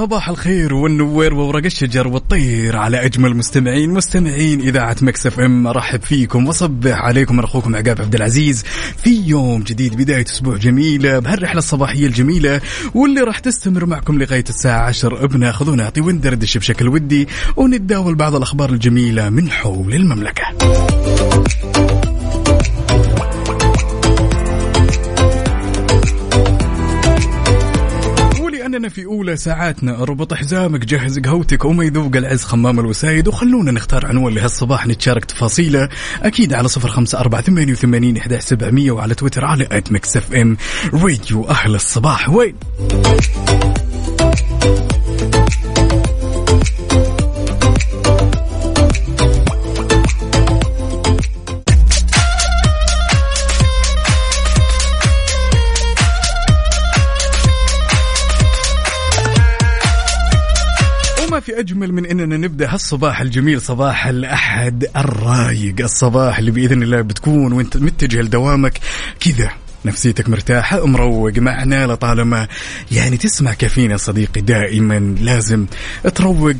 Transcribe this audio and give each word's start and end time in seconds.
صباح 0.00 0.28
الخير 0.28 0.74
والنوير 0.74 1.34
وورق 1.34 1.64
الشجر 1.64 2.08
والطير 2.08 2.76
على 2.76 3.04
أجمل 3.04 3.36
مستمعين 3.36 3.90
مستمعين 3.90 4.60
إذاعة 4.60 4.96
Mix 5.02 5.26
FM 5.26 5.66
أرحب 5.66 6.02
فيكم 6.02 6.46
وأصبح 6.46 6.96
عليكم 6.96 7.40
أخوكم 7.40 7.76
عقاب 7.76 8.00
عبد 8.00 8.14
العزيز 8.14 8.64
في 8.96 9.22
يوم 9.26 9.62
جديد 9.62 9.96
بداية 9.96 10.24
أسبوع 10.24 10.56
جميله 10.56 11.18
بهالرحلة 11.18 11.58
الصباحية 11.58 12.06
الجميلة 12.06 12.60
واللي 12.94 13.20
راح 13.20 13.38
تستمر 13.38 13.86
معكم 13.86 14.18
لغاية 14.18 14.44
الساعة 14.48 14.80
10 14.80 15.26
بناخذ 15.26 15.70
ونعطي 15.70 16.00
وندردش 16.00 16.58
بشكل 16.58 16.88
ودي 16.88 17.28
ونتداول 17.56 18.14
بعض 18.14 18.34
الأخبار 18.34 18.70
الجميلة 18.70 19.28
من 19.28 19.50
حول 19.50 19.94
المملكة. 19.94 20.44
ولأننا 28.70 28.88
في 28.88 29.04
أولى 29.04 29.36
ساعاتنا. 29.36 30.02
اربط 30.02 30.34
حزامك 30.34 30.84
جهز 30.84 31.18
قهوتك 31.18 31.64
وما 31.64 31.84
يذوق 31.84 32.16
العز 32.16 32.44
خمام 32.44 32.80
الوسايد. 32.80 33.28
وخلونا 33.28 33.72
نختار 33.72 34.06
عنوان 34.06 34.34
لهالصباح 34.34 34.86
نتشارك 34.86 35.24
تفاصيله. 35.24 35.88
أكيد 36.22 36.52
على 36.52 36.68
صفر 36.68 36.88
خمسة 36.88 37.20
أربعة 37.20 37.42
ثمانية 37.42 37.72
وثمانين 37.72 38.16
إحدى 38.16 38.40
سبعمية 38.40 38.90
وعلى 38.90 39.14
تويتر 39.14 39.44
على 39.44 39.68
at 39.72 39.92
Mix 39.92 40.16
FM. 40.16 40.56
Radio 40.92 41.48
أهل 41.48 41.74
الصباح. 41.74 42.28
وين؟ 42.30 42.54
في 61.50 61.60
أجمل 61.60 61.92
من 61.92 62.06
أننا 62.06 62.36
نبدأ 62.36 62.74
هالصباح 62.74 63.20
الجميل 63.20 63.60
صباح 63.60 64.06
الأحد 64.06 64.86
الرايق 64.96 65.74
الصباح 65.80 66.38
اللي 66.38 66.50
بإذن 66.50 66.82
الله 66.82 67.00
بتكون 67.00 67.52
وأنت 67.52 67.76
متجه 67.76 68.20
لدوامك 68.20 68.78
كذا. 69.20 69.50
نفسيتك 69.84 70.28
مرتاحة 70.28 70.86
مروق 70.86 71.38
معنا 71.38 71.86
لطالما 71.86 72.48
يعني 72.92 73.16
تسمع 73.16 73.52
كافيين 73.52 73.90
يا 73.90 73.96
صديقي 73.96 74.40
دائما. 74.40 75.16
لازم 75.20 75.66
تروق 76.14 76.54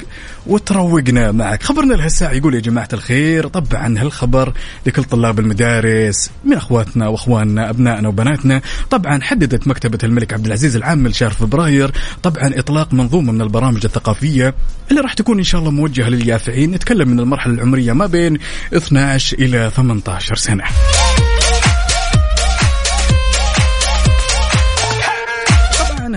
وتروقنا 0.47 1.33
معك. 1.33 1.63
خبرنا 1.63 1.95
لهالساعة 1.95 2.33
يقول 2.33 2.55
يا 2.55 2.61
جماعة 2.61 2.89
الخير 2.93 3.47
طبعا 3.47 3.99
هالخبر 3.99 4.53
لكل 4.87 5.05
طلاب 5.05 5.41
المدارس 5.41 6.31
من 6.45 6.53
أخواتنا 6.57 7.09
وأخواننا 7.09 7.71
أبنائنا 7.71 8.09
وبناتنا. 8.09 8.63
طبعا 8.91 9.21
حددت 9.23 9.67
مكتبة 9.69 9.99
الملك 10.05 10.33
عبد 10.33 10.47
العزيز 10.47 10.77
العام 10.77 11.09
لشهر 11.09 11.31
فبراير 11.31 11.91
طبعا 12.23 12.51
إطلاق 12.59 12.95
منظومة 12.95 13.33
من 13.33 13.43
البرامج 13.43 13.85
الثقافية 13.85 14.55
اللي 14.91 15.01
راح 15.01 15.15
تكون 15.15 15.39
إن 15.39 15.45
شاء 15.45 15.61
الله 15.61 15.71
موجهة 15.71 16.09
لليافعين. 16.09 16.71
نتكلم 16.71 17.09
من 17.09 17.21
المرحلة 17.21 17.55
العمرية 17.55 17.93
ما 17.93 18.07
بين 18.07 18.39
12 18.75 19.39
إلى 19.39 19.71
18 19.77 20.35
سنة. 20.35 20.65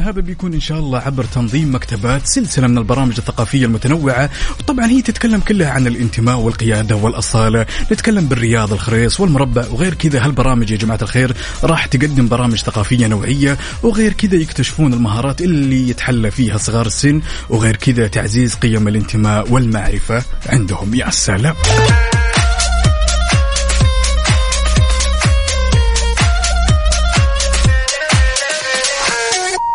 هذا 0.03 0.21
بيكون 0.21 0.53
إن 0.53 0.59
شاء 0.59 0.79
الله 0.79 0.99
عبر 0.99 1.23
تنظيم 1.23 1.75
مكتبات 1.75 2.27
سلسلة 2.27 2.67
من 2.67 2.77
البرامج 2.77 3.13
الثقافية 3.17 3.65
المتنوعة. 3.65 4.29
وطبعا 4.59 4.85
هي 4.85 5.01
تتكلم 5.01 5.39
كلها 5.39 5.69
عن 5.69 5.87
الانتماء 5.87 6.37
والقيادة 6.37 6.95
والأصالة. 6.95 7.65
نتكلم 7.91 8.25
بالرياض 8.25 8.73
الخريص 8.73 9.19
والمربع 9.19 9.65
وغير 9.71 9.93
كذا. 9.93 10.25
هالبرامج 10.25 10.71
يا 10.71 10.77
جماعة 10.77 10.99
الخير 11.01 11.35
راح 11.63 11.85
تقدم 11.85 12.27
برامج 12.27 12.57
ثقافية 12.57 13.07
نوعية؟ 13.07 13.57
وغير 13.83 14.13
كذا 14.13 14.35
يكتشفون 14.35 14.93
المهارات 14.93 15.41
اللي 15.41 15.89
يتحلى 15.89 16.31
فيها 16.31 16.57
صغار 16.57 16.85
السن. 16.85 17.21
وغير 17.49 17.75
كذا 17.75 18.07
تعزيز 18.07 18.55
قيم 18.55 18.87
الانتماء 18.87 19.51
والمعرفة 19.51 20.23
عندهم. 20.49 20.95
يا 20.95 21.09
سلام 21.09 21.55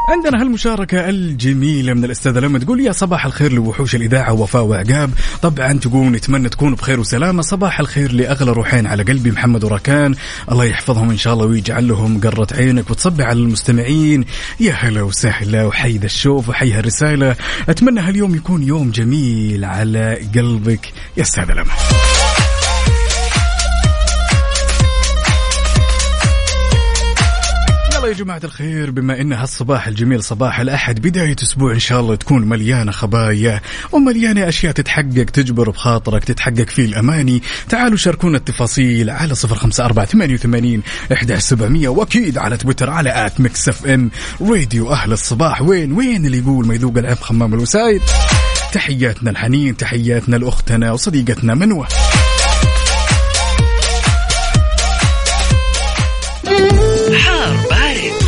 عندنا 0.08 0.42
هالمشاركة 0.42 1.08
الجميلة 1.08 1.94
من 1.94 2.04
الأستاذة 2.04 2.40
لما 2.40 2.58
تقول 2.58 2.80
يا 2.80 2.92
صباح 2.92 3.26
الخير 3.26 3.52
لوحوش 3.52 3.94
الإذاعة 3.94 4.32
وفاء 4.32 4.62
وعقاب. 4.62 5.10
طبعا 5.42 5.72
تقول 5.72 6.06
نتمنى 6.06 6.48
تكونوا 6.48 6.76
بخير 6.76 7.00
وسلامة. 7.00 7.42
صباح 7.42 7.80
الخير 7.80 8.12
لأغلى 8.12 8.52
روحين 8.52 8.86
على 8.86 9.02
قلبي 9.02 9.30
محمد 9.30 9.64
وراكان. 9.64 10.14
الله 10.52 10.64
يحفظهم 10.64 11.10
إن 11.10 11.16
شاء 11.16 11.34
الله 11.34 11.46
ويجعل 11.46 11.88
لهم 11.88 12.20
قرة 12.20 12.46
عينك 12.52 12.90
وتصبح 12.90 13.24
على 13.24 13.38
المستمعين. 13.38 14.24
يا 14.60 14.72
هلا 14.72 15.02
وسهلا 15.02 15.64
وحي 15.64 15.98
ذا 15.98 16.06
الشوف 16.06 16.48
وحي 16.48 16.72
هالرسالة. 16.72 17.36
أتمنى 17.68 18.00
هاليوم 18.00 18.34
يكون 18.34 18.62
يوم 18.62 18.90
جميل 18.90 19.64
على 19.64 20.18
قلبك. 20.34 20.92
يا 21.16 21.22
أستاذة 21.22 21.52
لما. 21.52 21.72
يا 28.08 28.12
جماعة 28.12 28.40
الخير 28.44 28.90
بما 28.90 29.20
إن 29.20 29.32
هالصباح 29.32 29.86
الجميل 29.86 30.22
صباح 30.22 30.60
الأحد 30.60 31.00
بداية 31.00 31.36
أسبوع 31.42 31.72
إن 31.72 31.78
شاء 31.78 32.00
الله 32.00 32.14
تكون 32.14 32.48
مليانة 32.48 32.92
خبايا 32.92 33.60
ومليانة 33.92 34.48
أشياء 34.48 34.72
تتحقق 34.72 35.24
تجبر 35.24 35.70
بخاطرك 35.70 36.24
تتحقق 36.24 36.68
فيه 36.68 36.84
الأماني. 36.84 37.42
تعالوا 37.68 37.96
شاركونا 37.96 38.38
التفاصيل 38.38 39.10
على 39.10 39.34
صفر 39.34 39.54
خمسة 39.54 39.84
أربعة 39.84 40.06
ثمانية 40.06 40.34
وثمانين 40.34 40.82
إحدى 41.12 41.40
سبعمية 41.40 41.88
وأكيد 41.88 42.38
على 42.38 42.56
تويتر 42.56 42.90
على 42.90 43.26
at 43.26 43.40
Mix 43.40 43.68
FM. 43.68 44.10
Radio 44.40 44.92
أهل 44.92 45.12
الصباح. 45.12 45.62
وين 45.62 45.92
وين 45.92 46.26
اللي 46.26 46.38
يقول 46.38 46.66
ما 46.66 46.74
يذوق 46.74 46.98
العز 46.98 47.18
خمام 47.18 47.54
الوسايد؟ 47.54 48.02
تحياتنا 48.72 49.30
الحنين 49.30 49.76
تحياتنا 49.76 50.36
لأختنا 50.36 50.92
وصديقتنا 50.92 51.54
منوة. 51.54 51.88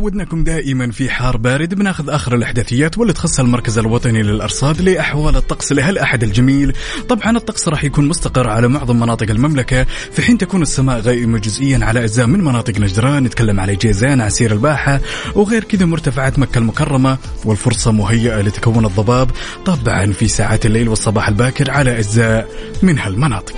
عودناكم 0.00 0.44
دائما 0.44 0.90
في 0.90 1.10
حار 1.10 1.36
بارد 1.36 1.74
بناخذ 1.74 2.10
آخر 2.10 2.34
الأحداثيات 2.34 2.98
واللي 2.98 3.12
تخص 3.12 3.40
المركز 3.40 3.78
الوطني 3.78 4.22
للأرصاد 4.22 4.80
لأحوال 4.80 5.36
الطقس 5.36 5.72
لهالاحد 5.72 6.22
الجميل، 6.22 6.72
طبعا 7.08 7.36
الطقس 7.36 7.68
راح 7.68 7.84
يكون 7.84 8.08
مستقر 8.08 8.48
على 8.48 8.68
معظم 8.68 9.00
مناطق 9.00 9.30
المملكة، 9.30 9.86
في 10.12 10.22
حين 10.22 10.38
تكون 10.38 10.62
السماء 10.62 11.00
غائمة 11.00 11.38
جزئيا 11.38 11.84
على 11.84 12.04
أجزاء 12.04 12.26
من 12.26 12.44
مناطق 12.44 12.78
نجران، 12.78 13.24
نتكلم 13.24 13.60
على 13.60 13.76
جيزان، 13.76 14.20
عسير 14.20 14.52
الباحة، 14.52 15.00
وغير 15.34 15.64
كذا 15.64 15.86
مرتفعات 15.86 16.38
مكة 16.38 16.58
المكرمة، 16.58 17.18
والفرصة 17.44 17.92
مهيئة 17.92 18.40
لتكون 18.40 18.84
الضباب، 18.84 19.30
طبعا 19.64 20.12
في 20.12 20.28
ساعات 20.28 20.66
الليل 20.66 20.88
والصباح 20.88 21.28
الباكر 21.28 21.70
على 21.70 21.98
أجزاء 21.98 22.48
من 22.82 22.98
هالمناطق. 22.98 23.56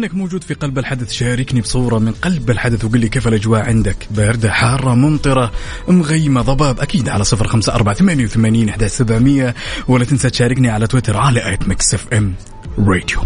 ولانك 0.00 0.14
موجود 0.14 0.44
في 0.44 0.54
قلب 0.54 0.78
الحدث 0.78 1.12
شاركني 1.12 1.60
بصورة 1.60 1.98
من 1.98 2.12
قلب 2.12 2.50
الحدث 2.50 2.84
وقل 2.84 3.00
لي 3.00 3.08
كيف 3.08 3.28
الأجواء 3.28 3.62
عندك. 3.62 3.96
باردة 4.10 4.50
حارة 4.50 4.94
ممطرة 4.94 5.52
مغيمة 5.88 6.42
ضباب. 6.42 6.80
أكيد 6.80 7.08
على 7.08 7.24
صفر 7.24 7.46
خمسة 7.46 7.74
أربعة 7.74 7.94
ثمانية 7.94 8.24
وثمانين 8.24 8.68
احدى 8.68 8.88
سبعمئه 8.88 9.54
ولا 9.88 10.04
تنسى 10.04 10.30
تشاركني 10.30 10.70
على 10.70 10.86
تويتر 10.86 11.16
على 11.16 11.58
Mix 11.66 11.94
FM 11.94 12.34
Radio. 12.78 13.20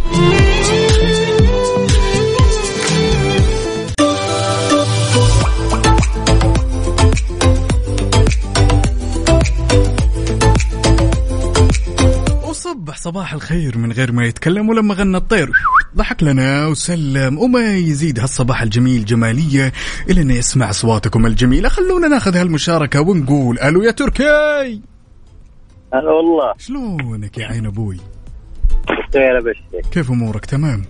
وصبح 12.48 12.96
صباح 12.96 13.32
الخير 13.34 13.78
من 13.78 13.92
غير 13.92 14.12
ما 14.12 14.26
يتكلم 14.26 14.68
ولما 14.68 14.94
غنى 14.94 15.16
الطير. 15.16 15.50
ضحك 15.96 16.22
لنا 16.22 16.66
وسلم 16.66 17.38
وما 17.38 17.76
يزيد 17.76 18.20
هالصباح 18.20 18.62
الجميل 18.62 19.04
جمالية 19.04 19.72
إلا 20.10 20.20
أن 20.20 20.30
يسمع 20.30 20.70
أصواتكم 20.70 21.26
الجميلة. 21.26 21.68
خلونا 21.68 22.08
ناخذ 22.08 22.36
هالمشاركة 22.36 23.00
ونقول 23.00 23.58
ألو 23.58 23.82
يا 23.82 23.90
تركي. 23.90 24.80
هلا 25.94 26.10
والله. 26.10 26.54
شلونك 26.58 27.38
يا 27.38 27.46
عين 27.46 27.66
أبوي؟ 27.66 27.96
بخير 28.84 29.38
ابشرك 29.38 29.86
كيف 29.92 30.10
أمورك؟ 30.10 30.46
تمام؟ 30.46 30.84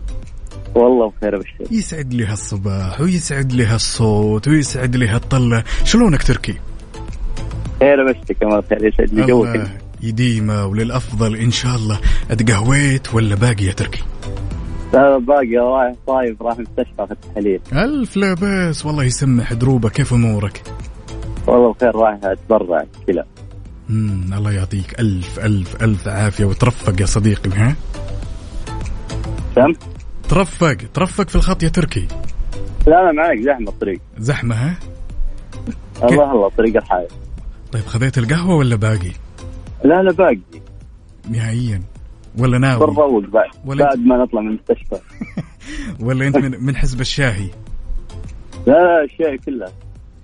والله 0.75 1.13
بخير 1.19 1.37
ابشرك 1.37 1.73
يسعد 1.73 2.15
لي 2.15 2.27
هالصباح 2.27 3.01
ويسعد 3.01 3.53
لي 3.53 3.67
هالصوت 3.67 4.49
ويسعد 4.49 4.97
لي 4.97 5.09
هالطلة. 5.09 5.65
شلونك 5.85 6.23
تركي؟ 6.23 6.55
خير 7.81 8.11
ابشرك 8.11 8.43
يا 8.43 8.63
خير 8.71 8.87
يسعد 8.87 9.15
لي 9.15 9.27
جوك. 9.27 9.49
يديمه 10.03 10.67
وللأفضل 10.67 11.37
إن 11.37 11.51
شاء 11.51 11.77
الله. 11.77 12.01
أتقهويت 12.31 13.15
ولا 13.15 13.35
باقي 13.35 13.65
يا 13.65 13.73
تركي؟ 13.73 14.03
باقي 15.19 15.57
رايح 15.57 15.97
طايف 16.07 16.43
راح 16.43 16.59
مستشفى 16.59 16.95
اخذ 16.99 17.15
تحاليل 17.15 17.61
ألف 17.73 18.17
لا 18.17 18.35
بأس. 18.35 18.87
والله 18.87 19.05
يسمح 19.05 19.53
دروبة. 19.53 19.89
كيف 19.89 20.13
أمورك؟ 20.13 20.63
والله 21.47 21.73
بخير 21.73 21.97
رايح 21.97 22.19
أتبرع 22.25 22.85
كلى 23.07 23.25
مم 23.89 24.35
الله 24.35 24.53
يعطيك. 24.53 25.01
ألف 25.01 25.39
ألف 25.39 25.83
ألف 25.83 26.09
عافية. 26.09 26.45
وترفق 26.45 27.01
يا 27.01 27.07
صديقي 27.07 27.51
ها؟ 27.51 27.77
سم 29.55 29.73
ترفق. 30.29 30.77
ترفق 30.95 31.29
في 31.29 31.37
الخط 31.37 31.63
يا 31.63 31.69
تركي. 31.69 32.09
لا 32.87 33.01
أنا 33.01 33.13
معك 33.13 33.39
زحمة 33.41 33.69
الطريق. 33.69 34.01
زحمة 34.19 34.55
ها؟ 34.55 34.75
الله 36.03 36.33
الله 36.33 36.49
طريق 36.49 36.77
الحائط. 36.77 37.11
طيب 37.73 37.83
خذيت 37.83 38.19
القهوة 38.19 38.57
ولا 38.57 38.77
باقي؟ 38.77 39.13
لا 39.85 40.03
لا 40.03 40.13
باقي. 40.13 40.41
نهائيا. 41.31 41.83
ولا 42.39 42.59
ناوي؟ 42.59 42.87
بنروق 42.87 43.25
بعد 43.27 43.51
ولا 43.65 43.85
بعد 43.85 43.99
ما 43.99 44.17
نطلع 44.17 44.41
من 44.41 44.49
المستشفى. 44.49 44.99
ولا 46.07 46.27
أنت 46.27 46.37
من, 46.37 46.65
من 46.65 46.77
حزب 46.77 47.01
الشاهي؟ 47.01 47.49
لا 48.67 48.73
لا 48.73 49.05
الشاي 49.05 49.39
كله. 49.39 49.67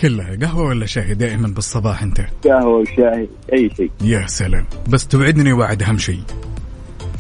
كلها 0.01 0.37
قهوة 0.37 0.69
ولا 0.69 0.87
شاهي؟ 0.87 1.15
دائما 1.15 1.49
بالصباح 1.49 2.03
أنت. 2.03 2.21
قهوة 2.45 2.79
وشاي 2.79 3.29
أي 3.53 3.71
شيء. 3.77 3.91
يا 4.03 4.27
سلام. 4.27 4.67
بس 4.89 5.07
توعدني 5.07 5.53
وعد 5.53 5.83
أهم 5.83 5.99
شيء. 5.99 6.23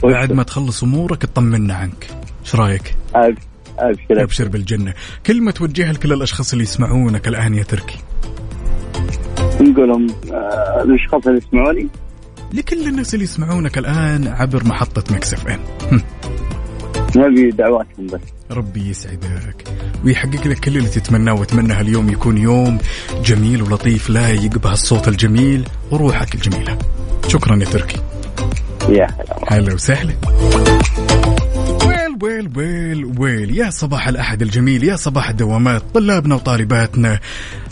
بعد 0.02 0.32
ما 0.32 0.42
تخلص 0.42 0.82
أمورك 0.82 1.22
تطمنا 1.22 1.74
عنك. 1.74 2.10
إيش 2.40 2.56
رأيك؟ 2.56 2.96
ابشر 3.14 3.38
ابشر 3.78 4.22
أبشر 4.22 4.48
بالجنة. 4.48 4.94
كلمة 5.26 5.50
توجهها 5.50 5.92
لكل 5.92 6.12
الأشخاص 6.12 6.52
اللي 6.52 6.64
يسمعونك 6.64 7.28
الآن 7.28 7.54
يا 7.54 7.62
تركي. 7.62 7.98
نقول 9.60 9.88
لهم 9.88 10.06
آه، 10.32 10.82
الأشخاص 10.82 11.26
اللي 11.26 11.38
يسمعوني؟ 11.38 11.88
لكل 12.52 12.88
الناس 12.88 13.14
اللي 13.14 13.24
يسمعونك 13.24 13.78
الآن 13.78 14.28
عبر 14.28 14.64
محطة 14.64 15.14
مكسف 15.14 15.46
إم. 15.46 16.02
نبي 17.16 17.50
دعواتهم 17.50 18.06
بس. 18.06 18.20
ربي 18.50 18.90
يسعدك. 18.90 19.68
ويحقق 20.04 20.46
لك 20.46 20.58
كل 20.58 20.76
اللي 20.76 20.88
تتمناه 20.88 21.34
وأتمنى 21.34 21.72
هاليوم 21.72 22.08
يكون 22.08 22.38
يوم 22.38 22.78
جميل 23.24 23.62
ولطيف 23.62 24.10
لايق 24.10 24.58
بهالصوت 24.58 25.08
الجميل 25.08 25.64
وروحك 25.90 26.34
الجميلة. 26.34 26.78
شكرا 27.28 27.56
يا 27.56 27.64
تركي. 27.64 28.00
يا 28.88 29.06
هلا 29.06 29.36
هلا 29.48 29.74
وسهلا. 29.74 30.14
well 31.86 32.16
well 32.22 32.50
well 32.56 33.04
well. 33.18 33.56
يا 33.56 33.70
صباح 33.70 34.08
الأحد 34.08 34.42
الجميل 34.42 34.84
يا 34.84 34.96
صباح 34.96 35.28
الدوامات 35.28 35.82
طلابنا 35.94 36.34
وطالباتنا. 36.34 37.20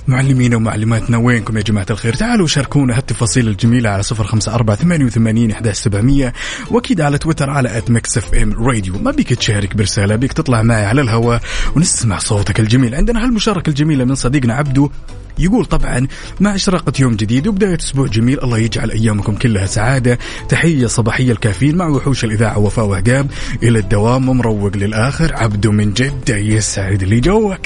معلمينا 0.09 0.57
ومعلماتنا 0.57 1.17
وينكم 1.17 1.57
يا 1.57 1.63
جماعة 1.63 1.87
الخير؟ 1.91 2.15
تعالوا 2.15 2.47
شاركونا 2.47 2.97
هالتفاصيل 2.97 3.49
الجميلة 3.49 3.91
على 3.91 4.03
صفر 4.03 4.25
خمسة 4.25 4.55
أربعة 4.55 4.77
ثمانية 4.77 5.05
وثمانين 5.05 5.55
سبعمية 5.73 6.33
وأكيد 6.71 7.01
على 7.01 7.19
تويتر 7.19 7.51
على 7.51 7.79
at 7.79 7.91
Mix 7.91 8.19
FM 8.19 8.53
Radio 8.53 8.99
ما 8.99 9.11
بيك 9.11 9.35
تشارك 9.35 9.77
برسالة 9.77 10.17
بيك 10.17 10.33
تطلع 10.33 10.63
معي 10.63 10.85
على 10.85 11.01
الهواء 11.01 11.41
ونسمع 11.77 12.19
صوتك 12.19 12.61
الجميل. 12.61 12.95
عندنا 12.95 13.25
هالمشاركة 13.25 13.71
الجميلة 13.71 14.05
من 14.05 14.15
صديقنا 14.15 14.55
عبدو 14.55 14.91
يقول 15.39 15.65
طبعا 15.65 16.07
مع 16.41 16.55
إشراقة 16.55 16.93
يوم 17.01 17.17
جديد 17.17 17.49
وبداية 17.49 17.79
أسبوع 17.79 18.07
جميل 18.07 18.41
الله 18.41 18.59
يجعل 18.59 18.91
أيامكم 18.91 19.35
كلها 19.35 19.67
سعادة. 19.67 20.19
تحية 20.49 20.87
صباحية 20.87 21.33
الكافيين 21.33 21.77
مع 21.77 21.89
وحوش 21.89 22.25
الإذاعة 22.25 22.59
وفاء 22.59 22.85
وهقاب. 22.85 23.31
إلى 23.63 23.79
الدوام 23.79 24.29
ومروق 24.29 24.77
للآخر 24.77 25.37
عبدو 25.37 25.73
من 25.73 25.93
جدة 25.93 26.37
يسعد 26.37 27.05
لي 27.05 27.21
جوك. 27.21 27.59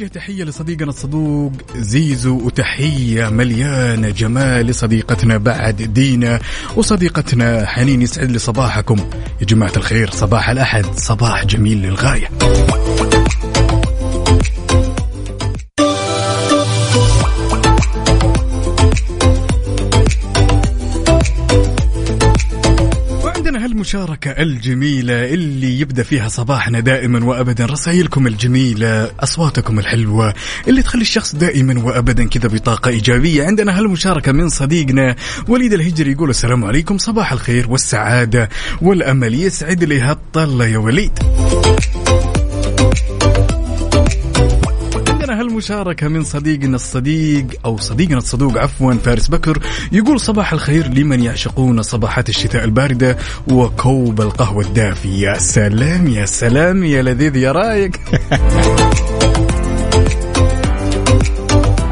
نوجه 0.00 0.10
تحية 0.10 0.44
لصديقنا 0.44 0.88
الصدوق 0.90 1.52
زيزو 1.76 2.46
وتحية 2.46 3.28
مليانة 3.28 4.10
جمال 4.10 4.66
لصديقتنا 4.66 5.36
بعد 5.36 5.76
دينا 5.82 6.40
وصديقتنا 6.76 7.66
حنين 7.66 8.02
يسعد 8.02 8.30
لي 8.30 8.38
صباحكم 8.38 9.10
يا 9.40 9.46
جماعة 9.46 9.72
الخير 9.76 10.10
صباح 10.10 10.50
الأحد 10.50 10.86
صباح 10.96 11.44
جميل 11.44 11.82
للغاية. 11.82 12.28
وعندنا 23.78 24.02
هالمشاركة 24.02 24.30
الجميلة 24.30 25.34
اللي 25.34 25.80
يبدأ 25.80 26.02
فيها 26.02 26.28
صباحنا 26.28 26.80
دائما 26.80 27.24
وأبدا. 27.24 27.66
رسائلكم 27.66 28.26
الجميلة 28.26 29.10
أصواتكم 29.20 29.78
الحلوة 29.78 30.34
اللي 30.68 30.82
تخلي 30.82 31.02
الشخص 31.02 31.34
دائما 31.34 31.82
وأبدا 31.82 32.28
كذا 32.28 32.48
بطاقة 32.48 32.88
إيجابية. 32.88 33.44
عندنا 33.44 33.78
هالمشاركة 33.78 34.32
من 34.32 34.48
صديقنا 34.48 35.16
وليد 35.48 35.72
الهجري 35.72 36.12
يقول 36.12 36.30
السلام 36.30 36.64
عليكم. 36.64 36.98
صباح 36.98 37.32
الخير 37.32 37.70
والسعادة 37.70 38.48
والأمل 38.82 39.34
يسعد 39.34 39.84
لي 39.84 40.00
هالطلة 40.00 40.66
يا 40.66 40.78
وليد. 40.78 41.18
هالمشاركة 45.58 46.08
من 46.08 46.24
صديقنا 46.24 46.76
الصديق 46.76 47.46
أو 47.64 47.78
صديقنا 47.78 48.18
الصدوق 48.18 48.58
عفوا 48.58 48.94
فارس 48.94 49.28
بكر 49.28 49.58
يقول 49.92 50.20
صباح 50.20 50.52
الخير 50.52 50.88
لمن 50.88 51.22
يعشقون 51.22 51.82
صباحات 51.82 52.28
الشتاء 52.28 52.64
الباردة 52.64 53.18
وكوب 53.48 54.20
القهوة 54.20 54.64
الدافي 54.64 55.20
يا 55.20 55.38
سلام 55.38 56.06
يا 56.06 56.26
سلام 56.26 56.84
يا 56.84 57.02
لذيذ 57.02 57.36
يا 57.36 57.52
رايق. 57.52 57.90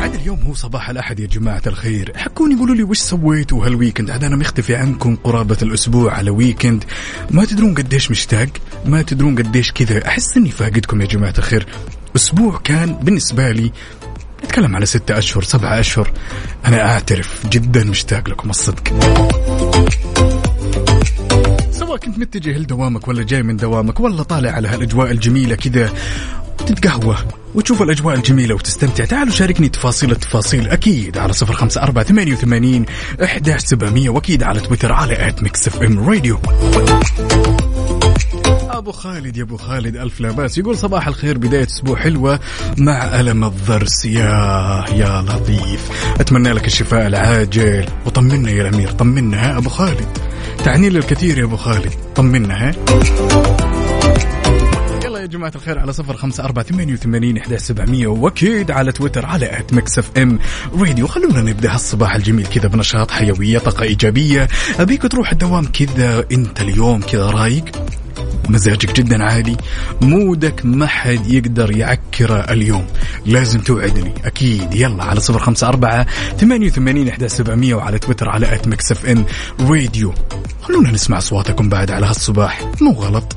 اليوم 0.05 0.41
هو 0.47 0.55
صباح 0.55 0.91
الأحد 0.91 1.21
يا 1.21 1.27
جماعة 1.27 1.63
الخير. 1.67 2.13
حكوني 2.17 2.55
قولوا 2.55 2.75
لي 2.75 2.83
وش 2.83 2.99
سويتوا 2.99 3.67
هال 3.67 3.75
weekend؟ 3.75 4.11
عاد 4.11 4.25
أنا 4.25 4.37
مختفي 4.37 4.75
عنكم 4.75 5.17
قرابة 5.17 5.57
الأسبوع 5.63 6.15
على 6.15 6.31
weekend. 6.31 6.85
ما 7.31 7.45
تدرون 7.45 7.75
قديش 7.75 8.11
مشتاق 8.11 8.49
ما 8.85 9.03
تدرون 9.03 9.39
قديش 9.39 9.73
كذا. 9.73 10.07
أحس 10.07 10.37
أني 10.37 10.51
فاقدكم 10.51 11.01
يا 11.01 11.07
جماعة 11.07 11.35
الخير. 11.39 11.67
أسبوع 12.17 12.61
كان 12.65 12.95
بالنسبة 13.03 13.51
لي 13.51 13.73
نتكلم 14.45 14.77
على 14.77 14.87
ستة 14.87 15.19
أشهر 15.19 15.43
سبعة 15.43 15.81
أشهر. 15.81 16.11
أنا 16.67 16.93
أعترف 16.93 17.47
جدا 17.47 17.85
مشتاق 17.85 18.29
لكم 18.29 18.51
الصدق. 18.51 18.83
سواء 21.71 21.97
كنت 21.97 22.19
متجه 22.19 22.59
لدوامك 22.59 23.09
ولا 23.09 23.23
جاي 23.23 23.43
من 23.43 23.57
دوامك 23.57 24.01
ولا 24.01 24.23
طالع 24.23 24.51
على 24.51 24.69
هالأجواء 24.69 25.11
الجميلة 25.11 25.55
كذا 25.55 25.91
تتقهوى 26.59 27.17
وتشوف 27.55 27.83
الأجواء 27.83 28.15
الجميلة 28.15 28.55
وتستمتع 28.55 29.05
تعالوا 29.05 29.33
شاركني 29.33 29.69
تفاصيل 29.69 30.11
التفاصيل. 30.11 30.69
أكيد 30.69 31.19
على 31.19 31.33
صفر 31.33 31.55
خمسة 31.55 31.83
أربعة 31.83 32.05
ثمانية 32.05 32.33
وثمانين 32.33 32.87
إحدى 33.25 33.59
سبعمية 33.59 34.09
وأكيد 34.09 34.43
على 34.43 34.61
تويتر 34.61 34.93
على 34.93 35.29
at 35.29 35.43
Mix 35.43 35.69
FM 35.69 36.09
Radio 36.09 36.41
أبو 38.71 38.93
خالد 38.93 39.37
يا 39.37 39.43
أبو 39.43 39.57
خالد 39.57 39.97
ألف 39.97 40.21
لا 40.21 40.31
بأس. 40.31 40.59
يقول 40.59 40.79
صباح 40.79 41.09
الخير 41.09 41.39
بداية 41.39 41.67
أسبوع 41.67 41.97
حلوة 41.97 42.41
مع 42.79 43.21
ألم 43.21 43.45
الضرس 43.45 44.05
يا 44.05 44.85
يا 44.93 45.23
لطيف. 45.23 45.91
أتمنى 46.21 46.53
لك 46.53 46.67
الشفاء 46.67 47.07
العاجل. 47.07 47.87
وطمنا 48.07 48.51
يا 48.51 48.69
الأمير 48.69 48.91
طمنا 48.91 49.37
ها 49.37 49.59
أبو 49.59 49.69
خالد. 49.69 50.19
تعني 50.65 50.89
لي 50.89 50.99
الكثير 50.99 51.39
يا 51.39 51.45
أبو 51.45 51.57
خالد. 51.57 51.93
طمنا 52.15 52.69
ها. 52.69 52.75
يلا 55.05 55.21
يا 55.21 55.27
جماعة 55.27 55.53
الخير 55.55 55.79
على 55.79 55.93
صفر 55.93 56.17
خمسة 56.17 56.45
أربعة 56.45 56.65
ثمانية 56.65 56.93
وثمانين 56.93 57.39
إحدى 57.39 57.59
سبعمية. 57.59 58.07
وأكيد 58.07 58.71
على 58.71 58.93
تويتر 58.93 59.27
على 59.27 59.59
at 59.59 59.99
FM. 59.99 60.39
Radio 60.81 61.07
خلونا 61.07 61.41
نبدأ 61.41 61.75
هالصباح 61.75 62.15
الجميل 62.15 62.47
كذا 62.47 62.69
بنشاط 62.69 63.11
حيوية 63.11 63.59
طاقة 63.59 63.83
إيجابية. 63.83 64.49
أبيك 64.81 65.03
تروح 65.03 65.33
الدوام 65.33 65.67
كذا 65.67 66.25
أنت 66.33 66.61
اليوم 66.61 67.01
كذا 67.01 67.31
رايق 67.31 67.65
مزاجك 68.49 68.93
جدا 68.93 69.25
عالي 69.25 69.57
mood 70.01 70.49
ك 70.49 70.61
ما 70.65 70.87
حد 70.87 71.27
يقدر 71.27 71.77
يعكره 71.77 72.35
اليوم. 72.35 72.87
لازم 73.27 73.61
توعدني. 73.61 74.15
أكيد. 74.25 74.75
يلا 74.75 75.05
على 75.05 75.21
صفر 75.21 75.39
خمسة 75.39 75.69
أربعة 75.69 76.07
ثمانية 76.39 76.67
وثمانين 76.67 77.09
إحدى 77.09 77.29
سبعمية 77.29 77.75
وعلى 77.75 77.99
تويتر 77.99 78.29
على 78.29 78.55
آت 78.55 78.69
ميكس 78.69 78.93
إف 78.93 79.07
ام 79.07 79.25
راديو. 79.61 80.15
خلونا 80.63 80.91
نسمع 80.91 81.19
أصواتكم 81.19 81.69
بعد 81.69 81.91
على 81.91 82.07
هالصباح. 82.07 82.61
مو 82.81 82.93
غلط. 82.93 83.37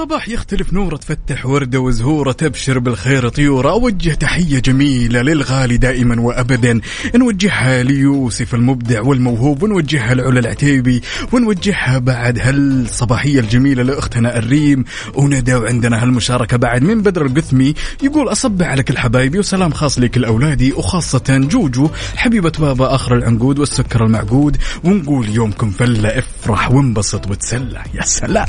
الصباح 0.00 0.28
يختلف 0.28 0.72
نوره 0.72 0.96
تفتح 0.96 1.46
وردة 1.46 1.80
وزهورة 1.80 2.32
تبشر 2.32 2.78
بالخير 2.78 3.28
طيورة 3.28 3.70
أوجه 3.70 4.10
تحية 4.10 4.58
جميلة 4.58 5.22
للغالي 5.22 5.76
دائما 5.76 6.20
وأبدا. 6.20 6.80
نوجهها 7.14 7.82
ليوسف 7.82 8.54
المبدع 8.54 9.02
والموهوب 9.02 9.62
ونوجهها 9.62 10.14
لعلا 10.14 10.38
العتيبي 10.40 11.02
ونوجهها 11.32 11.98
بعد 11.98 12.38
هالصباحية 12.38 13.40
الجميلة 13.40 13.82
لأختنا 13.82 14.38
الريم. 14.38 14.84
وندى 15.14 15.54
وعندنا 15.54 16.02
هالمشاركة 16.02 16.56
بعد 16.56 16.82
من 16.82 17.02
بدر 17.02 17.26
القثمي. 17.26 17.74
يقول 18.02 18.32
أصبح 18.32 18.66
على 18.66 18.82
كل 18.82 18.98
حبايبي 18.98 19.38
وسلام 19.38 19.72
خاص 19.72 19.98
لكل 19.98 20.24
أولادي 20.24 20.72
وخاصة 20.72 21.24
جوجو 21.28 21.90
حبيبة 22.16 22.52
بابا 22.58 22.94
آخر 22.94 23.16
العنقود 23.16 23.58
والسكر 23.58 24.04
المعقود. 24.04 24.56
ونقول 24.84 25.28
يومكم 25.28 25.70
فلة 25.70 26.08
افرح 26.08 26.70
وانبسط 26.70 27.30
وتسلى. 27.30 27.82
يا 27.94 28.02
سلام. 28.02 28.46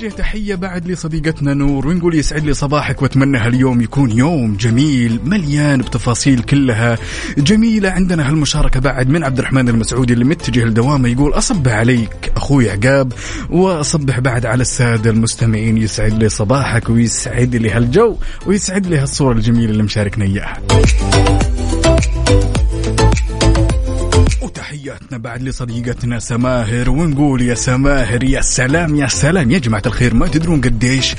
ونوجه 0.00 0.14
تحية 0.14 0.54
بعد 0.54 0.88
لصديقتنا 0.88 1.54
نور 1.54 1.86
ونقول 1.86 2.14
يسعد 2.14 2.44
لي 2.44 2.54
صباحك 2.54 3.02
وأتمنى 3.02 3.38
هاليوم 3.38 3.80
يكون 3.80 4.10
يوم 4.10 4.56
جميل 4.56 5.20
مليان 5.24 5.80
بتفاصيل 5.80 6.42
كلها 6.42 6.98
جميلة 7.38 7.90
عندنا 7.90 8.28
هالمشاركة 8.28 8.80
بعد 8.80 9.08
من 9.08 9.24
عبد 9.24 9.38
الرحمن 9.38 9.68
المسعودي 9.68 10.12
اللي 10.12 10.24
متجه 10.24 10.64
لدوامة 10.64 11.08
يقول 11.08 11.32
أصبح 11.32 11.72
عليك 11.72 12.32
أخوي 12.36 12.70
عقاب 12.70 13.12
وأصبح 13.50 14.18
بعد 14.18 14.46
على 14.46 14.62
السادة 14.62 15.10
المستمعين 15.10 15.78
يسعد 15.78 16.22
لي 16.22 16.28
صباحك 16.28 16.90
ويسعد 16.90 17.56
لي 17.56 17.70
هالجو 17.70 18.16
ويسعد 18.46 18.86
لي 18.86 18.98
هالصورة 18.98 19.32
الجميلة 19.32 19.70
اللي 19.72 19.82
مشاركنا 19.82 20.24
إياها. 20.24 20.60
وتحياتنا 24.50 25.18
بعد 25.18 25.42
لصديقتنا 25.42 26.18
سماهر 26.18 26.90
ونقول 26.90 27.42
يا 27.42 27.54
سماهر 27.54 28.24
يا 28.24 28.40
سلام 28.40 28.96
يا 28.96 29.06
سلام. 29.06 29.50
يا 29.50 29.58
جماعة 29.58 29.82
الخير 29.86 30.14
ما 30.14 30.28
تدرون 30.28 30.60
قديش 30.60 31.14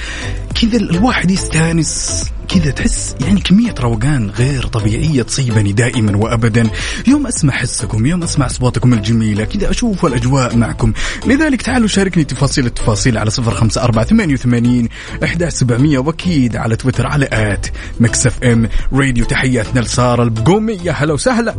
كذا 0.61 0.77
الواحد 0.77 1.31
يستانس 1.31 2.23
كذا 2.47 2.71
تحس 2.71 3.15
يعني 3.21 3.41
كمية 3.41 3.75
روقان 3.79 4.29
غير 4.29 4.67
طبيعية 4.67 5.21
تصيبني 5.21 5.73
دائما 5.73 6.17
وأبدا. 6.17 6.69
يوم 7.07 7.27
أسمع 7.27 7.53
حسكم 7.53 8.05
يوم 8.05 8.23
أسمع 8.23 8.45
أصواتكم 8.45 8.93
الجميلة 8.93 9.43
كذا 9.43 9.69
أشوف 9.69 10.05
الأجواء 10.05 10.55
معكم. 10.55 10.93
لذلك 11.27 11.61
تعالوا 11.61 11.87
شاركني 11.87 12.23
تفاصيل 12.23 12.65
التفاصيل 12.65 13.17
على 13.17 13.29
صفر 13.29 13.51
خمسة 13.51 13.83
أربعة 13.83 14.05
ثمانية 14.05 14.33
وثمانين 14.33 14.89
أحداش 15.23 15.53
سبعمية 15.53 15.97
وأكيد 15.97 16.55
على 16.55 16.75
تويتر 16.75 17.07
على 17.07 17.27
at 17.31 17.67
Mix 17.99 18.43
FM 18.43 18.69
Radio. 18.93 19.25
تحياتنا 19.25 19.79
لسارة 19.79 20.23
البقومية. 20.23 20.91
هلا 20.91 21.13
وسهلا. 21.13 21.55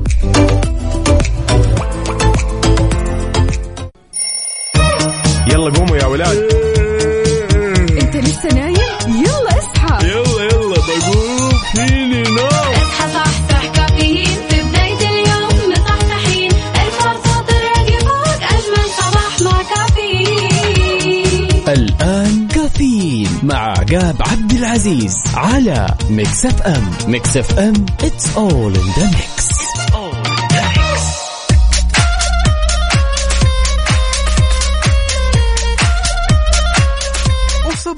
ولاد 6.12 6.36
أنت 8.02 8.16
لسه 8.16 8.48
نايم؟ 8.54 8.76
يلا 9.24 9.58
اصحى. 9.58 10.06
يلا 10.08 10.42
يلا 10.44 10.76
بقوم 10.76 11.50
فيني 11.74 12.22
نوم 12.22 12.46
اصحى 12.46 13.12
صحصح 13.14 13.66
كافيين. 13.74 14.26
في 14.48 14.62
بداية 14.62 15.08
اليوم 15.10 15.70
مصحصحين 15.72 16.50
الفرصة 16.52 17.40
تراك 17.48 18.00
فوق 18.02 18.42
أجمل 18.52 18.88
صباح 18.98 19.40
مع 19.42 19.62
كافيين. 19.62 21.48
الآن 21.68 22.48
كافيين 22.48 23.28
مع 23.42 23.56
عقاب 23.56 24.16
عبد 24.30 24.52
العزيز 24.52 25.14
على 25.34 25.86
Mix 26.10 26.46
FM. 26.46 26.90
Mix 27.06 27.36
FM 27.36 27.86
it's 28.02 28.36
all 28.36 28.74
in 28.76 28.88
the 29.00 29.06
mix. 29.16 29.61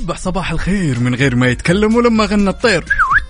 وصبح 0.04 0.18
صباح 0.18 0.50
الخير 0.50 1.00
من 1.00 1.14
غير 1.14 1.36
ما 1.36 1.48
يتكلم 1.48 1.96
ولما 1.96 2.24
غنى 2.24 2.50
الطير. 2.50 2.84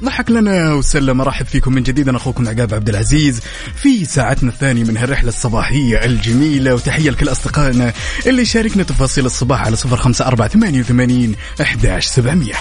ضحك 0.05 0.31
لنا 0.31 0.75
وسلم. 0.75 1.21
أرحب 1.21 1.47
فيكم 1.47 1.73
من 1.73 1.83
جديد. 1.83 2.09
أنا 2.09 2.19
أخوكم 2.19 2.49
عقاب 2.49 2.75
عبد 2.75 2.89
العزيز. 2.89 3.41
في 3.77 4.05
ساعتنا 4.05 4.51
الثانية 4.51 4.85
من 4.85 4.97
هالرحلة 4.97 5.29
الصباحية 5.29 6.05
الجميلة 6.05 6.75
وتحية 6.75 7.11
لكل 7.11 7.29
أصدقائنا 7.29 7.93
اللي 8.27 8.45
شاركنا 8.45 8.83
تفاصيل 8.83 9.27
الصباح 9.27 9.67
على 9.67 9.77
صفر 9.77 9.97
خمسة 9.97 10.27
أربعة 10.27 10.49
ثمانية 10.49 10.81
وثمانين 10.81 11.35
احداش 11.61 12.07
سبعمئه 12.07 12.57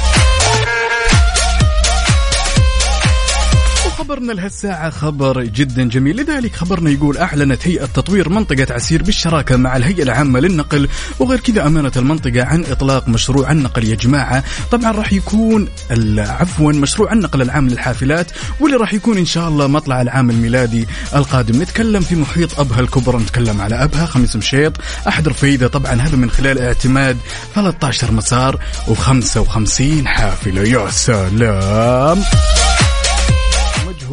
خبرنا 4.14 4.34
لهالساعة 4.34 4.90
خبر 4.90 5.44
جدا 5.44 5.84
جميل. 5.84 6.16
لذلك 6.18 6.56
خبرنا 6.56 6.90
يقول 6.90 7.18
أعلنت 7.18 7.68
هيئة 7.68 7.86
تطوير 7.86 8.30
منطقة 8.30 8.74
عسير 8.74 9.04
بالشراكة 9.04 9.58
مع 9.58 9.78
الهيئة 9.78 10.04
العامة 10.04 10.40
للنقل 10.40 10.90
وغير 11.20 11.40
كذا 11.40 11.68
أمانة 11.68 11.92
المنطقة 11.96 12.44
عن 12.44 12.66
إطلاق 12.66 13.08
مشروع 13.08 13.52
النقل 13.52 13.84
يا 13.84 13.96
جماعة. 13.96 14.44
طبعا 14.72 14.92
راح 14.92 15.14
يكون 15.14 15.70
عفوا 16.18 16.74
مشروع 16.74 17.14
النقل 17.14 17.42
العام 17.42 17.70
للحافلات 17.70 18.32
واللي 18.60 18.78
راح 18.78 18.94
يكون 18.94 19.18
إن 19.18 19.26
شاء 19.26 19.48
الله 19.48 19.68
مطلع 19.68 20.02
العام 20.02 20.30
الميلادي 20.30 20.88
القادم. 21.16 21.62
نتكلم 21.62 22.02
في 22.02 22.16
محيط 22.16 22.60
أبها 22.60 22.80
الكبرى 22.80 23.18
نتكلم 23.18 23.62
على 23.62 23.84
أبها 23.84 24.06
خميس 24.06 24.36
مشيط. 24.36 24.74
أحد 25.08 25.28
رفيدة 25.28 25.68
طبعا 25.68 25.94
هذا 25.94 26.16
من 26.16 26.32
خلال 26.32 26.60
اعتماد 26.60 27.18
13 27.56 28.12
مسار 28.12 28.60
و55 28.88 30.06
حافلة. 30.06 30.62
يا 30.62 30.92
سلام! 30.92 32.24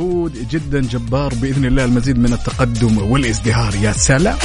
مجهود 0.00 0.48
جدا 0.48 0.80
جبار 0.80 1.34
بإذن 1.34 1.64
الله 1.64 1.84
المزيد 1.84 2.18
من 2.18 2.32
التقدم 2.32 2.98
والإزدهار. 2.98 3.74
يا 3.74 3.92
سلام. 3.92 4.38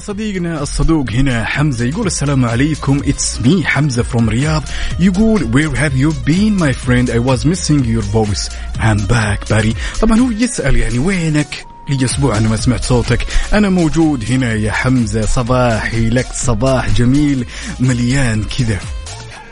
صديقنا 0.00 0.62
الصدوق 0.62 1.10
هنا 1.10 1.44
حمزة 1.44 1.84
يقول 1.84 2.06
السلام 2.06 2.44
عليكم. 2.44 3.00
it's 3.06 3.40
me 3.40 3.64
حمزة 3.64 4.02
from 4.02 4.30
رياض 4.30 4.62
يقول 5.00 5.40
where 5.40 5.76
have 5.76 5.92
you 5.92 6.12
been 6.26 6.56
my 6.58 6.72
friend? 6.72 7.10
I 7.10 7.18
was 7.18 7.44
missing 7.44 7.84
your 7.84 8.02
voice. 8.02 8.48
I'm 8.78 8.98
back 9.06 9.48
buddy. 9.48 9.74
طبعا 10.00 10.18
هو 10.18 10.30
يسأل 10.30 10.76
يعني 10.76 10.98
وينك؟ 10.98 11.66
لي 11.90 12.04
أسبوع 12.04 12.36
أنا 12.36 12.48
ما 12.48 12.56
سمعت 12.56 12.84
صوتك. 12.84 13.26
أنا 13.52 13.68
موجود 13.68 14.24
هنا 14.30 14.52
يا 14.52 14.72
حمزة. 14.72 15.26
صباحي 15.26 16.10
لك. 16.10 16.26
صباح 16.34 16.90
جميل. 16.90 17.46
مليان 17.80 18.44
كذا. 18.58 18.78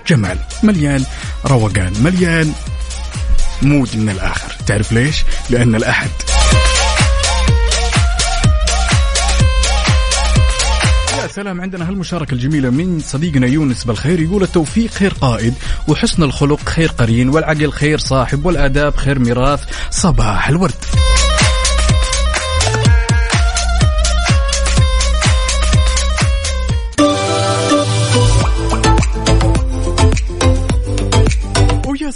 جمال. 0.07 0.39
مليان. 0.63 1.05
روقان. 1.47 1.93
مليان. 2.01 2.53
mood 3.63 3.97
من 3.97 4.09
الآخر. 4.09 4.53
تعرف 4.67 4.93
ليش؟ 4.93 5.25
لأن 5.51 5.75
الأحد. 5.75 6.11
سلام 11.35 11.61
عندنا 11.61 11.89
هالمشاركة 11.89 12.35
الجميلة 12.35 12.71
من 12.71 13.01
صديقنا 13.01 13.47
يونس 13.47 13.85
بالخير. 13.85 14.21
يقول 14.21 14.43
التوفيق 14.43 14.91
خير 14.91 15.15
قائد 15.21 15.55
وحسن 15.89 16.23
الخلق 16.23 16.69
خير 16.69 16.89
قرين 16.89 17.29
والعقل 17.29 17.73
خير 17.73 17.99
صاحب 17.99 18.47
والآداب 18.47 18.97
خير 18.97 19.19
ميراث. 19.19 19.65
صباح 19.91 20.49
الورد. 20.49 20.85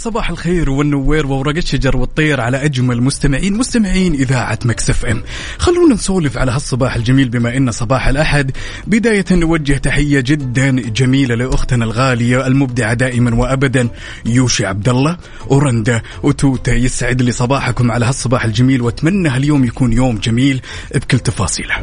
صباح 0.03 0.29
الخير 0.29 0.69
والنوير 0.69 1.27
وورق 1.27 1.55
الشجر 1.57 1.97
والطير 1.97 2.41
على 2.41 2.65
أجمل 2.65 3.01
مستمعين 3.01 3.53
مستمعين 3.53 4.13
إذاعة 4.13 4.59
Mix 4.65 5.05
FM. 5.05 5.23
خلونا 5.57 5.93
نسولف 5.93 6.37
على 6.37 6.51
هالصباح 6.51 6.95
الجميل 6.95 7.29
بما 7.29 7.57
إن 7.57 7.71
صباح 7.71 8.07
الأحد. 8.07 8.51
بداية 8.87 9.25
نوجه 9.31 9.73
تحية 9.73 10.19
جدا 10.19 10.71
جميلة 10.71 11.35
لأختنا 11.35 11.85
الغالية 11.85 12.47
المبدعة 12.47 12.93
دائما 12.93 13.35
وابدا 13.35 13.89
يوشي 14.25 14.65
عبد 14.65 14.89
الله 14.89 15.17
ورندا 15.47 16.01
وتوتا 16.23 16.73
يسعد 16.73 17.21
لي 17.21 17.31
صباحكم 17.31 17.91
على 17.91 18.05
هالصباح 18.05 18.45
الجميل 18.45 18.81
وأتمنى 18.81 19.29
هاليوم 19.29 19.65
يكون 19.65 19.93
يوم 19.93 20.17
جميل 20.17 20.61
بكل 20.95 21.19
تفاصيله. 21.19 21.75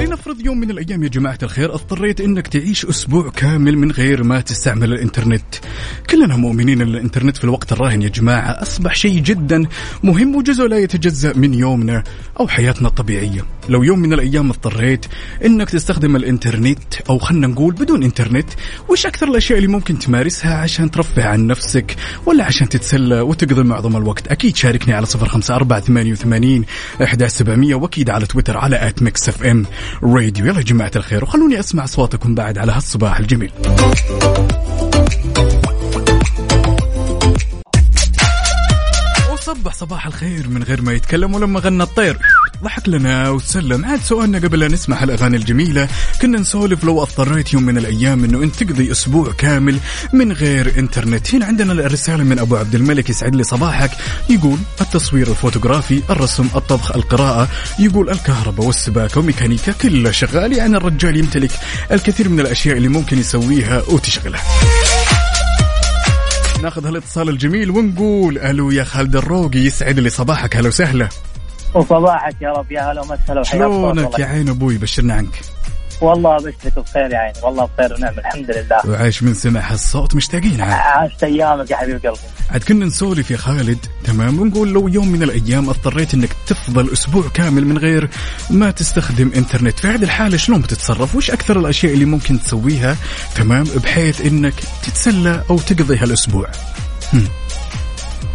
لنفرض 0.00 0.40
يوم 0.40 0.60
من 0.60 0.70
الأيام 0.70 1.02
يا 1.02 1.08
جماعة 1.08 1.38
الخير 1.42 1.74
اضطريت 1.74 2.20
إنك 2.20 2.46
تعيش 2.46 2.86
أسبوع 2.86 3.30
كامل 3.30 3.78
من 3.78 3.90
غير 3.90 4.22
ما 4.22 4.40
تستعمل 4.40 4.92
الإنترنت. 4.92 5.44
كلنا 6.10 6.36
مؤمنين 6.36 6.80
إن 6.80 6.88
الإنترنت 6.88 7.36
في 7.36 7.44
الوقت 7.44 7.72
الراهن 7.72 8.02
يا 8.02 8.08
جماعة 8.08 8.62
أصبح 8.62 8.94
شيء 8.94 9.20
جدا 9.20 9.66
مهم 10.02 10.36
وجزء 10.36 10.66
لا 10.66 10.78
يتجزأ 10.78 11.32
من 11.36 11.54
يومنا 11.54 12.02
أو 12.40 12.48
حياتنا 12.48 12.88
الطبيعية. 12.88 13.44
لو 13.68 13.82
يوم 13.82 13.98
من 13.98 14.12
الأيام 14.12 14.50
اضطريت 14.50 15.06
إنك 15.44 15.70
تستخدم 15.70 16.16
الإنترنت 16.16 16.94
أو 17.10 17.18
خلينا 17.18 17.46
نقول 17.46 17.74
بدون 17.74 18.02
إنترنت 18.02 18.48
وش 18.88 19.06
أكثر 19.06 19.28
الأشياء 19.28 19.58
اللي 19.58 19.68
ممكن 19.68 19.98
تمارسها 19.98 20.54
عشان 20.54 20.90
ترفه 20.90 21.24
عن 21.24 21.46
نفسك 21.46 21.96
ولا 22.26 22.44
عشان 22.44 22.68
تتسلى 22.68 23.20
وتقضي 23.20 23.62
معظم 23.62 23.96
الوقت؟ 23.96 24.28
أكيد 24.28 24.56
شاركني 24.56 24.94
على 24.94 25.06
صفر 25.06 25.28
خمسة 25.28 25.54
أربعة 25.54 25.80
ثمانية 25.80 26.12
وثمانين 26.12 26.64
أحد 27.02 27.24
سبعمية 27.24 27.74
وأكيد 27.74 28.10
على 28.10 28.26
تويتر 28.26 28.56
على 28.56 28.76
إف 29.28 29.42
إم. 29.42 29.66
راديو. 30.02 30.46
يلا 30.46 30.58
يا 30.58 30.62
جماعة 30.62 30.90
الخير 30.96 31.24
وخلوني 31.24 31.60
أسمع 31.60 31.84
اصواتكم 31.84 32.34
بعد 32.34 32.58
على 32.58 32.72
هالصباح 32.72 33.18
الجميل. 33.18 33.52
صبح 39.40 39.74
صباح 39.74 40.06
الخير 40.06 40.48
من 40.48 40.62
غير 40.62 40.82
ما 40.82 40.92
يتكلم 40.92 41.34
ولما 41.34 41.60
غنى 41.60 41.82
الطير. 41.82 42.18
ضحك 42.62 42.88
لنا 42.88 43.30
وسلم 43.30 43.84
عاد 43.84 44.00
سؤالنا 44.00 44.38
قبل 44.38 44.58
لا 44.58 44.68
نسمع 44.68 45.02
الاغاني 45.02 45.36
الجميلة 45.36 45.88
كنا 46.22 46.40
نسولف 46.40 46.84
لو 46.84 47.02
أضطريت 47.02 47.52
يوم 47.52 47.62
من 47.62 47.78
الأيام 47.78 48.24
إنه 48.24 48.42
أنت 48.42 48.62
تقضي 48.62 48.92
أسبوع 48.92 49.32
كامل 49.32 49.78
من 50.12 50.32
غير 50.32 50.78
إنترنت. 50.78 51.34
هنا 51.34 51.46
عندنا 51.46 51.72
الرسالة 51.72 52.24
من 52.24 52.38
أبو 52.38 52.56
عبد 52.56 52.74
الملك 52.74 53.10
يسعد 53.10 53.36
لي 53.36 53.44
صباحك. 53.44 53.90
يقول 54.30 54.58
التصوير 54.80 55.28
الفوتوغرافي 55.28 56.02
الرسم 56.10 56.48
الطبخ 56.56 56.96
القراءة. 56.96 57.48
يقول 57.78 58.10
الكهرباء 58.10 58.66
والسباكة 58.66 59.20
وميكانيكا 59.20 59.72
كله 59.72 60.10
شغال 60.10 60.52
يعني 60.52 60.76
الرجال 60.76 61.16
يمتلك 61.16 61.50
الكثير 61.92 62.28
من 62.28 62.40
الأشياء 62.40 62.76
اللي 62.76 62.88
ممكن 62.88 63.18
يسويها 63.18 63.82
وتشغلها. 63.88 64.42
ناخذ 66.62 66.86
هالإتصال 66.86 67.28
الجميل 67.28 67.70
ونقول 67.70 68.38
ألو 68.38 68.70
يا 68.70 68.84
خالد 68.84 69.16
الروقي 69.16 69.58
يسعد 69.58 69.98
لي 69.98 70.10
صباحك. 70.10 70.56
هلا 70.56 70.68
وسهلا. 70.68 71.08
وصباحك 71.74 72.36
يا 72.42 72.52
رب 72.52 72.72
يا 72.72 72.92
هلا 72.92 73.00
ومسهلا 73.00 73.40
وحياك 73.40 73.62
الله. 73.62 73.94
شلونك. 73.94 74.18
يا 74.18 74.26
عين 74.26 74.48
أبوي؟ 74.48 74.78
بشرنا 74.78 75.14
عنك. 75.14 75.40
والله 76.00 76.36
بشرك 76.36 76.78
بخير 76.78 77.12
يا 77.12 77.18
عيني 77.18 77.38
والله 77.42 77.68
بخير 77.78 77.94
ونعم 77.94 78.18
الحمد 78.18 78.50
لله. 78.50 78.80
وعايش 78.88 79.22
من 79.22 79.34
سمع 79.34 79.72
هالصوت 79.72 80.14
مشتاقين 80.14 80.60
عاد 80.60 80.72
عاشت 80.72 81.24
أيامك 81.24 81.70
يا 81.70 81.76
حبيب 81.76 82.06
قلبي. 82.06 82.18
عاد 82.50 82.64
كنا 82.64 82.86
نسولف 82.86 83.30
يا 83.30 83.36
خالد 83.36 83.78
تمام؟ 84.04 84.40
ونقول 84.40 84.72
لو 84.72 84.88
يوم 84.88 85.08
من 85.08 85.22
الأيام 85.22 85.68
اضطريت 85.68 86.14
إنك 86.14 86.30
تفضل 86.46 86.92
أسبوع 86.92 87.24
كامل 87.34 87.66
من 87.66 87.78
غير 87.78 88.08
ما 88.50 88.70
تستخدم 88.70 89.30
إنترنت. 89.36 89.78
في 89.78 89.88
هذه 89.88 90.02
الحالة 90.02 90.36
شلون 90.36 90.60
بتتصرف؟ 90.60 91.14
وش 91.14 91.30
أكثر 91.30 91.58
الأشياء 91.58 91.92
اللي 91.94 92.04
ممكن 92.04 92.40
تسويها؟ 92.40 92.96
تمام؟ 93.34 93.64
بحيث 93.64 94.26
إنك 94.26 94.54
تتسلى 94.82 95.42
أو 95.50 95.58
تقضي 95.58 95.96
هالاسبوع 95.96 96.48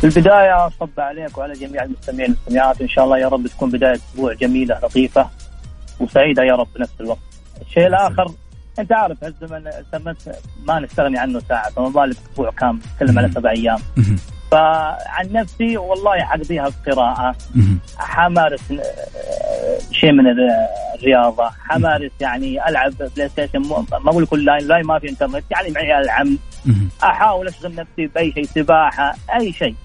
في 0.02 0.04
البداية 0.04 0.68
أصب 0.68 1.00
عليك 1.00 1.38
وعلى 1.38 1.54
جميع 1.54 1.84
المستمعين 1.84 2.30
والمستمعات 2.30 2.82
وان 2.82 2.90
شاء 2.90 3.06
الله 3.06 3.18
يا 3.18 3.28
رب 3.28 3.48
تكون 3.48 3.72
بداية 3.72 3.96
أسبوع 3.96 4.34
جميلة 4.34 4.80
لطيفة 4.84 5.30
وسعيدة 6.00 6.44
يا 6.44 6.56
رب 6.56 6.68
بنفس 6.76 7.02
الوقت. 7.02 7.20
الشيء 7.62 7.88
الآخر 7.88 8.32
أنت 8.80 8.92
عارف 8.92 9.24
هالزمن 9.24 9.68
الزمن 9.68 10.14
ما 10.64 10.80
نستغني 10.80 11.20
عنه 11.20 11.40
ساعة 11.40 11.70
فما 11.70 11.90
بالك 11.90 12.18
أسبوع 12.32 12.52
كامل 12.52 12.80
نتكلم 12.94 13.20
على 13.20 13.32
سبع 13.32 13.52
أيام. 13.52 13.80
فعن 14.52 15.32
نفسي 15.32 15.78
والله 15.78 16.20
حقضيها 16.20 16.72
مهم. 17.56 17.80
حمارس 17.98 18.62
آه، 18.72 19.80
شيء 19.92 20.12
من 20.12 20.24
الرياضة. 20.96 21.50
حمارس 21.50 22.12
يعني 22.20 22.68
ألعب 22.70 22.94
PlayStation 23.16 23.60
ما 23.60 24.10
أقول 24.12 24.26
كل 24.26 24.46
online 24.46 24.68
online 24.68 24.86
ما 24.86 25.00
في 25.00 25.10
إنترنت 25.10 25.44
يعني 25.52 25.72
معي 25.72 26.00
العم. 26.02 26.38
مهم. 26.66 26.90
أحاول 27.04 27.48
أشغل 27.48 27.76
نفسي 27.76 28.08
بأي 28.08 28.32
شيء 28.32 28.46
سباحة 28.46 29.16
أي 29.40 29.54
شيء. 29.54 29.76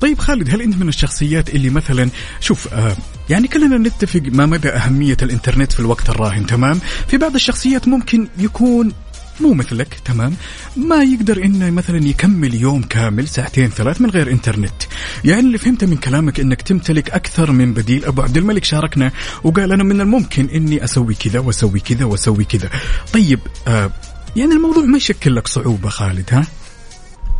طيب 0.00 0.18
خالد 0.18 0.50
هل 0.50 0.62
أنت 0.62 0.76
من 0.76 0.88
الشخصيات 0.88 1.54
اللي 1.54 1.70
مثلا 1.70 2.08
شوف 2.40 2.74
آه 2.74 2.92
يعني 3.30 3.48
كلنا 3.48 3.78
نتفق 3.78 4.22
ما 4.26 4.46
مدى 4.46 4.68
أهمية 4.68 5.16
الإنترنت 5.22 5.72
في 5.72 5.80
الوقت 5.80 6.08
الراهن 6.08 6.46
تمام؟ 6.46 6.80
في 7.08 7.16
بعض 7.16 7.34
الشخصيات 7.34 7.88
ممكن 7.88 8.28
يكون 8.38 8.92
مو 9.40 9.54
مثلك 9.54 10.00
تمام؟ 10.04 10.36
ما 10.76 11.02
يقدر 11.02 11.44
إنه 11.44 11.70
مثلا 11.70 12.06
يكمل 12.06 12.54
يوم 12.54 12.82
كامل 12.82 13.28
ساعتين 13.28 13.70
ثلاث 13.70 14.00
من 14.00 14.10
غير 14.10 14.30
إنترنت. 14.30 14.82
يعني 15.24 15.40
اللي 15.40 15.58
فهمته 15.58 15.86
من 15.86 15.96
كلامك 15.96 16.40
إنك 16.40 16.62
تمتلك 16.62 17.10
أكثر 17.10 17.52
من 17.52 17.74
بديل 17.74 18.04
أبو 18.04 18.22
عبد 18.22 18.36
الملك 18.36 18.64
شاركنا 18.64 19.12
وقال 19.44 19.72
أنا 19.72 19.84
من 19.84 20.00
الممكن 20.00 20.48
إني 20.48 20.84
أسوي 20.84 21.14
كذا 21.14 21.40
وأسوي 21.40 21.80
كذا 21.80 22.04
وأسوي 22.04 22.44
كذا. 22.44 22.70
طيب 23.12 23.40
آه 23.68 23.90
يعني 24.36 24.52
الموضوع 24.52 24.84
ما 24.84 24.96
يشكل 24.96 25.36
لك 25.36 25.48
صعوبة 25.48 25.88
خالد 25.88 26.34
ها؟ 26.34 26.46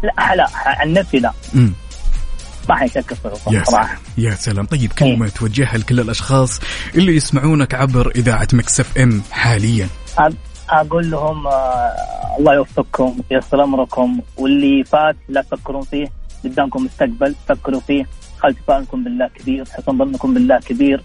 لا 0.03 0.35
لا 0.37 0.49
عن 0.55 0.93
نفسي 0.93 1.19
لا. 1.19 1.33
امم 1.55 1.73
ما 2.69 2.75
حيشكل 2.77 3.17
صعوبة 3.25 3.59
يا 3.59 3.65
صراحة. 3.65 3.87
سلام 3.87 3.99
يا 4.19 4.35
سلام. 4.35 4.67
طيب 4.67 4.93
كلمة 4.93 5.29
توجهها 5.29 5.79
لكل 5.79 6.01
الأشخاص 6.01 6.61
اللي 6.95 7.17
يسمعونك 7.17 7.75
عبر 7.75 8.13
إذاعة 8.17 8.49
مكسف 8.53 8.99
إم 8.99 9.23
حاليا. 9.31 9.89
أقول 10.71 11.11
لهم 11.11 11.47
آه، 11.47 11.93
الله 12.39 12.55
يوفقكم 12.55 13.21
وييسر 13.31 13.65
امركم 13.65 14.21
واللي 14.39 14.85
فات 14.85 15.17
لا 15.29 15.43
تفكرون 15.43 15.83
فيه 15.83 16.07
قدامكم 16.45 16.85
مستقبل 16.85 17.35
فكروا 17.49 17.81
فيه. 17.81 18.05
خلي 18.39 18.53
تفاؤلكم 18.55 19.05
بالله 19.05 19.29
كبير 19.29 19.65
حسن 19.65 19.99
ظنكم 19.99 20.35
بالله 20.35 20.59
كبير. 20.59 21.03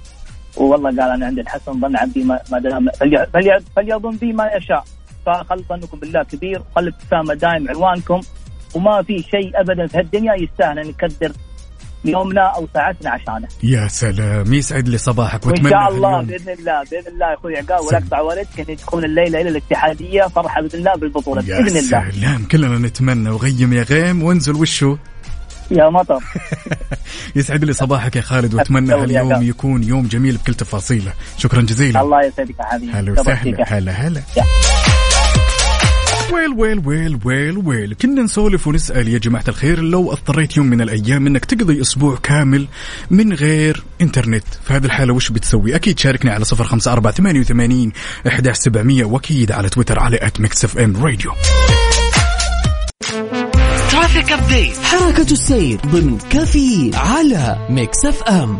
والله 0.58 0.90
قال 0.90 1.00
أنا 1.12 1.26
عندي 1.26 1.42
الحسن 1.42 1.80
ظن 1.82 1.96
عبدي 1.98 2.24
ما 2.24 2.60
دام 2.60 2.90
فلي- 3.00 3.28
فلي- 3.34 3.64
فليظن 3.76 4.16
بي 4.18 4.34
ما 4.34 4.46
يشاء. 4.56 4.84
فخل 5.26 5.64
ظنكم 5.70 6.00
بالله 6.00 6.24
كبير 6.24 6.62
وخلي 6.72 6.88
الابتسامه 6.90 7.34
دائم 7.34 7.70
عنوانكم 7.70 8.22
وما 8.76 9.02
في 9.04 9.20
شيء 9.20 9.52
ابدا 9.62 9.88
في 9.88 9.98
هالدنيا 9.98 10.34
يستاهل 10.36 10.80
أن 10.80 10.88
نكدر 10.88 11.32
يومنا 12.06 12.42
أو 12.42 12.68
ساعتنا 12.74 13.10
عشانه. 13.10 13.48
يا 13.64 13.88
سلام. 13.88 14.54
يسعد 14.54 14.88
لي 14.88 14.98
صباحك 14.98 15.46
وإن 15.46 15.70
شاء 15.70 15.90
الله 15.90 16.22
بإذن 16.22 16.54
الله 16.54 16.84
بإذن 16.92 17.08
الله 17.08 17.30
يا 17.30 17.34
أخوي 17.34 17.58
عقاب. 17.58 17.94
أقطع 17.94 18.20
والدك 18.20 18.70
إن 18.70 18.78
تكون 18.78 19.06
الليلة 19.06 19.42
إلى 19.42 19.50
الاتحادية 19.50 20.22
فرحة 20.22 20.62
بإذن 20.62 20.80
الله 20.80 20.96
بالبطولة 20.96 21.44
يا 21.48 21.62
بإذن 21.62 21.78
الله. 21.78 22.12
سلام. 22.12 22.46
كلنا 22.46 22.88
نتمنى. 22.88 23.30
وغيم 23.30 23.74
يا 23.74 23.84
غيم 23.84 24.24
وانزل 24.24 24.56
وشو؟ 24.56 24.98
يا 25.72 25.90
مطر. 25.90 26.24
يسعد 27.36 27.64
لي 27.64 27.74
صباحك 27.74 28.16
يا 28.16 28.22
خالد 28.22 28.54
وأتمنى 28.54 28.92
يا 28.92 29.04
هاليوم. 29.04 29.44
يكون 29.44 29.84
يوم 29.84 30.08
جميل 30.08 30.38
بكل 30.38 30.54
تفاصيله. 30.54 31.14
شكرا 31.38 31.62
جزيلا. 31.62 32.02
الله 32.02 32.26
يسعدك 32.26 32.60
يا 32.60 32.66
حبيبي. 32.66 32.92
هلا 32.92 33.14
يا 33.16 33.20
وسهلا. 33.20 33.64
هلا 33.68 33.92
هلا. 33.92 34.22
يا. 34.38 34.44
ويل 36.32 36.54
ويل 36.58 36.82
ويل 36.86 37.20
ويل 37.26 37.58
ويل. 37.58 37.94
كنا 38.02 38.22
نسولف 38.22 38.68
ونسأل 38.68 39.08
يا 39.08 39.18
جماعة 39.18 39.44
الخير 39.48 39.82
لو 39.82 40.12
اضطريت 40.12 40.58
يوم 40.58 40.66
من 40.68 40.82
الأيام 40.82 41.28
أنك 41.28 41.46
تقضي 41.46 41.82
أسبوع 41.82 42.18
كامل 42.24 42.68
من 43.12 43.34
غير 43.34 43.84
إنترنت 44.02 44.44
في 44.68 44.74
هذه 44.74 44.86
الحالة 44.86 45.14
وش 45.14 45.30
بتسوي؟ 45.30 45.76
أكيد 45.76 46.00
شاركني 46.00 46.32
على 46.32 46.46
صفر 46.46 46.64
خمسة 46.64 46.94
أربعة 46.94 47.14
ثمانية 47.14 47.40
وثمانين 47.40 47.92
إحداش 48.28 48.56
سبعمية 48.58 49.06
وأكيد 49.06 49.52
على 49.52 49.70
تويتر 49.70 50.00
على 50.00 50.18
at 50.22 50.42
Mix 50.42 50.66
FM 50.66 51.06
Radio 51.06 51.32
traffic 53.92 54.32
update 54.32 54.78
حركة 54.78 55.32
السير 55.32 55.80
ضمن 55.86 56.18
كافيين 56.18 56.92
على 56.94 57.68
Mix 57.70 58.06
FM 58.06 58.60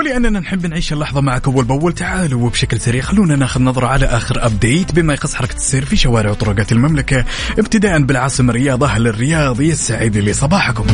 ولأننا 0.00 0.40
نحب 0.40 0.66
نعيش 0.66 0.92
اللحظة 0.92 1.20
معك 1.20 1.46
أول 1.48 1.64
بأول. 1.64 1.92
تعالوا 1.92 2.46
وبشكل 2.46 2.80
سريع 2.80 3.02
خلونا 3.02 3.36
ناخذ 3.36 3.62
نظرة 3.62 3.86
على 3.86 4.06
آخر 4.06 4.46
update 4.46 4.92
بما 4.92 5.14
يخص 5.14 5.34
حركة 5.34 5.56
السير 5.56 5.84
في 5.84 5.96
شوارع 5.96 6.30
وطرقات 6.30 6.72
المملكة 6.72 7.24
ابتداء 7.58 8.02
بالعاصمة 8.02 8.50
الرياض 8.50 8.84
أهل 8.84 9.06
الرياض. 9.06 9.60
يسعد 9.60 10.16
لي 10.16 10.32
صباحكم 10.32 10.86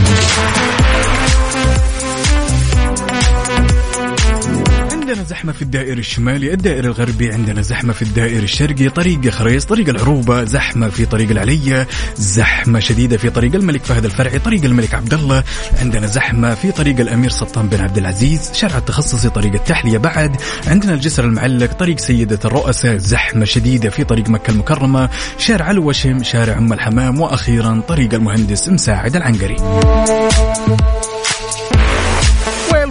زحمة 5.28 5.52
في 5.52 5.62
الدائري 5.62 6.00
الشمالي 6.00 6.52
الدائري 6.52 6.86
الغربي 6.86 7.32
عندنا 7.32 7.62
زحمة 7.62 7.92
في 7.92 8.02
الدائري 8.02 8.44
الشرقي 8.44 8.88
طريق 8.88 9.28
خريص 9.28 9.64
طريق 9.64 9.88
العروبة 9.88 10.44
زحمة 10.44 10.88
في 10.88 11.06
طريق 11.06 11.30
العلية 11.30 11.88
زحمة 12.16 12.80
شديدة 12.80 13.16
في 13.16 13.30
طريق 13.30 13.54
الملك 13.54 13.84
فهد 13.84 14.04
الفرعي 14.04 14.38
طريق 14.38 14.64
الملك 14.64 14.94
عبد 14.94 15.14
الله 15.14 15.44
عندنا 15.80 16.06
زحمة 16.06 16.54
في 16.54 16.72
طريق 16.72 17.00
الأمير 17.00 17.30
سلطان 17.30 17.68
بن 17.68 17.80
عبد 17.80 17.98
العزيز 17.98 18.50
شارع 18.52 18.78
التخصصي 18.78 19.28
طريق 19.30 19.52
التحلية 19.52 19.98
بعد 19.98 20.36
عندنا 20.66 20.94
الجسر 20.94 21.24
المعلق 21.24 21.72
طريق 21.72 21.98
سيدة 21.98 22.38
الرؤساء 22.44 22.96
زحمة 22.96 23.44
شديدة 23.44 23.90
في 23.90 24.04
طريق 24.04 24.28
مكة 24.28 24.50
المكرمة 24.50 25.08
شارع 25.38 25.70
الوشم 25.70 26.22
شارع 26.22 26.58
أم 26.58 26.72
الحمام 26.72 27.20
وأخيرا 27.20 27.82
طريق 27.88 28.14
المهندس 28.14 28.68
مساعد 28.68 29.16
العنقري. 29.16 29.56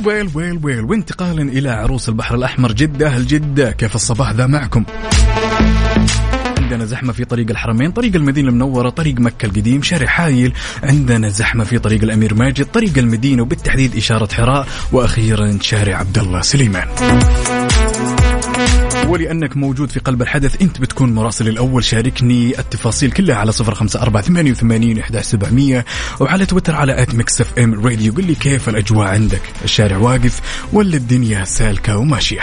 ويل 0.05 0.29
ويل 0.33 0.59
ويل 0.63 0.83
وانتقالا 0.83 1.41
إلى 1.41 1.69
عروس 1.69 2.09
البحر 2.09 2.35
الأحمر. 2.35 2.71
جدة 2.71 3.07
أهل 3.07 3.27
جدة؟ 3.27 3.71
كيف 3.71 3.95
الصباح 3.95 4.31
ذا 4.31 4.47
معكم؟ 4.47 4.85
عندنا 6.57 6.85
زحمة 6.85 7.13
في 7.13 7.25
طريق 7.25 7.49
الحرمين 7.49 7.91
طريق 7.91 8.15
المدينة 8.15 8.49
المنورة 8.49 8.89
طريق 8.89 9.19
مكة 9.19 9.45
القديم 9.45 9.81
شارع 9.81 10.07
حايل. 10.07 10.53
عندنا 10.83 11.29
زحمة 11.29 11.63
في 11.63 11.79
طريق 11.79 12.03
الأمير 12.03 12.33
ماجد 12.33 12.65
طريق 12.65 12.97
المدينة 12.97 13.41
وبالتحديد 13.41 13.95
إشارة 13.95 14.33
حراء 14.33 14.67
وأخيرا 14.91 15.57
شارع 15.61 15.97
عبد 15.97 16.17
الله 16.17 16.41
سليمان. 16.41 16.87
ولأنك 19.15 19.57
موجود 19.57 19.91
في 19.91 19.99
قلب 19.99 20.21
الحدث 20.21 20.61
أنت 20.61 20.81
بتكون 20.81 21.13
مراسل 21.13 21.47
الأول. 21.47 21.83
شاركني 21.83 22.59
التفاصيل 22.59 23.11
كلها 23.11 23.35
على 23.35 23.51
صفر 23.51 23.75
خمسة 23.75 24.01
أربعة 24.01 24.23
ثمانية 24.23 24.51
وثمانين 24.51 24.97
سبعمية 25.21 25.85
وعلى 26.19 26.45
تويتر 26.45 26.75
على 26.75 27.01
at 27.01 27.15
Mix 27.15 27.41
FM 27.41 27.85
Radio 27.85 28.13
قل 28.13 28.25
لي 28.25 28.35
كيف 28.35 28.69
الأجواء 28.69 29.07
عندك؟ 29.07 29.41
الشارع 29.63 29.97
واقف 29.97 30.41
ولا 30.73 30.97
الدنيا 30.97 31.45
سالكة 31.45 31.97
وماشية؟ 31.97 32.41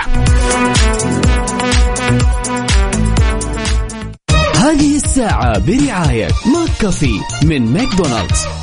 هذه 4.57 4.97
الساعة 4.97 5.59
برعاية 5.59 6.29
McCafé 6.29 7.21
من 7.43 7.73
ماكدونالدز. 7.73 8.62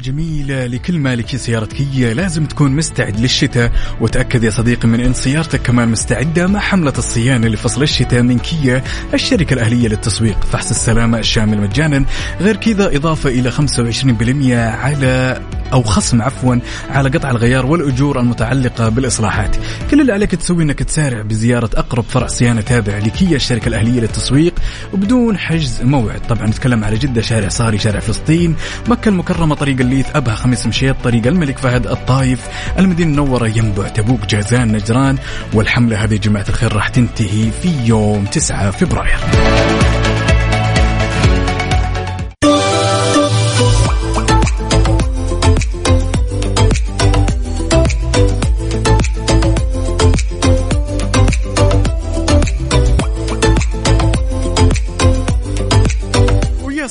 الجميلة 0.00 0.30
جميلة 0.30 0.66
لكل 0.66 0.98
مالكي 0.98 1.38
سيارة 1.38 1.64
كيا 1.64 2.14
لازم 2.14 2.46
تكون 2.46 2.76
مستعد 2.76 3.20
للشتاء. 3.20 3.72
وتأكد 4.00 4.44
يا 4.44 4.50
صديقي 4.50 4.88
من 4.88 5.00
أن 5.00 5.14
سيارتك 5.14 5.62
كمان 5.62 5.88
مستعدة 5.88 6.46
مع 6.46 6.60
حملة 6.60 6.92
الصيانة 6.98 7.48
لفصل 7.48 7.82
الشتاء 7.82 8.22
من 8.22 8.38
كيا 8.38 8.84
الشركة 9.14 9.54
الأهلية 9.54 9.88
للتسويق. 9.88 10.44
فحص 10.44 10.70
السلامة 10.70 11.18
الشامل 11.18 11.60
مجانا. 11.60 12.04
غير 12.40 12.56
كذا 12.56 12.96
إضافة 12.96 13.30
إلى 13.30 13.50
25% 13.50 14.54
على 14.54 15.40
أو 15.72 15.82
خصم 15.82 16.22
عفوا 16.22 16.56
على 16.90 17.08
قطع 17.08 17.30
الغيار 17.30 17.66
والأجور 17.66 18.20
المتعلقة 18.20 18.88
بالإصلاحات. 18.88 19.56
كل 19.90 20.00
اللي 20.00 20.12
عليك 20.12 20.34
تسوي 20.34 20.62
أنك 20.62 20.78
تسارع 20.82 21.22
بزيارة 21.22 21.70
أقرب 21.76 22.04
فرع 22.04 22.26
صيانة 22.26 22.60
تابع 22.60 22.98
لكيا 22.98 23.36
الشركة 23.36 23.68
الأهلية 23.68 24.00
للتسويق 24.00 24.54
وبدون 24.92 25.38
حجز 25.38 25.82
موعد. 25.82 26.20
طبعا 26.28 26.46
نتكلم 26.46 26.84
على 26.84 26.96
جدة 26.96 27.22
شارع 27.22 27.48
صاري 27.48 27.78
شارع 27.78 28.00
فلسطين 28.00 28.56
مكة 28.88 29.08
المكرمة 29.08 29.54
طريق 29.54 29.80
الليث 29.80 30.06
أبها 30.14 30.34
خميس 30.34 30.66
مشيط 30.66 30.96
طريق 31.04 31.26
الملك 31.26 31.58
فهد 31.58 31.86
الطايف 31.86 32.40
المدينة 32.78 33.10
المنورة 33.10 33.48
ينبع 33.48 33.88
تبوك 33.88 34.26
جازان 34.26 34.72
نجران 34.72 35.18
والحملة 35.54 36.04
هذه 36.04 36.16
جماعة 36.16 36.44
الخير 36.48 36.72
راح 36.72 36.88
تنتهي 36.88 37.50
في 37.62 37.70
يوم 37.86 38.24
9 38.24 38.70
فبراير. 38.70 39.69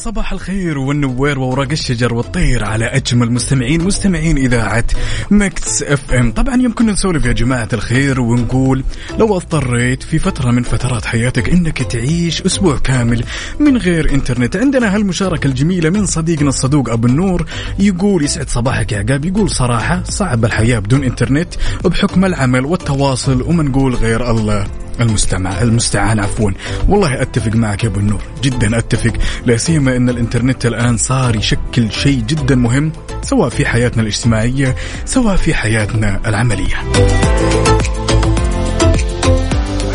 صباح 0.10 0.34
الخير 0.34 0.78
والنوير 0.78 1.40
وورق 1.40 1.72
الشجر 1.72 2.14
والطير 2.14 2.66
على 2.66 2.86
أجمل 2.86 3.32
مستمعين 3.32 3.84
مستمعين 3.84 4.38
إذاعة 4.38 4.84
Mix 5.32 5.84
FM. 5.84 6.32
طبعا 6.32 6.56
يمكن 6.56 6.86
نسولف 6.86 7.26
يا 7.26 7.32
جماعة 7.32 7.68
الخير 7.74 8.22
ونقول 8.22 8.84
لو 9.20 9.38
اضطريت 9.38 10.04
في 10.04 10.20
فترة 10.20 10.52
من 10.52 10.64
فترات 10.64 11.06
حياتك 11.06 11.50
إنك 11.50 11.84
تعيش 11.84 12.42
أسبوع 12.42 12.78
كامل 12.78 13.24
من 13.60 13.78
غير 13.78 14.14
إنترنت. 14.14 14.56
عندنا 14.56 14.96
هالمشاركة 14.96 15.48
الجميلة 15.48 15.90
من 15.90 16.06
صديقنا 16.06 16.50
الصدوق 16.50 16.90
أبو 16.90 17.08
النور 17.08 17.46
يقول 17.80 18.24
يسعد 18.24 18.50
صباحك 18.50 18.92
يا 18.92 18.98
عقاب. 18.98 19.26
يقول 19.26 19.50
صراحة 19.50 20.04
صعب 20.04 20.46
الحياة 20.46 20.80
بدون 20.80 21.04
إنترنت 21.04 21.54
بحكم 21.86 22.26
العمل 22.26 22.66
والتواصل 22.66 23.42
وما 23.42 23.64
نقول 23.64 23.96
غير 23.96 24.32
الله 24.32 24.68
المستمع 25.00 25.62
المستعان 25.62 26.20
عفوا. 26.20 26.52
والله 26.88 27.22
أتفق 27.22 27.56
معك 27.56 27.84
يا 27.84 27.90
أبو 27.90 28.00
النور 28.00 28.22
جدا 28.44 28.78
أتفق. 28.78 29.14
لا 29.46 29.58
سيما 29.58 29.99
إن 30.00 30.10
الإنترنت 30.10 30.66
الآن 30.66 30.98
صار 30.98 31.36
يشكل 31.36 31.92
شيء 31.92 32.24
جدا 32.28 32.56
مهم 32.56 32.92
سواء 33.22 33.50
في 33.50 33.66
حياتنا 33.66 34.02
الاجتماعية 34.02 34.76
سواء 35.06 35.36
في 35.36 35.54
حياتنا 35.54 36.22
العملية. 36.26 36.76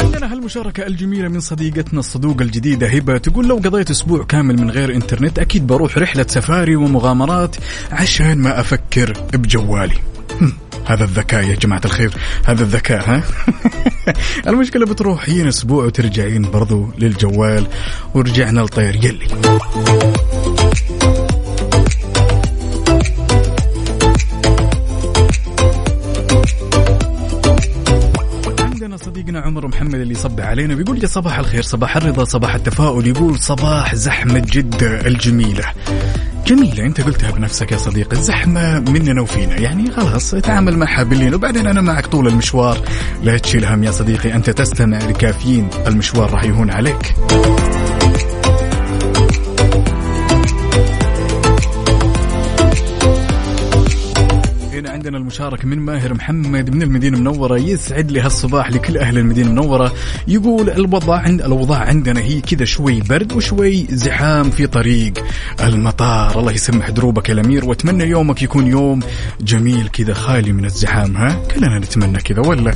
عندنا 0.01 0.33
هالمشاركة 0.33 0.87
الجميلة 0.87 1.29
من 1.29 1.41
صديقتنا 1.41 2.01
الصدوقة 2.01 2.43
الجديدة 2.43 2.87
هبة 2.87 3.19
تقول 3.19 3.49
لو 3.49 3.57
قضيت 3.57 3.91
أسبوع 3.91 4.25
كامل 4.25 4.61
من 4.61 4.71
غير 4.71 4.95
إنترنت 4.95 5.39
أكيد 5.39 5.67
بروح 5.67 5.99
رحلة 5.99 6.27
سفاري 6.29 6.77
ومغامرات 6.77 7.57
عشان 7.93 8.39
ما 8.39 8.61
أفكر 8.61 9.13
بجوالي. 9.33 9.97
هذا 10.87 11.05
الذكاء 11.05 11.45
يا 11.45 11.55
جماعة 11.55 11.81
الخير 11.85 12.15
هذا 12.45 12.63
الذكاء 12.63 13.11
ها؟ 13.11 13.23
المشكلة 14.51 14.87
بتروحين 14.87 15.47
أسبوع 15.47 15.85
وترجعين 15.85 16.51
برضو 16.51 16.89
للجوال 16.99 17.67
ورجعنا 18.15 18.61
لطير 18.61 18.97
يلي. 18.97 19.29
صديقنا 29.05 29.41
عمر 29.41 29.67
محمد 29.67 29.95
اللي 29.95 30.15
صبح 30.15 30.45
علينا 30.45 30.75
بيقول 30.75 31.03
يا 31.03 31.07
صباح 31.07 31.39
الخير 31.39 31.63
صباح 31.63 31.97
الرضا 31.97 32.25
صباح 32.25 32.55
التفاؤل 32.55 33.07
يقول 33.07 33.39
صباح 33.39 33.95
زحمة 33.95 34.39
جدة 34.39 35.07
الجميلة. 35.07 35.65
جميلة 36.47 36.87
أنت 36.87 37.01
قلتها 37.01 37.31
بنفسك 37.31 37.73
يا 37.73 37.77
صديقي 37.77 38.17
الزحمة 38.17 38.81
مننا 38.81 39.23
وفينا. 39.23 39.57
يعني 39.57 39.91
خلاص 39.91 40.31
تعامل 40.31 40.79
معها 40.79 41.03
بالليل 41.03 41.35
وبعدين 41.35 41.67
أنا 41.67 41.81
معك 41.81 42.07
طول 42.07 42.29
المشوار. 42.29 42.79
لا 43.23 43.39
تشيل 43.39 43.65
هم 43.65 43.85
يا 43.85 43.91
صديقي 43.91 44.35
أنت 44.35 44.51
تستمع 44.51 44.99
لكافيين. 44.99 45.69
المشوار 45.87 46.31
راح 46.31 46.45
يهون 46.45 46.71
عليك. 46.71 47.15
عندنا 55.05 55.19
المشاركة 55.19 55.69
من 55.69 55.79
ماهر 55.79 56.15
محمد 56.15 56.71
من 56.71 56.83
المدينة 56.83 57.17
المنورة 57.17 57.59
يسعد 57.59 58.11
لي 58.11 58.21
هالصباح 58.21 58.71
لكل 58.71 58.99
أهل 58.99 59.19
المدينة 59.19 59.49
المنورة. 59.49 59.93
يقول 60.29 60.71
الوضع 60.71 61.19
عند 61.19 61.43
الأوضاع 61.43 61.79
عندنا 61.79 62.21
هي 62.21 62.41
كذا 62.41 62.65
شوي 62.65 63.01
برد 63.01 63.33
وشوي 63.33 63.87
زحام 63.91 64.51
في 64.51 64.67
طريق. 64.67 65.25
المطار 65.61 66.41
الله 66.41 66.53
يسمح 66.53 66.91
دروبك 66.91 67.29
يا 67.29 67.35
الأمير 67.35 67.65
وأتمنى 67.65 68.05
يومك 68.05 68.43
يكون 68.43 68.67
يوم 68.67 69.01
جميل 69.41 69.89
كذا 69.89 70.15
خالي 70.15 70.53
من 70.53 70.65
الزحام 70.65 71.17
ها؟ 71.17 71.43
كلنا 71.55 71.79
نتمنى 71.79 72.19
كذا 72.19 72.41
ولا؟ 72.41 72.75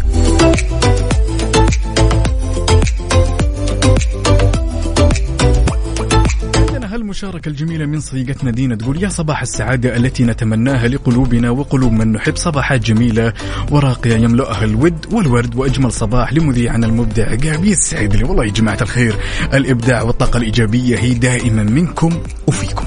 عندنا 7.18 7.30
هالمشاركة 7.30 7.48
الجميلة 7.48 7.86
من 7.86 8.00
صديقتنا 8.00 8.50
دينا 8.50 8.76
تقول 8.76 9.02
يا 9.02 9.08
صباح 9.08 9.42
السعادة 9.42 9.96
التي 9.96 10.24
نتمناها 10.24 10.88
لقلوبنا 10.88 11.50
وقلوب 11.50 11.92
من 11.92 12.12
نحب 12.12 12.36
صباحات 12.36 12.80
جميلة. 12.80 13.32
وراقية 13.70 14.16
يملؤها 14.16 14.64
الود 14.64 15.06
والورد 15.12 15.56
وأجمل 15.56 15.92
صباح 15.92 16.32
لمذيعنا 16.32 16.86
المبدع 16.86 17.30
عقاب 17.30 17.64
يسعد 17.64 18.16
لي 18.16 18.24
والله 18.24 18.44
يا 18.44 18.50
جماعة 18.50 18.78
الخير 18.82 19.14
الإبداع 19.54 20.02
والطاقة 20.02 20.36
الإيجابية 20.36 20.98
هي 20.98 21.14
دائما 21.14 21.62
منكم 21.62 22.22
وفيكم. 22.46 22.86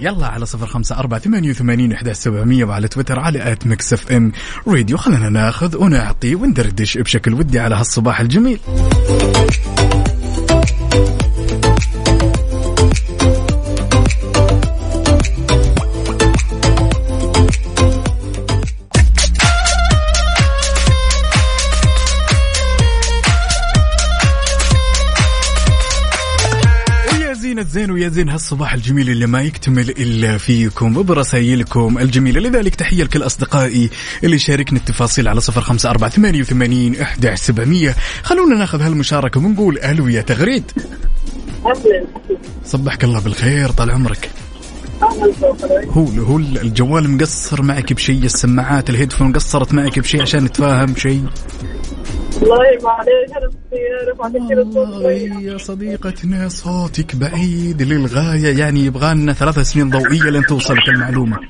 يلا 0.00 0.26
على 0.26 0.46
صفر 0.46 0.66
خمسة 0.66 0.98
أربعة 0.98 1.20
ثمانية 1.20 1.50
وثمانين 1.50 1.92
إحدى 1.92 2.14
سبعمية 2.14 2.64
وعلى 2.64 2.88
تويتر 2.88 3.18
على 3.18 3.52
at 3.52 3.66
Mix 3.66 3.92
FM 3.92 4.32
Radio. 4.68 4.96
خلينا 4.96 5.28
ناخذ 5.28 5.76
ونعطي 5.76 6.34
وندردش 6.34 6.98
بشكل 6.98 7.34
ودي 7.34 7.58
على 7.58 7.74
هالصباح 7.74 8.20
الجميل. 8.20 8.58
ويا 27.98 28.08
زين 28.08 28.28
هالصباح 28.28 28.74
الجميل 28.74 29.10
اللي 29.10 29.26
ما 29.26 29.42
يكتمل 29.42 29.90
إلا 29.90 30.38
فيكم. 30.38 30.96
وبرسايلكم 30.96 31.98
الجميلة. 31.98 32.40
لذلك 32.40 32.74
تحية 32.74 33.04
لكل 33.04 33.22
أصدقائي 33.22 33.90
اللي 34.24 34.38
شاركنا 34.38 34.78
التفاصيل 34.78 35.28
على 35.28 35.40
صفر 35.40 35.60
خمسة 35.60 35.90
أربعة 35.90 36.10
ثمانية 36.10 36.40
وثمانين 36.40 37.00
إحدى 37.00 37.36
سبعمية. 37.36 37.94
خلونا 38.22 38.58
ناخذ 38.58 38.82
هالمشاركة 38.82 39.40
ونقول 39.40 39.78
ألو 39.78 40.08
يا 40.08 40.22
تغريد. 40.22 40.70
صبحك 42.64 43.04
الله 43.04 43.20
بالخير 43.20 43.70
طال 43.70 43.90
عمرك. 43.90 44.30
هو 45.88 46.04
هو 46.04 46.38
الجوال 46.38 47.10
مقصر 47.10 47.62
معك 47.62 47.92
بشيء 47.92 48.24
السماعات 48.24 48.90
الهيدفون 48.90 49.32
قصرت 49.32 49.74
معك 49.74 49.98
بشيء 49.98 50.22
عشان 50.22 50.44
نتفاهم 50.44 50.96
شيء 50.96 51.24
أنا 53.36 53.46
الصوت 54.62 54.76
والله 54.76 55.00
شوية. 55.18 55.52
يا 55.52 55.58
صديقتنا 55.58 56.48
صوتك 56.48 57.16
بعيد 57.16 57.82
للغاية 57.82 58.58
يعني 58.58 58.80
يبغى 58.80 59.14
لنا 59.14 59.32
ثلاث 59.32 59.58
سنين 59.58 59.90
ضوئية 59.90 60.30
لين 60.30 60.42
توصلك 60.42 60.88
المعلومة 60.88 61.38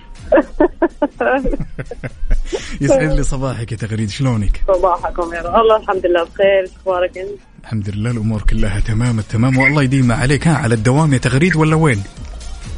يسعد 2.81 3.13
لي 3.13 3.23
صباحك 3.23 3.73
يا 3.73 3.77
تغريد 3.77 4.09
شلونك؟ 4.11 4.63
صباحكم 4.69 5.35
يا 5.35 5.43
رب 5.43 5.57
الله 5.57 5.77
الحمد 5.77 6.07
لله 6.07 6.25
بخير 6.25 6.71
إخبارك 6.77 7.19
أنت؟ 7.19 7.41
الحمد 7.63 7.91
لله 7.91 8.11
الأمور 8.11 8.43
كلها 8.43 8.81
تمام 8.81 9.19
التمام 9.19 9.59
والله 9.59 9.83
يديم 9.83 10.13
عليك 10.13 10.49
ها 10.49 10.57
على 10.57 10.75
الدوام 10.75 11.13
يا 11.13 11.19
تغريد 11.19 11.57
ولا 11.57 11.77
وين؟ 11.77 12.03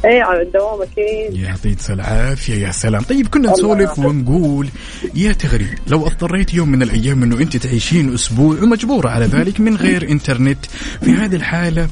إيه 0.05 0.23
على 0.23 0.41
الدوام 0.41 0.81
أكيد. 0.81 1.37
يعطيك 1.37 1.77
العافية 1.89 2.67
يا 2.67 2.71
سلام. 2.71 3.01
طيب 3.01 3.27
كنا 3.27 3.51
نسولف 3.51 3.99
ونقول 3.99 4.67
يا 5.15 5.31
تغريد 5.31 5.79
لو 5.87 6.07
اضطريت 6.07 6.53
يوم 6.53 6.69
من 6.69 6.83
الأيام 6.83 7.23
أنه 7.23 7.37
أنت 7.37 7.57
تعيشين 7.57 8.13
أسبوع 8.13 8.63
ومجبورة 8.63 9.09
على 9.09 9.25
ذلك 9.25 9.59
من 9.59 9.75
غير 9.75 10.09
إنترنت 10.09 10.65
في 11.03 11.11
هذه 11.11 11.35
الحالة 11.35 11.87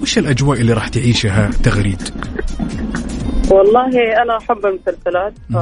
وش 0.00 0.18
الأجواء 0.18 0.60
اللي 0.60 0.72
راح 0.72 0.88
تعيشها 0.88 1.50
تغريد؟ 1.64 2.02
والله 3.50 4.22
أنا 4.22 4.38
أحب 4.38 4.66
المسلسلات 4.66 5.32
ف 5.52 5.56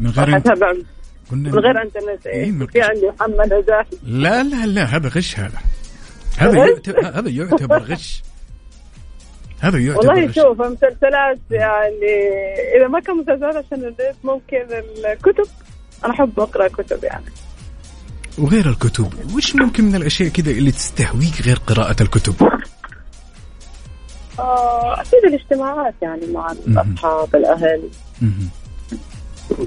من 0.00 0.10
غير 0.10 0.36
انت... 0.36 0.46
أتابع 0.46 0.72
كنا 1.30 1.50
من 1.50 1.58
غير 1.58 1.82
إنترنت 1.82 2.26
إيه، 2.26 2.44
إيه 2.44 2.66
في 2.66 2.82
عندي 2.82 3.06
محمد 3.18 3.64
لا 4.06 4.42
لا 4.42 4.66
لا 4.66 4.84
هذا 4.84 5.08
غش 5.08 5.38
هذا. 5.38 5.58
هذا؟ 6.38 6.58
يعتبر 6.58 7.18
هذا 7.18 7.28
يعتبر 7.28 7.82
غش. 7.82 8.22
هذا 9.64 9.78
يعتبر 9.78 10.06
والله 10.06 10.32
شوف 10.32 10.60
المسلسلات 10.62 11.38
يعني 11.50 12.14
إذا 12.76 12.88
ما 12.88 13.00
كان 13.00 13.16
مسلسلات 13.16 13.56
عشان 13.56 13.84
النت 13.84 14.14
ممكن 14.24 14.66
الكتب. 15.12 15.46
أنا 16.04 16.12
أحب 16.12 16.40
أقرأ 16.40 16.68
كتب 16.68 17.04
يعني. 17.04 17.24
وغير 18.38 18.68
الكتب 18.68 19.12
وش 19.36 19.56
ممكن 19.56 19.84
من 19.84 19.94
الأشياء 19.94 20.28
كذا 20.28 20.50
اللي 20.50 20.72
تستهويك 20.72 21.42
غير 21.46 21.58
قراءة 21.66 22.02
الكتب؟ 22.02 22.34
آه، 24.38 25.00
أكيد 25.00 25.24
الاجتماعات 25.24 25.94
يعني 26.02 26.26
مع 26.26 26.52
الأصحاب 26.52 27.36
الأهل. 27.36 27.90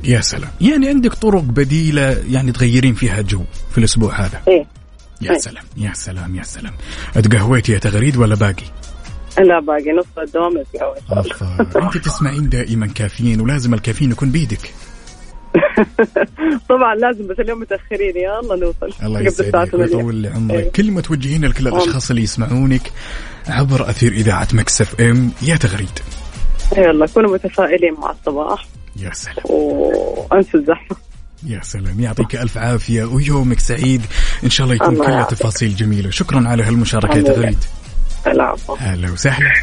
يا 0.03 0.21
سلام. 0.21 0.49
يعني 0.61 0.89
عندك 0.89 1.13
طرق 1.13 1.41
بديلة 1.41 2.23
يعني 2.29 2.51
تغيرين 2.51 2.93
فيها 2.93 3.21
جو 3.21 3.41
في 3.71 3.77
الأسبوع 3.77 4.19
هذا؟ 4.19 4.41
إيه. 4.47 4.65
يا 5.21 5.31
أي. 5.31 5.39
سلام 5.39 5.63
يا 5.77 5.93
سلام 5.93 6.35
يا 6.35 6.43
سلام. 6.43 6.73
اتقهويتي 7.17 7.71
يا 7.71 7.79
تغريد 7.79 8.17
ولا 8.17 8.35
باقي؟ 8.35 8.65
لا 9.39 9.59
باقي 9.59 9.91
نص 9.91 10.05
الدوام 10.17 10.63
الله. 11.11 11.85
أنت 11.85 11.97
تسمعين 11.97 12.49
دائما 12.49 12.87
كافيين 12.87 13.41
ولازم 13.41 13.73
الكافيين 13.73 14.11
يكون 14.11 14.31
بيدك. 14.31 14.73
طبعا 16.69 16.95
لازم 16.95 17.27
بس 17.27 17.39
اليوم 17.39 17.59
متأخرين. 17.59 18.13
نوصل. 18.59 18.93
الله 19.03 19.19
قبل 19.19 19.27
الساعة 19.27 19.47
يسعدك 19.47 19.69
8 19.71 19.95
ويطول 19.95 20.15
لي 20.15 20.27
عمرك. 20.27 20.57
إيه. 20.57 20.71
كلمة 20.71 21.01
توجهينها 21.01 21.49
لكل 21.49 21.67
الأشخاص 21.67 22.09
اللي 22.09 22.23
يسمعونك 22.23 22.91
عبر 23.47 23.89
أثير 23.89 24.11
إذاعة 24.11 24.47
مكسف 24.53 25.01
إم 25.01 25.31
يا 25.41 25.55
تغريد. 25.55 25.99
يلا 26.77 27.05
كونوا 27.05 27.33
متفائلين 27.33 27.93
مع 27.93 28.11
الصباح. 28.11 28.65
يا 28.95 29.11
سلام. 29.13 29.35
وأنسوا 29.45 30.59
الزحمة. 30.59 30.97
يا 31.47 31.59
سلام. 31.63 31.99
يعطيك 31.99 32.35
ألف 32.35 32.57
عافية 32.57 33.03
ويومك 33.03 33.59
سعيد. 33.59 34.01
إن 34.43 34.49
شاء 34.49 34.65
الله 34.65 34.75
يكون 34.75 34.93
الله 34.93 35.09
يعافيك. 35.09 35.39
تفاصيل 35.39 35.75
جميلة. 35.75 36.09
شكرا 36.09 36.47
على 36.47 36.63
هالمشاركة 36.63 37.13
يا 37.13 37.21
الله 37.21 37.33
تغريد. 37.33 37.57
العفو 38.31 38.75
هلا 38.75 39.11
وسهلا. 39.11 39.53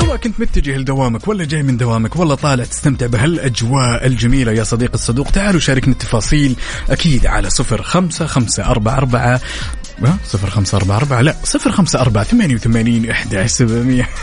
سواء 0.00 0.16
كنت 0.16 0.40
متجه 0.40 0.76
لدوامك 0.76 1.28
ولا 1.28 1.44
جاي 1.44 1.62
من 1.62 1.76
دوامك 1.76 2.16
ولا 2.16 2.34
طالع 2.34 2.64
تستمتع 2.64 3.06
بهالأجواء 3.06 4.06
الجميلة 4.06 4.52
يا 4.52 4.64
صديق 4.64 4.90
الصدوق 4.94 5.30
تعالوا 5.30 5.60
شاركنا 5.60 5.92
التفاصيل. 5.92 6.56
أكيد 6.90 7.26
على 7.26 7.50
صفر 7.50 7.82
خمسة 7.82 8.26
خمسة 8.26 8.66
أربعة 8.66 8.96
أربعة. 8.96 9.40
ها؟ 10.04 10.18
صفر 10.24 10.50
خمسة 10.50 10.78
أربعة 10.78 10.96
أربعة. 10.96 11.20
لا 11.20 11.34
صفر 11.44 11.72
خمسة 11.72 12.00
أربعة 12.00 12.24
ثمانية 12.24 12.54
وثمانين 12.54 13.10
إحدى 13.10 13.48
سبعمية. 13.48 14.08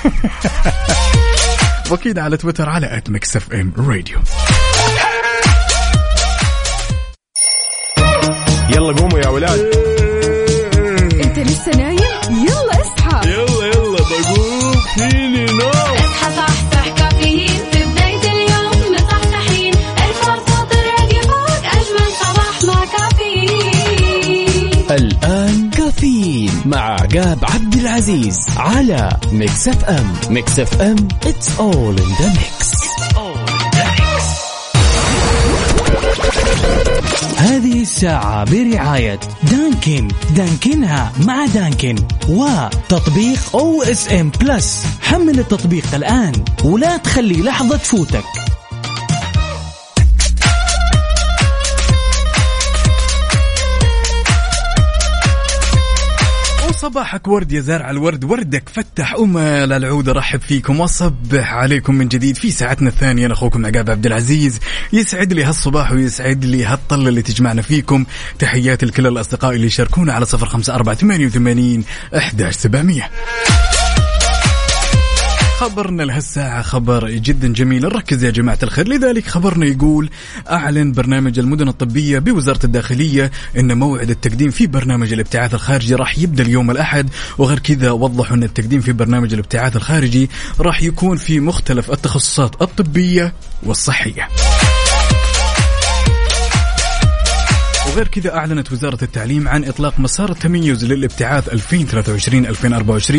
وأكيد 1.92 2.20
على 2.20 2.38
تويتر 2.38 2.70
على 2.70 2.98
at 2.98 3.10
Mix 3.10 3.36
FM 3.36 3.74
Radio. 3.78 4.20
يلا 8.70 8.94
قوموا 8.94 9.20
يا 9.20 9.28
ولاد. 9.28 9.95
لسه 11.46 11.72
نايم؟ 11.78 12.46
يلا 12.48 12.82
اصحى. 12.82 13.30
يلا 13.30 13.66
يلا 13.66 14.00
بقوم 14.00 14.76
فيني 14.98 15.46
نوم. 15.46 15.70
اصحى 15.70 16.36
صحصح 16.38 16.88
كافيين 16.98 17.48
في 17.72 17.84
بداية 17.84 18.32
اليوم 18.32 18.94
مصحصحين. 18.94 19.74
الفرصة 19.74 20.64
تراك 20.70 21.26
فوق 21.28 21.66
أجمل 21.72 22.10
صباح 22.22 22.64
مع 22.64 22.86
كافيين. 22.86 24.72
الآن 24.92 25.70
كافيين 25.70 26.52
مع 26.66 26.78
عقاب 26.80 27.40
عبد 27.54 27.74
العزيز 27.76 28.38
على 28.58 29.10
Mix 29.32 29.68
FM. 29.68 30.14
Mix 30.30 30.60
FM 30.60 30.96
it's 31.26 31.50
all 31.60 31.96
in 32.04 32.12
the 32.22 32.30
mix. 32.40 32.85
هذه 37.38 37.82
الساعة 37.82 38.52
برعاية 38.52 39.20
Dunkin. 39.52 40.08
Dunkin 40.36 41.01
ها 41.01 41.12
مع 41.26 41.46
Dunkin. 41.46 41.96
وتطبيق 42.30 43.56
OSN 43.56 44.32
Plus 44.42 44.86
حمل 45.02 45.40
التطبيق 45.40 45.96
الآن 45.96 46.34
ولا 46.64 46.98
تخلي 46.98 47.42
لحظة 47.42 47.78
تفوتك. 47.78 48.24
وصباحك 56.86 57.28
ورد 57.28 57.52
يا 57.52 57.62
زارع 57.62 57.90
الورد 57.90 58.24
وردك 58.24 58.70
فتح 58.70 59.14
أمل 59.14 59.74
العود 59.74 60.10
أرحب 60.10 60.42
فيكم 60.42 60.80
وأصبح 60.80 61.54
عليكم 61.54 61.96
من 61.96 62.08
جديد 62.08 62.36
في 62.38 62.52
ساعتنا 62.52 62.90
الثانية. 62.90 63.26
أنا 63.26 63.34
أخوكم 63.34 63.66
عقاب 63.66 63.90
عبد 63.90 64.06
العزيز. 64.06 64.60
يسعد 64.94 65.34
لي 65.34 65.44
هالصباح 65.44 65.92
ويسعد 65.92 66.46
لي 66.46 66.66
هالطلة 66.66 67.10
اللي 67.10 67.22
تجمعنا 67.22 67.62
فيكم. 67.62 68.06
تحياتي 68.40 68.86
لكل 68.86 69.08
الأصدقاء 69.08 69.56
اللي 69.56 69.68
يشاركونا 69.68 70.14
على 70.14 70.26
صفر 70.26 70.46
خمسة 70.46 70.76
أربعة 70.76 70.96
ثمانية 70.96 71.26
وثمانين 71.26 71.84
أحداش 72.18 72.56
سبعمية. 72.56 73.10
خبرنا 75.60 76.04
لهالساعة 76.04 76.62
خبر 76.62 77.10
جدا 77.10 77.54
جميل. 77.54 77.82
نركز 77.82 78.24
يا 78.24 78.32
جماعة 78.32 78.60
الخير. 78.64 78.88
لذلك 78.88 79.28
خبرنا 79.28 79.66
يقول 79.66 80.10
أعلن 80.52 80.92
برنامج 80.92 81.40
المدن 81.40 81.68
الطبية 81.68 82.20
بوزارة 82.20 82.60
الداخلية 82.64 83.32
أن 83.58 83.78
موعد 83.78 84.10
التقديم 84.10 84.52
في 84.52 84.68
برنامج 84.68 85.14
الابتعاث 85.14 85.54
الخارجي 85.54 85.96
راح 85.96 86.18
يبدأ 86.18 86.44
اليوم 86.44 86.72
الأحد. 86.72 87.10
وغير 87.38 87.60
كذا 87.60 87.92
وضحوا 87.92 88.38
أن 88.38 88.44
التقديم 88.44 88.82
في 88.82 88.92
برنامج 88.92 89.34
الابتعاث 89.34 89.76
الخارجي 89.76 90.30
راح 90.60 90.84
يكون 90.84 91.18
في 91.18 91.40
مختلف 91.40 91.92
التخصصات 91.92 92.62
الطبية 92.62 93.34
والصحية. 93.64 94.28
وغير 97.96 98.08
كذا 98.08 98.36
أعلنت 98.36 98.72
وزارة 98.72 99.04
التعليم 99.04 99.48
عن 99.48 99.66
إطلاق 99.66 100.00
مسار 100.00 100.32
التميز 100.32 100.86
للابتعاث 100.86 101.50
2023-2024 101.50 103.14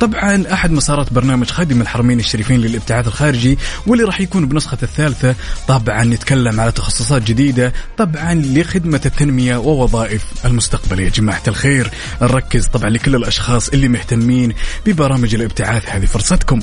طبعا 0.00 0.44
أحد 0.52 0.70
مسارات 0.70 1.12
برنامج 1.12 1.50
خادم 1.50 1.80
الحرمين 1.80 2.20
الشريفين 2.20 2.60
للابتعاث 2.60 3.06
الخارجي 3.06 3.58
واللي 3.86 4.04
راح 4.04 4.20
يكون 4.20 4.46
بنسخة 4.46 4.78
الثالثة. 4.82 5.34
طبعا 5.68 6.04
نتكلم 6.04 6.60
على 6.60 6.72
تخصصات 6.72 7.22
جديدة 7.22 7.72
طبعا 7.96 8.34
لخدمة 8.34 9.00
التنمية 9.06 9.56
ووظائف 9.56 10.24
المستقبل. 10.44 11.00
يا 11.00 11.08
جماعة 11.08 11.42
الخير 11.48 11.90
نركز 12.22 12.66
طبعا 12.66 12.90
لكل 12.90 13.16
الأشخاص 13.16 13.68
اللي 13.68 13.88
مهتمين 13.88 14.52
ببرامج 14.86 15.34
الابتعاث. 15.34 15.88
هذه 15.88 16.06
فرصتكم. 16.06 16.60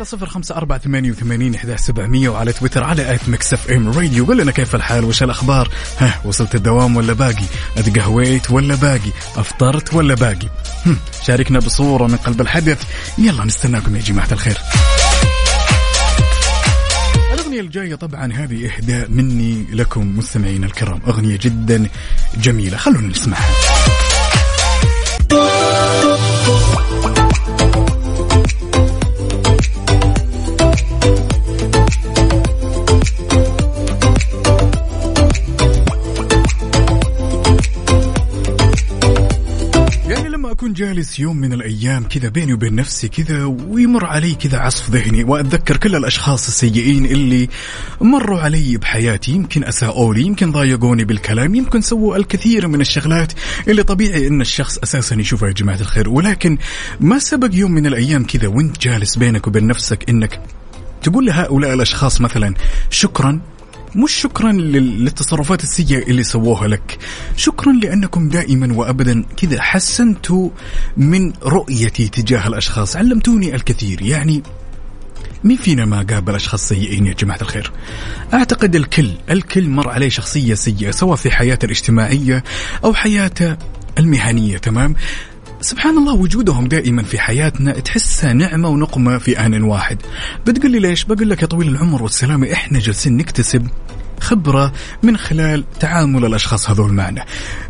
على 0.00 0.06
صفر 0.06 0.26
خمسة 0.26 0.56
أربعة 0.56 0.78
ثمانية 0.78 1.10
وثمانين 1.10 1.76
سبعمية 1.76 2.28
وعلى 2.28 2.52
تويتر 2.52 2.84
على 2.84 3.14
at 3.14 3.28
Mix 3.28 3.54
FM 3.54 3.88
Radio. 3.88 4.24
قل 4.24 4.36
لنا 4.36 4.52
كيف 4.52 4.74
الحال؟ 4.74 5.04
وش 5.04 5.22
الأخبار؟ 5.22 5.68
ها 5.98 6.20
وصلت 6.24 6.54
الدوام 6.54 6.96
ولا 6.96 7.12
باقي؟ 7.12 7.44
أتقهويت 7.76 8.50
ولا 8.50 8.74
باقي؟ 8.74 9.10
أفطرت 9.36 9.94
ولا 9.94 10.14
باقي؟ 10.14 10.48
هم، 10.86 10.96
شاركنا 11.26 11.58
بصورة 11.58 12.06
من 12.06 12.16
قلب 12.16 12.40
الحدث. 12.40 12.82
يلا 13.18 13.44
نستناكم 13.44 13.96
يا 13.96 14.00
جماعة 14.00 14.28
الخير. 14.32 14.58
الأغنية 17.32 17.60
الجاية 17.60 17.94
طبعا 17.94 18.32
هذه 18.32 18.70
إهداء 18.76 19.08
مني 19.10 19.66
لكم 19.72 20.18
مستمعين 20.18 20.64
الكرام. 20.64 21.00
أغنية 21.06 21.38
جدا 21.42 21.88
جميلة. 22.36 22.76
خلونا 22.76 23.08
نسمعها. 23.08 23.69
جالس 40.80 41.20
يوم 41.20 41.36
من 41.36 41.52
الأيام 41.52 42.04
كذا 42.04 42.28
بيني 42.28 42.52
وبين 42.52 42.74
نفسي 42.74 43.08
كذا 43.08 43.44
ويمر 43.44 44.04
علي 44.04 44.34
كذا 44.34 44.58
عصف 44.58 44.90
ذهني. 44.90 45.24
وأتذكر 45.24 45.76
كل 45.76 45.96
الأشخاص 45.96 46.46
السيئين 46.46 47.06
اللي 47.06 47.48
مروا 48.00 48.40
علي 48.40 48.76
بحياتي. 48.76 49.32
يمكن 49.32 49.64
أساءوا 49.64 50.14
لي 50.14 50.22
يمكن 50.22 50.52
ضايقوني 50.52 51.04
بالكلام 51.04 51.54
يمكن 51.54 51.80
سووا 51.80 52.16
الكثير 52.16 52.68
من 52.68 52.80
الشغلات 52.80 53.32
اللي 53.68 53.82
طبيعي 53.82 54.26
أن 54.26 54.40
الشخص 54.40 54.78
أساسا 54.78 55.16
يشوفها 55.20 55.48
يا 55.48 55.54
جماعة 55.54 55.80
الخير. 55.80 56.08
ولكن 56.08 56.58
ما 57.00 57.18
سبق 57.18 57.50
يوم 57.52 57.70
من 57.72 57.86
الأيام 57.86 58.24
كذا 58.24 58.48
وأنت 58.48 58.80
جالس 58.80 59.16
بينك 59.16 59.46
وبين 59.46 59.66
نفسك 59.66 60.10
أنك 60.10 60.40
تقول 61.02 61.26
لهؤلاء 61.26 61.74
الأشخاص 61.74 62.20
مثلا 62.20 62.54
شكرا 62.90 63.40
مش 63.96 64.12
شكرا 64.12 64.52
لل- 64.52 65.04
للتصرفات 65.04 65.62
السيئة 65.62 66.02
اللي 66.10 66.22
سووها 66.22 66.68
لك. 66.68 66.98
شكرا 67.36 67.72
لأنكم 67.72 68.28
دائما 68.28 68.74
وأبدا 68.74 69.24
كذا 69.36 69.62
حسنتوا 69.62 70.50
من 70.96 71.32
رؤيتي 71.42 72.08
تجاه 72.08 72.46
الأشخاص. 72.48 72.96
علمتوني 72.96 73.54
الكثير. 73.54 74.02
يعني 74.02 74.42
مين 75.44 75.56
فينا 75.56 75.84
ما 75.84 76.02
قابل 76.10 76.34
أشخاص 76.34 76.68
سيئين 76.68 77.06
يا 77.06 77.12
جماعة 77.14 77.38
الخير؟ 77.42 77.72
أعتقد 78.34 78.76
الكل 78.76 79.10
الكل 79.30 79.68
مر 79.68 79.88
عليه 79.88 80.08
شخصية 80.08 80.54
سيئة 80.54 80.90
سواء 80.90 81.16
في 81.16 81.30
حياته 81.30 81.64
الاجتماعية 81.66 82.44
أو 82.84 82.94
حياته 82.94 83.56
المهنية 83.98 84.58
تمام؟ 84.58 84.94
سبحان 85.62 85.98
الله 85.98 86.14
وجودهم 86.14 86.68
دائما 86.68 87.02
في 87.02 87.18
حياتنا 87.18 87.72
تحسها 87.72 88.32
نعمة 88.32 88.68
ونقمة 88.68 89.18
في 89.18 89.38
آن 89.38 89.62
واحد. 89.62 89.98
بتقول 90.46 90.70
لي 90.72 90.78
ليش؟ 90.78 91.04
بقول 91.04 91.30
لك 91.30 91.42
يا 91.42 91.46
طويل 91.46 91.68
العمر 91.68 92.02
والسلامة 92.02 92.52
إحنا 92.52 92.78
جالسين 92.78 93.16
نكتسب 93.16 93.66
خبرة 94.20 94.72
من 95.02 95.16
خلال 95.16 95.64
تعامل 95.80 96.24
الأشخاص 96.24 96.70
هذول 96.70 96.92
معنا. 96.92 97.24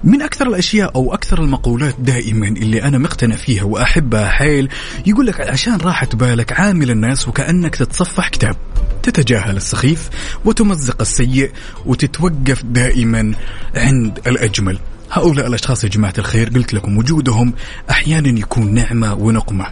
من 0.05 0.23
أكثر 0.23 0.49
الأشياء 0.49 0.95
أو 0.95 1.15
أكثر 1.15 1.43
المقولات 1.43 1.95
دائما 1.99 2.49
اللي 2.49 2.83
أنا 2.83 2.99
مقتنع 2.99 3.37
فيها 3.37 3.63
وأحبها 3.63 4.29
حيل 4.29 4.69
يقول 5.07 5.27
لك 5.27 5.41
عشان 5.41 5.77
راحة 5.77 6.09
بالك 6.15 6.61
عامل 6.61 6.91
الناس 6.91 7.29
وكأنك 7.29 7.77
تتصفح 7.77 8.29
كتاب. 8.29 8.57
تتجاهل 9.03 9.57
السخيف 9.57 10.11
وتمزق 10.45 11.01
السيء 11.01 11.51
وتتوقف 11.87 12.65
دائما 12.65 13.35
عند 13.75 14.21
الأجمل. 14.27 14.79
هؤلاء 15.11 15.47
الأشخاص 15.47 15.85
يا 15.85 15.89
جماعة 15.89 16.15
الخير 16.19 16.49
قلت 16.49 16.75
لكم 16.75 16.99
وجودهم 16.99 17.53
أحيانا 17.91 18.39
يكون 18.39 18.75
نعمة 18.75 19.15
ونقمة 19.15 19.67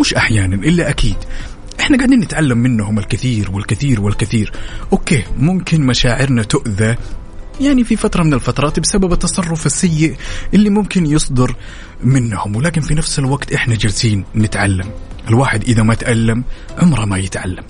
مش 0.00 0.14
أحيانا 0.14 0.54
إلا 0.54 0.90
أكيد. 0.90 1.16
إحنا 1.80 1.96
قاعدين 1.96 2.20
نتعلم 2.20 2.58
منهم 2.58 2.98
الكثير 2.98 3.50
والكثير 3.50 4.00
والكثير. 4.00 4.52
أوكي 4.92 5.24
ممكن 5.38 5.86
مشاعرنا 5.86 6.42
تؤذى 6.42 6.96
يعني 7.60 7.84
في 7.84 7.96
فترة 7.96 8.22
من 8.22 8.34
الفترات 8.34 8.80
بسبب 8.80 9.12
التصرف 9.12 9.66
السيء 9.66 10.16
اللي 10.54 10.70
ممكن 10.70 11.06
يصدر 11.06 11.54
منهم 12.04 12.56
ولكن 12.56 12.80
في 12.80 12.94
نفس 12.94 13.18
الوقت 13.18 13.52
إحنا 13.52 13.74
جالسين 13.74 14.24
نتعلم. 14.36 14.90
الواحد 15.28 15.62
إذا 15.62 15.82
ما 15.82 15.94
تألم 15.94 16.44
عمره 16.78 17.04
ما 17.04 17.18
يتعلم. 17.18 17.64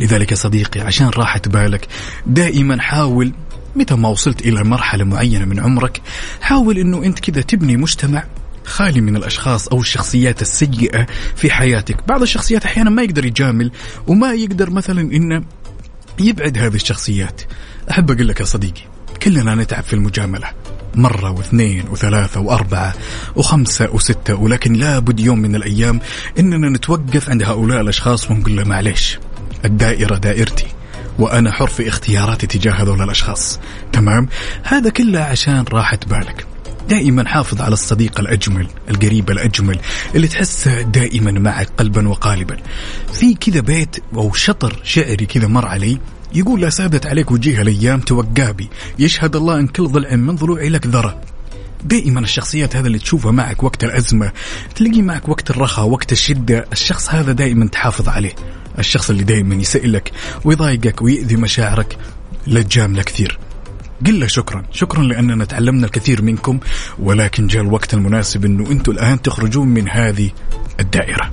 لذلك 0.00 0.30
يا 0.30 0.36
صديقي 0.36 0.80
عشان 0.80 1.08
راحة 1.08 1.40
بالك 1.46 1.88
دائما 2.26 2.80
حاول 2.80 3.32
متى 3.76 3.94
ما 3.94 4.08
وصلت 4.08 4.40
إلى 4.40 4.64
مرحلة 4.64 5.04
معينة 5.04 5.44
من 5.44 5.60
عمرك 5.60 6.02
حاول 6.40 6.78
أنه 6.78 7.04
أنت 7.04 7.18
كذا 7.18 7.42
تبني 7.42 7.76
مجتمع 7.76 8.24
خالي 8.64 9.00
من 9.00 9.16
الأشخاص 9.16 9.68
أو 9.68 9.80
الشخصيات 9.80 10.42
السيئة 10.42 11.06
في 11.36 11.50
حياتك، 11.50 12.08
بعض 12.08 12.22
الشخصيات 12.22 12.64
أحيانا 12.64 12.90
ما 12.90 13.02
يقدر 13.02 13.24
يجامل 13.24 13.70
وما 14.06 14.32
يقدر 14.32 14.70
مثلا 14.70 15.00
إنه 15.00 15.44
يبعد 16.20 16.58
هذه 16.58 16.74
الشخصيات. 16.74 17.42
أحب 17.90 18.10
أقول 18.10 18.28
لك 18.28 18.40
يا 18.40 18.44
صديقي 18.44 18.82
كلنا 19.22 19.54
نتعب 19.54 19.84
في 19.84 19.92
المجاملة. 19.92 20.48
مرة 20.94 21.30
واثنين 21.30 21.88
وثلاثة 21.88 22.40
وأربعة 22.40 22.94
وخمسة 23.36 23.90
وستة 23.92 24.34
ولكن 24.34 24.72
لابد 24.72 25.20
يوم 25.20 25.38
من 25.38 25.54
الأيام 25.54 26.00
إننا 26.38 26.68
نتوقف 26.68 27.30
عند 27.30 27.42
هؤلاء 27.42 27.80
الأشخاص 27.80 28.30
ونقول 28.30 28.56
له 28.56 28.64
معليش 28.64 29.18
الدائرة 29.64 30.16
دائرتي 30.16 30.66
وأنا 31.18 31.52
حر 31.52 31.66
في 31.66 31.88
اختياراتي 31.88 32.46
تجاه 32.46 32.72
هذول 32.72 33.02
الأشخاص. 33.02 33.60
تمام؟ 33.92 34.28
هذا 34.62 34.90
كله 34.90 35.20
عشان 35.20 35.64
راحة 35.72 35.98
بالك. 36.06 36.46
دائما 36.88 37.28
حافظ 37.28 37.60
على 37.60 37.72
الصديق 37.72 38.20
الأجمل 38.20 38.66
القريب 38.90 39.30
الأجمل 39.30 39.78
اللي 40.14 40.28
تحسه 40.28 40.80
دائما 40.80 41.30
معك 41.30 41.68
قلبا 41.78 42.08
وقالبا. 42.08 42.56
في 43.12 43.34
كذا 43.34 43.60
بيت 43.60 43.96
أو 44.14 44.32
شطر 44.32 44.80
شعري 44.84 45.26
كذا 45.26 45.46
مر 45.46 45.66
علي 45.66 45.98
يقول 46.34 46.60
لا 46.60 46.70
سادت 46.70 47.06
عليك 47.06 47.30
وجيه 47.30 47.62
الأيام 47.62 48.00
توقابي 48.00 48.68
يشهد 48.98 49.36
الله 49.36 49.60
أن 49.60 49.66
كل 49.66 49.88
ضلع 49.88 50.14
من 50.14 50.36
ضلوعي 50.36 50.68
لك 50.68 50.86
ذرة. 50.86 51.20
دائما 51.84 52.20
الشخصيات 52.20 52.76
هذا 52.76 52.86
اللي 52.86 52.98
تشوفها 52.98 53.32
معك 53.32 53.62
وقت 53.62 53.84
الأزمة 53.84 54.32
تلاقيه 54.74 55.02
معك 55.02 55.28
وقت 55.28 55.50
الرخاء 55.50 55.86
وقت 55.86 56.12
الشدة. 56.12 56.66
الشخص 56.72 57.10
هذا 57.10 57.32
دائما 57.32 57.66
تحافظ 57.66 58.08
عليه. 58.08 58.32
الشخص 58.80 59.10
اللي 59.10 59.24
دائما 59.24 59.54
يسألك 59.54 60.12
ويضايقك 60.44 61.02
ويؤذي 61.02 61.36
مشاعرك 61.36 61.98
لا 62.46 62.62
تجامله 62.62 63.02
كثير. 63.02 63.38
قل 64.06 64.20
له 64.20 64.26
شكرا. 64.26 64.62
شكرا 64.72 65.02
لأننا 65.02 65.44
تعلمنا 65.44 65.86
الكثير 65.86 66.22
منكم 66.22 66.60
ولكن 66.98 67.46
جاء 67.46 67.62
الوقت 67.62 67.94
المناسب 67.94 68.44
أنه 68.44 68.70
أنتم 68.70 68.92
الآن 68.92 69.22
تخرجون 69.22 69.68
من 69.68 69.88
هذه 69.88 70.30
الدائرة. 70.80 71.30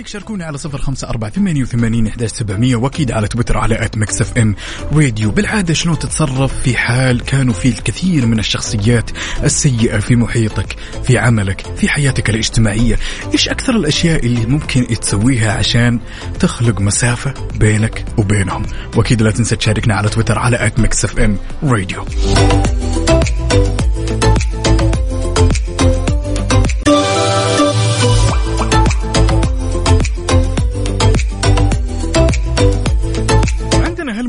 لذلك 0.00 0.08
شاركوني 0.08 0.44
على 0.44 0.58
صفر 0.58 0.78
خمسة 0.78 1.08
أربعة 1.08 1.30
ثمانية 1.30 1.62
وثمانين 1.62 2.06
إحداش 2.06 2.30
سبعمية 2.30 2.76
وأكيد 2.76 3.12
على 3.12 3.28
تويتر 3.28 3.58
على 3.58 3.84
at 3.84 3.96
Mix 3.96 4.20
FM 4.20 4.54
Radio. 4.92 5.30
بالعادة 5.30 5.74
شلون 5.74 5.98
تتصرف 5.98 6.60
في 6.62 6.76
حال 6.76 7.20
كانوا 7.20 7.54
في 7.54 7.68
الكثير 7.68 8.26
من 8.26 8.38
الشخصيات 8.38 9.10
السيئة 9.44 9.98
في 9.98 10.16
محيطك 10.16 10.76
في 11.04 11.18
عملك 11.18 11.66
في 11.76 11.88
حياتك 11.88 12.30
الاجتماعية؟ 12.30 12.98
إيش 13.32 13.48
أكثر 13.48 13.76
الأشياء 13.76 14.26
اللي 14.26 14.46
ممكن 14.46 14.86
تسويها 14.86 15.52
عشان 15.52 16.00
تخلق 16.38 16.80
مسافة 16.80 17.34
بينك 17.54 18.04
وبينهم؟ 18.18 18.66
وأكيد 18.96 19.22
لا 19.22 19.30
تنسى 19.30 19.56
تشاركنا 19.56 19.94
على 19.94 20.08
تويتر 20.08 20.38
على 20.38 20.66
at 20.66 20.78
Mix 20.78 21.04
FM 21.04 21.36
Radio. 21.62 22.04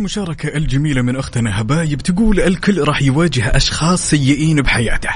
عندنا 0.02 0.14
هالمشاركة 0.14 0.58
الجميلة 0.58 1.02
من 1.02 1.16
أختنا 1.16 1.62
هبايب 1.62 2.02
تقول 2.02 2.40
الكل 2.40 2.84
راح 2.84 3.02
يواجه 3.02 3.58
أشخاص 3.58 4.10
سيئين 4.10 4.62
بحياته 4.62 5.10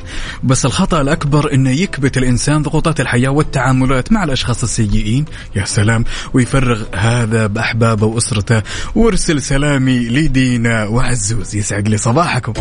بس 0.43 0.65
الخطأ 0.65 1.01
الأكبر 1.01 1.53
أنه 1.53 1.69
يكبت 1.69 2.17
الإنسان 2.17 2.61
ضغوطات 2.61 2.99
الحياة 2.99 3.29
والتعاملات 3.29 4.11
مع 4.11 4.23
الأشخاص 4.23 4.63
السيئين. 4.63 5.25
يا 5.55 5.65
سلام 5.65 6.05
ويفرغ 6.33 6.83
هذا 6.95 7.47
بأحبابه 7.47 8.05
وأسرته 8.05 8.61
وأرسل 8.95 9.41
سلامي 9.41 9.99
لدينا 9.99 10.85
وعزوز 10.85 11.55
يسعد 11.55 11.87
لي 11.87 11.97
صباحكم. 11.97 12.53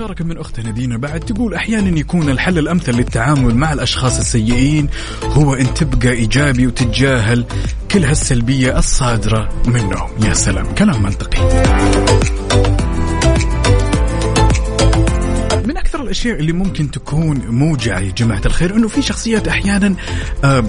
هالمشاركة 0.00 0.24
من 0.24 0.38
أختنا 0.38 0.70
دينا 0.70 0.96
بعد 0.96 1.20
تقول 1.20 1.54
أحيانا 1.54 1.98
يكون 1.98 2.28
الحل 2.28 2.58
الأمثل 2.58 2.92
للتعامل 2.92 3.54
مع 3.54 3.72
الأشخاص 3.72 4.18
السيئين 4.18 4.88
هو 5.22 5.54
أن 5.54 5.74
تبقى 5.74 6.08
إيجابي 6.10 6.66
وتتجاهل 6.66 7.44
كل 7.90 8.04
هالسلبية 8.04 8.78
الصادرة 8.78 9.48
منهم. 9.66 10.10
يا 10.24 10.34
سلام. 10.34 10.74
كلام 10.74 11.02
منطقي. 11.02 11.40
من 15.66 15.76
أكثر 15.76 16.02
الأشياء 16.02 16.40
اللي 16.40 16.52
ممكن 16.52 16.90
تكون 16.90 17.38
موجعة 17.48 17.98
يا 18.00 18.12
جماعة 18.12 18.42
الخير 18.46 18.76
أنه 18.76 18.88
في 18.88 19.02
شخصيات 19.02 19.48
أحيانا 19.48 19.94
آه 20.44 20.64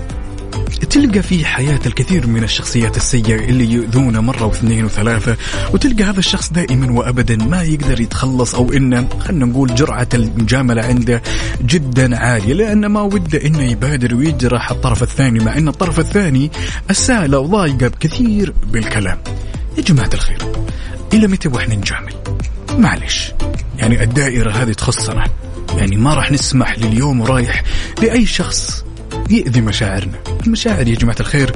تلقى 0.90 1.22
في 1.22 1.46
حياة 1.46 1.80
الكثير 1.86 2.28
من 2.28 2.44
الشخصيات 2.44 2.98
السيئة 2.98 3.36
اللي 3.36 3.72
يؤذونا 3.72 4.22
مرة 4.22 4.46
واثنين 4.46 4.86
وثلاثة 4.86 5.38
وتلقى 5.74 6.04
هذا 6.04 6.20
الشخص 6.20 6.52
دائما 6.52 6.92
وأبدا 6.92 7.36
ما 7.36 7.62
يقدر 7.62 8.02
يتخلص 8.02 8.56
أو 8.56 8.72
إنه 8.74 9.08
خلينا 9.20 9.46
نقول 9.46 9.76
جرعة 9.76 10.08
المجاملة 10.14 10.84
عنده 10.84 11.22
جدا 11.66 12.18
عالية 12.18 12.54
لأنه 12.54 12.88
ما 12.88 13.02
وده 13.02 13.46
إنه 13.46 13.64
يبادر 13.64 14.16
ويجرح 14.16 14.72
الطرف 14.72 15.04
الثاني 15.04 15.40
مع 15.40 15.58
إن 15.58 15.68
الطرف 15.68 16.00
الثاني 16.00 16.52
السهلة 16.90 17.40
وضايقة 17.40 17.88
بكثير 17.88 18.54
بالكلام. 18.72 19.18
يا 19.78 19.84
جماعة 19.84 20.10
الخير 20.14 20.38
إلى 21.14 21.28
متى 21.28 21.50
وإحنا 21.50 21.76
نجامل؟ 21.76 22.14
معلش 22.78 23.34
يعني 23.78 24.04
الدائرة 24.04 24.52
هذه 24.52 24.72
تخصنا 24.72 25.24
يعني 25.78 25.98
ما 25.98 26.14
راح 26.14 26.32
نسمح 26.32 26.80
لليوم 26.80 27.22
ورايح 27.22 27.64
لأي 28.02 28.26
شخص 28.26 28.84
يأذي 29.38 29.62
مشاعرنا. 29.62 30.20
المشاعر 30.48 30.88
يا 30.88 30.96
جماعة 30.96 31.16
الخير 31.20 31.56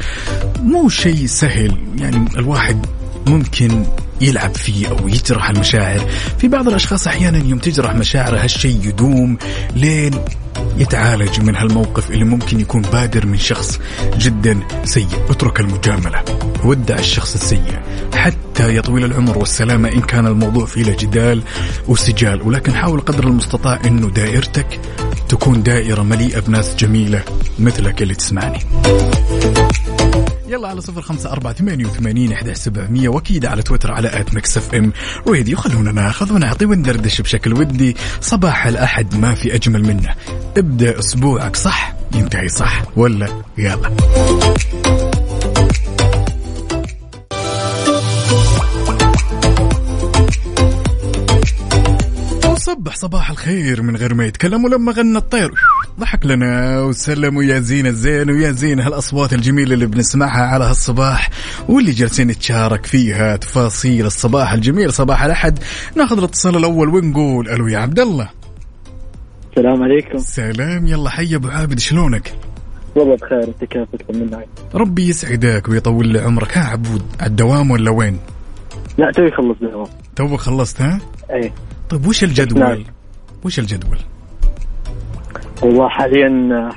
مو 0.60 0.90
شيء 0.90 1.26
سهل. 1.26 1.78
يعني 1.98 2.26
الواحد 2.38 2.86
ممكن 3.28 3.86
يلعب 4.22 4.56
فيه 4.56 4.88
أو 4.88 5.08
يجرح 5.08 5.50
المشاعر. 5.50 6.00
في 6.38 6.48
بعض 6.48 6.68
الأشخاص 6.68 7.08
أحيانا 7.08 7.38
يوم 7.38 7.60
تجرح 7.60 7.96
مشاعره 7.96 8.38
هالشيء 8.38 8.80
يدوم 8.84 9.38
لين 9.76 10.12
يتعالج 10.78 11.42
من 11.42 11.56
هالموقف 11.56 12.12
اللي 12.12 12.26
ممكن 12.26 12.60
يكون 12.60 12.82
بادر 12.82 13.26
من 13.26 13.38
شخص 13.38 13.80
جدا 14.18 14.60
سيء. 14.84 15.08
اترك 15.30 15.60
المجاملة. 15.60 16.24
ودع 16.64 17.00
الشخص 17.00 17.34
السيء 17.34 17.80
حتى 18.16 18.76
يا 18.76 18.82
طويل 18.82 19.06
العمر 19.06 19.38
والسلامة 19.38 19.90
إن 19.90 20.02
كان 20.02 20.28
الموضوع 20.28 20.66
فيه 20.66 20.84
جدال 20.84 21.44
وسجال. 21.88 22.42
ولكن 22.42 22.74
حاول 22.76 23.00
قدر 23.00 23.24
المستطاع 23.24 23.80
أنه 23.86 24.10
دائرتك 24.10 24.80
تكون 25.30 25.64
دائرة 25.64 26.02
مليئة 26.02 26.40
بناس 26.40 26.76
جميلة 26.76 27.24
مثلك 27.60 28.02
اللي 28.02 28.16
تسمعني. 28.16 28.60
يلا 30.48 30.68
على 30.68 30.82
صفر 30.82 31.02
خمسة 31.02 31.32
أربعة 31.32 31.54
ثمانية 31.54 31.86
وثمانين 31.86 32.32
إحدى 32.32 32.54
سبعمية 32.54 33.10
وأكيد 33.10 33.46
على 33.46 33.64
تويتر 33.64 33.92
على 33.92 34.20
at 34.20 34.34
Mix 34.34 34.58
FM. 34.58 34.94
Radio 35.28 35.58
خلونا 35.58 35.92
ناخذ 35.92 36.34
ونعطي 36.34 36.66
وندردش 36.66 37.22
بشكل 37.22 37.54
ودي. 37.54 37.96
صباح 38.22 38.66
الأحد 38.66 39.16
ما 39.16 39.36
في 39.36 39.56
أجمل 39.56 39.84
منه. 39.84 40.16
ابدأ 40.58 41.00
أسبوعك 41.00 41.56
صح 41.56 41.94
ينتهي 42.16 42.50
صح 42.50 42.84
ولا؟ 42.98 43.28
يلا. 43.58 45.15
وصبح 52.76 52.96
صباح 52.96 53.30
الخير 53.30 53.82
من 53.82 53.96
غير 53.96 54.14
ما 54.14 54.26
يتكلم 54.26 54.66
ولما 54.66 54.92
غنى 54.92 55.18
الطير. 55.18 55.52
ضحك 56.00 56.26
لنا 56.26 56.82
وسلم 56.82 57.38
ويا 57.38 57.60
زين 57.60 57.88
الزين 57.88 58.30
ويا 58.30 58.52
زين 58.52 58.80
هالأصوات 58.80 59.34
الجميلة 59.34 59.74
اللي 59.74 59.86
بنسمعها 59.86 60.46
على 60.46 60.66
هالصباح 60.66 61.30
واللي 61.70 61.92
جالسين 61.92 62.28
نتشارك 62.28 62.86
فيها 62.86 63.36
تفاصيل 63.36 64.06
الصباح 64.06 64.54
الجميل. 64.54 64.94
صباح 64.94 65.24
الأحد. 65.24 65.60
ناخذ 65.96 66.18
الاتصال 66.18 66.56
الأول 66.56 66.90
ونقول 66.90 67.50
ألو 67.50 67.68
يا 67.68 67.78
عبد 67.78 68.00
الله. 68.00 68.30
السلام 69.52 69.84
عليكم. 69.84 70.18
سلام. 70.18 70.88
يلا 70.88 71.10
حي 71.10 71.36
أبو 71.36 71.48
عابد. 71.48 71.80
شلونك؟ 71.80 72.34
والله 72.96 73.16
بخير. 73.16 73.44
أنت 73.44 73.64
كيفك 73.64 74.06
طمنا 74.10 74.38
عليك 74.38 74.50
ربي 74.74 75.10
يسعدك 75.10 75.70
ويطول 75.70 76.08
لي 76.08 76.20
عمرك. 76.20 76.58
ها 76.58 76.64
عبود 76.64 77.04
على 77.20 77.30
الدوام 77.30 77.72
ولا 77.72 77.92
وين؟ 77.92 78.20
لا 78.98 79.12
توي 79.12 79.32
خلص 79.32 79.58
دوام 79.62 79.88
تو 80.16 80.38
خلصت 80.38 80.82
ها؟ 80.82 81.00
إيه. 81.30 81.54
طيب 81.90 82.08
وش 82.08 82.24
الجدول؟ 82.24 82.60
نعم. 82.60 82.84
وش 83.44 83.60
الجدول؟ 83.60 83.98
والله 85.62 85.90
حاليا. 85.90 86.70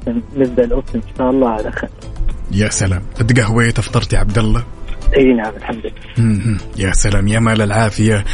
عشان 0.00 0.22
نبدأ 0.36 0.64
ال 0.64 0.68
option 0.68 0.94
إن 0.94 1.02
شاء 1.18 1.30
الله 1.30 1.50
على 1.50 1.72
خير. 1.72 1.90
يا 2.52 2.68
سلام. 2.68 3.02
تقهويت 3.14 3.78
افطرت 3.78 4.12
يا 4.12 4.18
عبد 4.18 4.38
الله؟ 4.38 4.64
إي 5.16 5.32
نعم 5.34 5.52
الحمد 5.56 5.82
لله. 5.84 6.58
يا 6.76 6.92
سلام 6.92 7.28
يا 7.28 7.38
مال 7.38 7.62
العافية. 7.62 8.24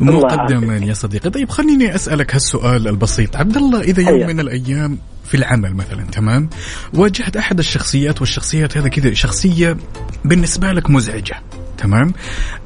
مقدما 0.00 0.76
يا 0.76 0.94
صديقي. 0.94 1.30
طيب 1.30 1.48
خليني 1.50 1.94
أسألك 1.94 2.34
هالسؤال 2.34 2.88
البسيط. 2.88 3.36
عبد 3.36 3.56
الله 3.56 3.80
إذا 3.80 4.02
يوم 4.02 4.18
هيا. 4.18 4.26
من 4.26 4.40
الأيام 4.40 4.98
في 5.24 5.36
العمل 5.36 5.74
مثلا 5.74 6.04
تمام؟ 6.04 6.50
واجهت 6.94 7.36
أحد 7.36 7.58
الشخصيات 7.58 8.20
والشخصيات 8.20 8.76
هذا 8.76 8.88
كذا 8.88 9.14
شخصية 9.14 9.76
بالنسبة 10.24 10.72
لك 10.72 10.90
مزعجة 10.90 11.42
تمام؟ 11.78 12.12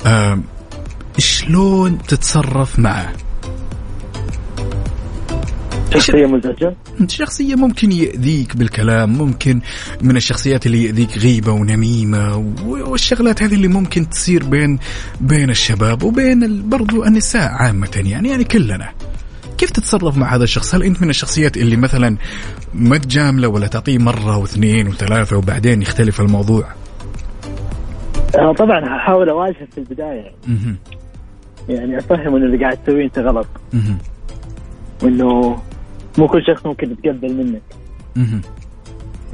آه 0.06 0.38
شلون 1.18 1.98
تتصرف 1.98 2.78
معه 2.78 3.12
شخصية 5.94 6.26
مزعجة 6.26 6.74
شخصية 7.08 7.54
ممكن 7.54 7.92
يأذيك 7.92 8.56
بالكلام 8.56 9.18
ممكن 9.18 9.60
من 10.02 10.16
الشخصيات 10.16 10.66
اللي 10.66 10.84
يأذيك 10.84 11.18
غيبة 11.18 11.52
ونميمة 11.52 12.54
والشغلات 12.66 13.42
هذه 13.42 13.54
اللي 13.54 13.68
ممكن 13.68 14.08
تصير 14.08 14.44
بين 14.44 14.78
بين 15.20 15.50
الشباب 15.50 16.02
وبين 16.02 16.68
برضو 16.68 17.04
النساء 17.04 17.52
عامة 17.52 18.02
يعني 18.06 18.28
يعني 18.28 18.44
كلنا 18.44 18.92
كيف 19.58 19.70
تتصرف 19.70 20.16
مع 20.16 20.34
هذا 20.34 20.44
الشخص؟ 20.44 20.74
هل 20.74 20.82
أنت 20.82 21.02
من 21.02 21.10
الشخصيات 21.10 21.56
اللي 21.56 21.76
مثلا 21.76 22.16
ما 22.74 22.98
تجامله 22.98 23.48
ولا 23.48 23.66
تعطيه 23.66 23.98
مرة 23.98 24.36
واثنين 24.36 24.88
وثلاثة 24.88 25.36
وبعدين 25.36 25.82
يختلف 25.82 26.20
الموضوع؟ 26.20 26.68
آه 28.38 28.52
طبعا 28.52 28.80
هحاول 28.84 29.28
اواجهه 29.28 29.66
في 29.74 29.78
البداية. 29.78 30.32
يعني 31.68 31.98
افهم 31.98 32.36
انه 32.36 32.46
اللي 32.46 32.58
قاعد 32.58 32.76
تسويه 32.76 33.04
أنت 33.04 33.18
غلط. 33.18 33.46
وإنه 35.02 35.58
مو 36.18 36.26
كل 36.28 36.42
شخص 36.46 36.66
ممكن 36.66 36.90
يتقبل 36.90 37.34
منك. 37.36 37.62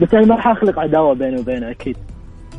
بس 0.03 0.14
أنا 0.14 0.26
ما 0.26 0.41
حأخلق 0.41 0.78
عداوة 0.78 1.14
بيني 1.14 1.41
وبينه 1.41 1.70
أكيد. 1.70 1.97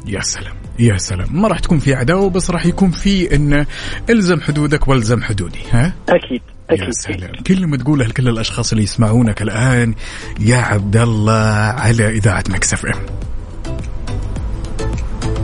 يا 0.07 0.19
سلام 0.21 0.53
يا 0.79 0.97
سلام. 0.97 1.27
ما 1.41 1.47
راح 1.47 1.59
تكون 1.59 1.79
في 1.79 1.93
عداوة 1.95 2.29
بس 2.29 2.51
راح 2.51 2.65
يكون 2.65 2.89
في 2.91 3.35
انه 3.35 3.65
الزم 4.09 4.41
حدودك 4.41 4.87
والزم 4.87 5.21
حدودي 5.21 5.59
ها؟ 5.71 5.93
أكيد 6.09 6.41
يا 6.71 6.75
أكيد. 6.75 6.91
سلام. 6.93 7.31
كلمة 7.47 7.77
تقولها 7.77 8.07
لكل 8.07 8.27
الأشخاص 8.27 8.71
اللي 8.71 8.83
يسمعونك 8.83 9.41
الآن 9.41 9.93
يا 10.39 10.57
عبد 10.57 10.97
الله 10.97 11.43
على 11.77 12.07
إذاعة 12.07 12.43
مكسف 12.49 12.85
إم. 12.85 12.91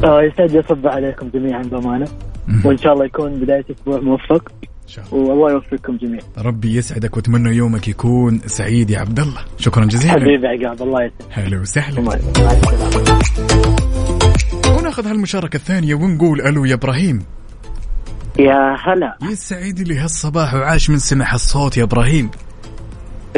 آه 0.06 0.22
يسعد 0.22 0.52
يصب 0.52 0.88
عليكم 0.88 1.30
جميعا 1.34 1.62
بأمانة. 1.62 2.08
وإن 2.66 2.78
شاء 2.78 2.94
الله 2.94 3.06
يكون 3.06 3.40
بداية 3.40 3.66
أسبوع 3.72 4.00
موفق. 4.00 4.52
شاء 4.88 5.06
الله. 5.14 5.24
والله 5.24 5.52
يوفقكم 5.52 5.98
جميعا. 5.98 6.24
ربي 6.38 6.76
يسعدك 6.76 7.18
وأتمنى 7.18 7.56
يومك 7.56 7.88
يكون 7.88 8.40
سعيد 8.46 8.90
يا 8.90 9.00
عبد 9.00 9.20
الله. 9.20 9.42
شكرا 9.58 9.86
جزيلا. 9.86 10.14
حبيبي 10.14 10.48
عقاب 10.48 10.82
الله 10.82 11.04
يسعدك. 11.04 11.40
هلا 11.40 11.62
وسهلا. 11.62 12.20
وناخذ 14.80 15.08
هالمشاركة 15.08 15.56
الثانية 15.56 15.96
ونقول 15.96 16.42
ألو 16.42 16.66
يا 16.66 16.74
إبراهيم. 16.74 17.24
يا 18.40 18.76
هلا. 18.86 19.18
يسعد 19.32 19.80
لي 19.80 19.98
هالصباح 19.98 20.54
وعاش 20.54 20.90
من 20.90 21.00
سمع 21.00 21.34
الصوت 21.34 21.78
يا 21.78 21.84
إبراهيم. 21.84 22.30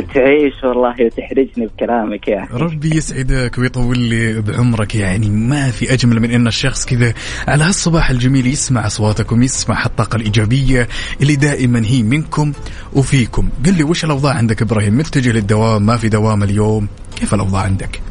تعيش 0.01 0.63
والله 0.63 0.95
وتحرجني 1.05 1.67
بكلامك 1.67 2.27
يا 2.27 2.43
أخي. 2.43 2.53
ربي 2.57 2.95
يسعدك 2.95 3.57
ويطول 3.57 3.99
لي 3.99 4.41
بعمرك 4.41 4.95
يعني. 4.95 5.29
ما 5.29 5.71
في 5.71 5.93
أجمل 5.93 6.19
من 6.19 6.31
أن 6.31 6.47
الشخص 6.47 6.85
كذا 6.85 7.13
على 7.47 7.63
هالصباح 7.63 8.09
الجميل 8.09 8.47
يسمع 8.47 8.85
أصواتكم 8.85 9.43
يسمع 9.43 9.85
هالطاقة 9.85 10.15
الإيجابية 10.15 10.87
اللي 11.21 11.35
دائما 11.35 11.85
هي 11.85 12.03
منكم 12.03 12.53
وفيكم. 12.93 13.49
قل 13.65 13.73
لي 13.77 13.83
وش 13.83 14.05
الأوضاع 14.05 14.33
عندك 14.33 14.61
إبراهيم؟ 14.61 14.97
متجه 14.97 15.31
للدوام 15.31 15.85
ما 15.85 15.97
في 15.97 16.09
دوام 16.09 16.43
اليوم؟ 16.43 16.87
كيف 17.15 17.33
الأوضاع 17.33 17.61
عندك؟ 17.61 18.01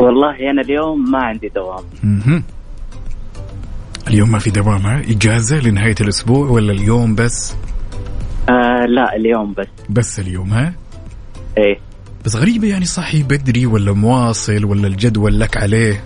والله 0.00 0.50
أنا 0.50 0.62
اليوم 0.62 1.10
ما 1.10 1.18
عندي 1.18 1.48
دوام. 1.48 1.84
اليوم 4.08 4.30
ما 4.30 4.38
في 4.38 4.50
دوام 4.50 4.80
ها؟ 4.86 5.00
إجازة 5.00 5.60
لنهاية 5.60 5.94
الأسبوع 6.00 6.48
ولا 6.50 6.72
اليوم 6.72 7.14
بس؟ 7.14 7.54
آه 8.48 8.86
لا 8.86 9.16
اليوم 9.16 9.52
بس. 9.52 9.66
بس 9.90 10.20
اليوم 10.20 10.50
ها؟ 10.52 10.72
إيه. 11.58 11.78
بس 12.24 12.36
غريبة 12.36 12.68
يعني 12.68 12.84
صحي 12.84 13.22
بدري 13.22 13.66
ولا 13.66 13.92
مواصل 13.92 14.64
ولا 14.64 14.86
الجدول 14.86 15.40
لك 15.40 15.56
عليه؟ 15.56 16.04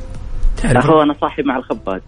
تعرف؟ 0.57 0.87
هو 0.87 1.03
أنا 1.03 1.15
صاحي 1.21 1.43
مع 1.43 1.57
الخباز. 1.57 2.01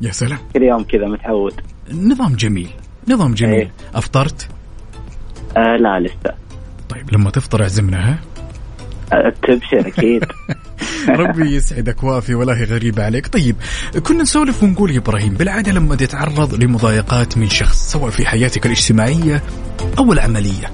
يا 0.00 0.12
سلام. 0.12 0.38
كل 0.54 0.62
يوم 0.62 0.82
كذا 0.82 1.06
متعود. 1.06 1.52
نظام 1.92 2.34
جميل 2.34 2.70
نظام 3.08 3.34
جميل. 3.34 3.54
إيه. 3.54 3.70
أفطرت؟ 3.94 4.48
آه 5.56 5.76
لا 5.76 6.00
لسه. 6.00 6.34
طيب 6.88 7.14
لما 7.14 7.30
تفطر 7.30 7.62
اعزمنا 7.62 8.10
ها؟ 8.10 8.18
آه 9.12 9.32
تبشر 9.42 9.88
أكيد. 9.88 10.24
ربي 11.08 11.54
يسعدك 11.54 12.04
وافي 12.04 12.34
ولا 12.34 12.58
هي 12.58 12.64
غريبة 12.64 13.04
عليك. 13.04 13.26
طيب 13.26 13.56
كنا 14.06 14.22
نسولف 14.22 14.62
ونقول 14.62 14.90
يا 14.90 14.98
إبراهيم 14.98 15.34
بالعادة 15.34 15.72
لما 15.72 15.96
تتعرض 15.96 16.64
لمضايقات 16.64 17.38
من 17.38 17.48
شخص 17.48 17.92
سواء 17.92 18.10
في 18.10 18.26
حياتك 18.26 18.66
الاجتماعية 18.66 19.42
أو 19.98 20.12
العملية 20.12 20.70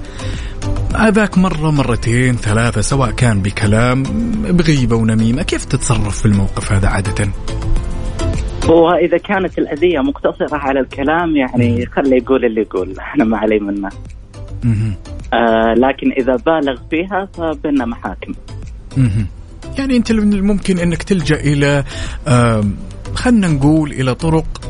هذاك 0.96 1.38
مرة 1.38 1.70
مرتين 1.70 2.36
ثلاثة 2.36 2.80
سواء 2.80 3.10
كان 3.10 3.42
بكلام 3.42 4.02
بغيبة 4.42 4.96
ونميمة 4.96 5.42
كيف 5.42 5.64
تتصرف 5.64 6.18
في 6.18 6.26
الموقف 6.26 6.72
هذا 6.72 6.88
عادة؟ 6.88 7.28
هو 8.64 8.90
اذا 8.92 9.18
كانت 9.18 9.58
الأذية 9.58 9.98
مقتصرة 9.98 10.56
على 10.56 10.80
الكلام 10.80 11.36
يعني 11.36 11.86
خليه 11.86 12.16
يقول 12.16 12.44
اللي 12.44 12.60
يقول 12.60 12.94
أنا 13.14 13.24
ما 13.24 13.38
علي 13.38 13.58
منه. 13.58 13.88
آه 15.32 15.74
لكن 15.76 16.12
إذا 16.12 16.36
بالغ 16.46 16.80
فيها 16.90 17.28
فبيننا 17.34 17.84
محاكم. 17.84 18.34
يعني 19.78 19.96
أنت 19.96 20.12
من 20.12 20.32
الممكن 20.32 20.78
أنك 20.78 21.02
تلجأ 21.02 21.36
إلى 21.40 21.84
آم، 22.28 22.76
خلنا 23.14 23.48
نقول 23.48 23.92
إلى 23.92 24.14
طرق 24.14 24.60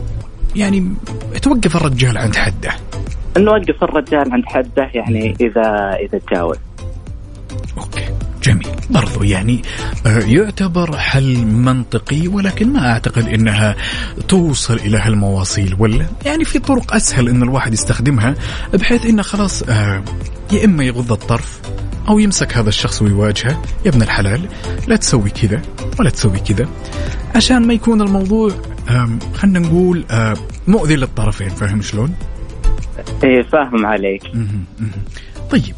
يعني 0.56 0.94
توقف 1.42 1.76
الرجال 1.76 2.18
عند 2.18 2.36
حده. 2.36 2.70
نوقف 3.38 3.82
الرجال 3.82 4.32
عند 4.32 4.44
حده 4.46 4.90
يعني 4.94 5.36
اذا 5.40 5.96
إذا 6.00 6.18
تجاوز. 6.18 6.56
أوكي. 7.78 8.02
جميل. 8.42 8.66
برضو 8.90 9.22
يعني 9.22 9.62
آه، 10.06 10.18
يعتبر 10.18 10.96
حل 10.96 11.46
منطقي 11.46 12.28
ولكن 12.28 12.72
ما 12.72 12.92
أعتقد 12.92 13.28
إنها 13.28 13.76
توصل 14.28 14.74
إلى 14.74 14.98
هالمواصيل 14.98 15.76
ولا 15.78 16.06
يعني 16.26 16.44
في 16.44 16.58
طرق 16.58 16.94
أسهل 16.94 17.28
إن 17.28 17.42
الواحد 17.42 17.72
يستخدمها 17.72 18.34
بحيث 18.74 19.06
انه 19.06 19.22
خلاص 19.22 19.62
آه، 19.62 20.02
يا 20.52 20.64
إما 20.64 20.84
يغض 20.84 21.12
الطرف 21.12 21.60
أو 22.08 22.18
يمسك 22.18 22.56
هذا 22.56 22.68
الشخص 22.68 23.02
ويواجهه. 23.02 23.62
يا 23.84 23.90
ابن 23.90 24.02
الحلال 24.02 24.40
لا 24.88 24.96
تسوي 24.96 25.30
كذا 25.30 25.62
ولا 26.00 26.10
تسوي 26.10 26.38
كذا. 26.38 26.68
عشان 27.36 27.66
ما 27.66 27.74
يكون 27.74 28.00
الموضوع 28.02 28.50
آم، 28.90 29.18
خلنا 29.34 29.58
نقول 29.58 30.04
آه، 30.10 30.34
مؤذي 30.68 30.96
للطرفين 30.96 31.48
فاهم 31.48 31.82
شلون؟ 31.82 32.14
إيه 33.24 33.42
فاهم 33.42 33.86
عليك. 33.86 34.22
طيب 35.50 35.74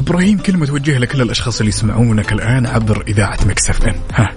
إبراهيم 0.00 0.38
كلمه 0.38 0.66
توجهها 0.66 0.98
لكل 0.98 1.22
الأشخاص 1.22 1.58
اللي 1.60 1.68
يسمعونك 1.68 2.32
الآن 2.32 2.66
عبر 2.66 3.04
إذاعة 3.08 3.38
مكسف 3.46 3.88
إم 3.88 3.94
ها؟ 4.14 4.32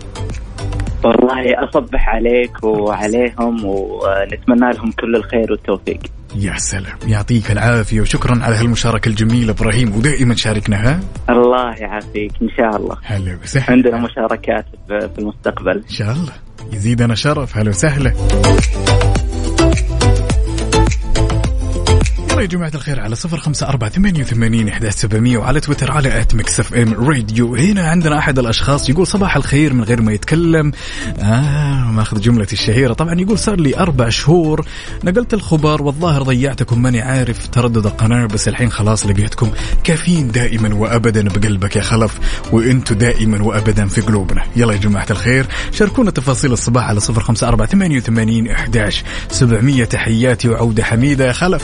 والله 1.03 1.69
أصبح 1.69 2.09
عليك 2.09 2.63
وعليهم 2.63 3.65
ونتمنى 3.65 4.71
لهم 4.73 4.91
كل 4.91 5.15
الخير 5.15 5.51
والتوفيق. 5.51 5.99
يا 6.35 6.53
سلام 6.57 6.97
يعطيك 7.07 7.51
العافية 7.51 8.01
وشكرا 8.01 8.43
على 8.43 8.55
هالمشاركة 8.55 9.09
الجميلة 9.09 9.51
إبراهيم 9.51 9.95
ودائما 9.95 10.35
شاركنا 10.35 10.89
ها؟ 10.89 10.99
الله 11.29 11.75
يعافيك 11.75 12.31
إن 12.41 12.49
شاء 12.57 12.75
الله. 12.75 12.97
هلا 13.03 13.37
وسهلا. 13.43 13.71
عندنا 13.71 13.97
مشاركات 13.97 14.65
في 14.87 15.09
في 15.15 15.19
المستقبل. 15.19 15.83
إن 15.89 15.89
شاء 15.89 16.11
الله. 16.11 16.33
يزيدنا 16.73 17.15
شرف 17.15 17.57
هلا 17.57 17.69
وسهلا. 17.69 18.13
يلا 22.37 22.45
يا 22.45 22.51
جماعة 22.51 22.71
الخير 22.75 22.99
على 22.99 23.15
صفر 23.15 23.37
خمسة 23.37 23.67
أربعة 23.67 23.89
ثمانية 23.89 24.21
وثمانين 24.21 24.69
إحدى 24.69 24.91
سبعمية 24.91 25.37
وعلى 25.37 25.59
تويتر 25.59 25.91
على 25.91 26.21
at 26.21 26.35
Mix 26.35 26.59
FM 26.59 26.93
Radio. 26.93 27.55
هنا 27.55 27.89
عندنا 27.89 28.17
أحد 28.17 28.39
الأشخاص 28.39 28.89
يقول 28.89 29.07
صباح 29.07 29.35
الخير 29.35 29.73
من 29.73 29.83
غير 29.83 30.01
ما 30.01 30.13
يتكلم. 30.13 30.71
آه 31.19 31.91
ماخذ 31.91 32.21
جملتي 32.21 32.53
الشهيرة. 32.53 32.93
طبعا 32.93 33.21
يقول 33.21 33.39
صار 33.39 33.59
لي 33.59 33.77
أربع 33.77 34.09
شهور 34.09 34.65
نقلت 35.03 35.33
الخبر 35.33 35.81
والظاهر 35.81 36.23
ضيعتكم. 36.23 36.81
ماني 36.81 37.01
عارف 37.01 37.47
تردد 37.47 37.85
القناة 37.85 38.25
بس 38.25 38.47
الحين 38.47 38.71
خلاص 38.71 39.05
لقيتكم 39.05 39.51
كافيين 39.83 40.31
دائما 40.31 40.75
وأبدا 40.75 41.29
بقلبك 41.29 41.75
يا 41.75 41.81
خلف 41.81 42.19
وأنتوا 42.51 42.95
دائما 42.95 43.43
وأبدا 43.43 43.87
في 43.87 44.01
قلوبنا. 44.01 44.43
يلا 44.55 44.73
يا 44.73 44.79
جماعة 44.79 45.07
الخير 45.11 45.45
شاركونا 45.71 46.11
تفاصيل 46.11 46.53
الصباح 46.53 46.89
على 46.89 46.99
صفر 46.99 47.21
خمسة 47.21 47.47
أربعة 47.47 47.67
ثمانية 47.67 47.97
وثمانين 47.97 48.51
إحداش 48.51 49.03
سبعمية. 49.29 49.85
تحياتي 49.85 50.49
وعودة 50.49 50.83
حميدة. 50.83 51.27
يا 51.27 51.31
خلف. 51.31 51.63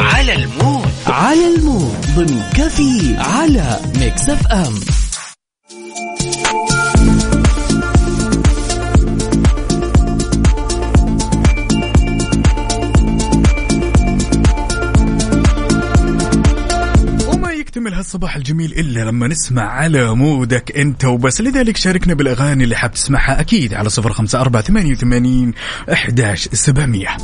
على 0.00 0.32
المود. 0.34 0.90
على 1.06 1.54
المود. 1.56 1.96
ضمن 2.16 2.42
كافيين 2.56 3.16
على 3.16 3.80
Mix 4.00 4.28
FM. 4.28 5.05
هالصباح 18.06 18.36
الجميل 18.36 18.72
إلا 18.72 19.00
لما 19.00 19.28
نسمع 19.28 19.62
على 19.62 20.14
مودك 20.14 20.76
أنت 20.76 21.04
وبس. 21.04 21.40
لذلك 21.40 21.76
شاركنا 21.76 22.14
بالأغاني 22.14 22.64
اللي 22.64 22.76
حاب 22.76 22.92
تسمعها 22.92 23.40
أكيد 23.40 23.74
على 23.74 23.88
صفر 23.88 24.12
خمسة 24.12 24.40
أربعة 24.40 24.62
ثمانية 24.62 24.92
وثمانين 24.92 25.54
إحداش 25.92 26.48
سبعمية. 26.52 27.16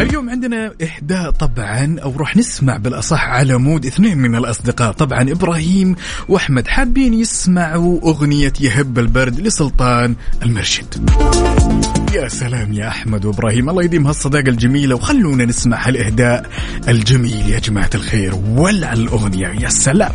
اليوم 0.00 0.30
عندنا 0.30 0.74
إهداء 0.82 1.30
طبعا 1.30 1.96
أو 2.02 2.16
راح 2.16 2.36
نسمع 2.36 2.76
بالأصح 2.76 3.24
على 3.24 3.58
مود 3.58 3.86
اثنين 3.86 4.18
من 4.18 4.36
الأصدقاء. 4.36 4.92
طبعا 4.92 5.22
إبراهيم 5.22 5.96
وأحمد 6.28 6.68
حابين 6.68 7.14
يسمعوا 7.14 8.00
أغنية 8.02 8.52
يهب 8.60 8.98
البرد 8.98 9.40
لسلطان 9.40 10.14
المرشد. 10.42 11.10
يا 12.12 12.28
سلام 12.28 12.72
يا 12.72 12.88
أحمد 12.88 13.24
وإبراهيم. 13.24 13.70
الله 13.70 13.82
يديم 13.82 14.06
هالصداقة 14.06 14.48
الجميلة 14.48 14.94
وخلونا 14.94 15.44
نسمع 15.44 15.88
هالإهداء 15.88 16.46
الجميل 16.88 17.48
يا 17.50 17.58
جماعة 17.58 17.90
الخير 17.94 18.34
ولع 18.34 18.92
الأغنية 18.92 19.48
يا 19.48 19.68
سلام. 19.68 20.12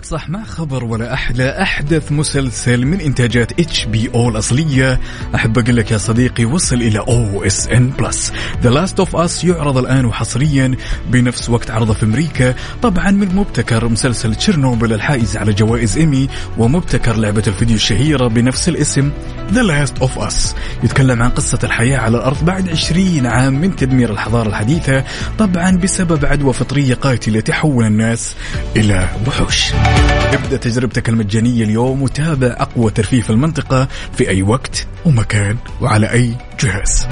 يومك 0.00 0.04
صح 0.04 0.28
مع 0.28 0.44
خبر 0.44 0.84
ولا 0.84 1.14
أحلى 1.14 1.62
أحدث 1.62 2.12
مسلسل 2.12 2.86
من 2.86 3.00
إنتاجات 3.00 3.60
HBO 3.60 4.28
الأصلية. 4.28 5.00
أحب 5.34 5.58
أقول 5.58 5.76
لك 5.76 5.90
يا 5.90 5.98
صديقي 5.98 6.44
وصل 6.44 6.76
إلى 6.76 6.98
OSN 6.98 7.90
Plus. 7.90 8.32
The 8.62 8.70
Last 8.70 8.98
of 8.98 9.16
Us 9.16 9.44
يعرض 9.44 9.78
الآن 9.78 10.04
وحصريا 10.04 10.74
بنفس 11.10 11.50
وقت 11.50 11.70
عرضه 11.70 11.94
في 11.94 12.04
أمريكا. 12.04 12.54
طبعا 12.82 13.10
من 13.10 13.34
مبتكر 13.34 13.88
مسلسل 13.88 14.34
تشيرنوبل 14.34 14.92
الحائز 14.92 15.36
على 15.36 15.52
جوائز 15.52 15.96
إيمي 15.96 16.28
ومبتكر 16.58 17.16
لعبة 17.16 17.42
الفيديو 17.46 17.76
الشهيرة 17.76 18.28
بنفس 18.28 18.68
الاسم 18.68 19.10
The 19.52 19.62
Last 19.62 19.98
of 19.98 20.18
Us 20.18 20.54
يتكلم 20.84 21.22
عن 21.22 21.30
قصة 21.30 21.58
الحياة 21.64 21.98
على 21.98 22.16
الأرض 22.16 22.44
بعد 22.44 22.68
20 22.68 23.26
عام 23.26 23.60
من 23.60 23.76
تدمير 23.76 24.10
الحضارة 24.10 24.48
الحديثة. 24.48 25.04
طبعا 25.38 25.76
بسبب 25.76 26.26
عدوى 26.26 26.52
فطرية 26.52 26.94
قاتلة 26.94 27.40
تحول 27.40 27.84
الناس 27.84 28.34
إلى 28.76 29.08
وحوش. 29.26 29.72
ابدأ 30.34 30.56
تجربتك 30.56 31.08
المجانية 31.08 31.64
اليوم 31.64 32.02
وتابع 32.02 32.46
أقوى 32.46 32.90
ترفيه 32.90 33.22
في 33.22 33.30
المنطقة 33.30 33.88
في 34.12 34.28
أي 34.28 34.42
وقت 34.42 34.86
ومكان 35.06 35.56
وعلى 35.80 36.12
أي 36.12 36.34
جهاز. 36.60 37.06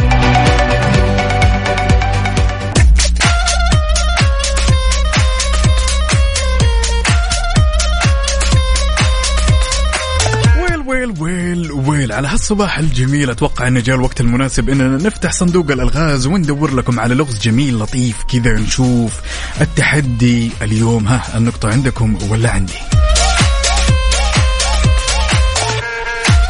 ويل 11.99 12.13
على 12.13 12.29
هالصباح 12.29 12.79
الجميل 12.79 13.31
أتوقع 13.31 13.69
إنه 13.69 13.81
جاء 13.81 13.97
الوقت 13.97 14.21
المناسب 14.21 14.69
اننا 14.69 14.97
نفتح 14.97 15.33
صندوق 15.33 15.71
الألغاز 15.71 16.27
وندور 16.27 16.75
لكم 16.75 17.01
على 17.01 17.15
لغز 17.15 17.39
جميل 17.39 17.79
لطيف 17.79 18.23
كذا 18.23 18.53
نشوف 18.53 19.21
التحدي 19.61 20.51
اليوم 20.63 21.07
ها 21.07 21.39
النقطة 21.39 21.69
عندكم 21.69 22.19
ولا 22.31 22.51
عندي؟ 22.51 23.08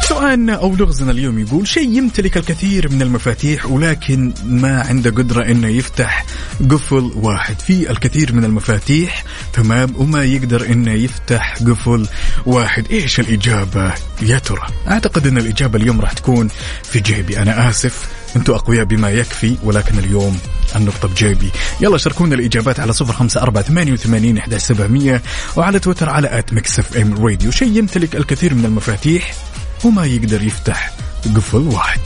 سؤالنا 0.09 0.53
أو 0.53 0.75
لغزنا 0.75 1.11
اليوم 1.11 1.39
يقول 1.39 1.67
شيء 1.67 1.97
يمتلك 1.97 2.37
الكثير 2.37 2.91
من 2.91 3.01
المفاتيح 3.01 3.65
ولكن 3.65 4.33
ما 4.45 4.81
عنده 4.81 5.09
قدرة 5.09 5.43
إنه 5.43 5.67
يفتح 5.67 6.25
قفل 6.69 7.11
واحد. 7.15 7.59
في 7.59 7.91
الكثير 7.91 8.33
من 8.33 8.43
المفاتيح 8.43 9.23
تمام 9.53 9.93
وما 9.97 10.23
يقدر 10.23 10.65
إنه 10.65 10.91
يفتح 10.91 11.55
قفل 11.57 12.07
واحد. 12.45 12.85
إيش 12.91 13.19
الإجابة؟ 13.19 13.93
يا 14.21 14.39
ترى. 14.39 14.67
أعتقد 14.87 15.27
إن 15.27 15.37
الإجابة 15.37 15.79
اليوم 15.79 16.01
راح 16.01 16.13
تكون 16.13 16.49
في 16.83 16.99
جيبي. 16.99 17.39
أنا 17.39 17.69
آسف. 17.69 18.07
أنتم 18.35 18.53
أقوياء 18.53 18.85
بما 18.85 19.09
يكفي 19.09 19.57
ولكن 19.63 19.99
اليوم 19.99 20.37
النقطة 20.75 21.07
بجيبي. 21.07 21.49
يلا 21.81 21.97
شاركونا 21.97 22.35
الإجابات 22.35 22.79
على 22.79 22.93
صفر 22.93 23.13
خمسة 23.13 23.41
أربعة 23.41 23.63
ثمانية 23.63 23.93
وثمانين 23.93 24.37
إحدى 24.37 24.59
سبعمية 24.59 25.21
وعلى 25.55 25.79
تويتر 25.79 26.09
على 26.09 26.39
at 26.39 26.53
Mix 26.53 26.79
FM 26.79 27.25
Radio 27.25 27.51
شيء 27.51 27.77
يمتلك 27.77 28.15
الكثير 28.15 28.53
من 28.53 28.65
المفاتيح 28.65 29.48
وما 29.85 30.05
يقدر 30.05 30.43
يفتح 30.43 30.91
قفل 31.35 31.57
واحد. 31.57 31.99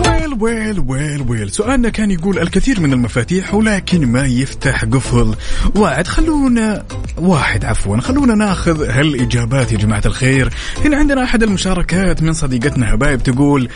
Well 0.00 0.34
well 0.40 0.80
well 0.80 1.22
well. 1.28 1.50
سؤالنا 1.50 1.88
كان 1.88 2.10
يقول 2.10 2.38
الكثير 2.38 2.80
من 2.80 2.92
المفاتيح 2.92 3.54
ولكن 3.54 4.06
ما 4.06 4.26
يفتح 4.26 4.84
قفل 4.84 5.34
واحد. 5.76 6.06
خلونا 6.06 6.84
واحد 7.16 7.64
عفوا 7.64 8.00
خلونا 8.00 8.34
ناخذ 8.34 8.90
هالإجابات 8.90 9.72
يا 9.72 9.78
جماعة 9.78 10.02
الخير. 10.06 10.54
هنا 10.84 10.96
عندنا 10.96 11.24
أحد 11.24 11.42
المشاركات 11.42 12.22
من 12.22 12.32
صديقتنا 12.32 12.94
هبايب 12.94 13.22
تقول 13.22 13.68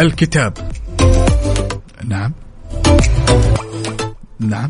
الكتاب. 0.00 0.72
نعم. 2.04 2.32
نعم. 4.40 4.68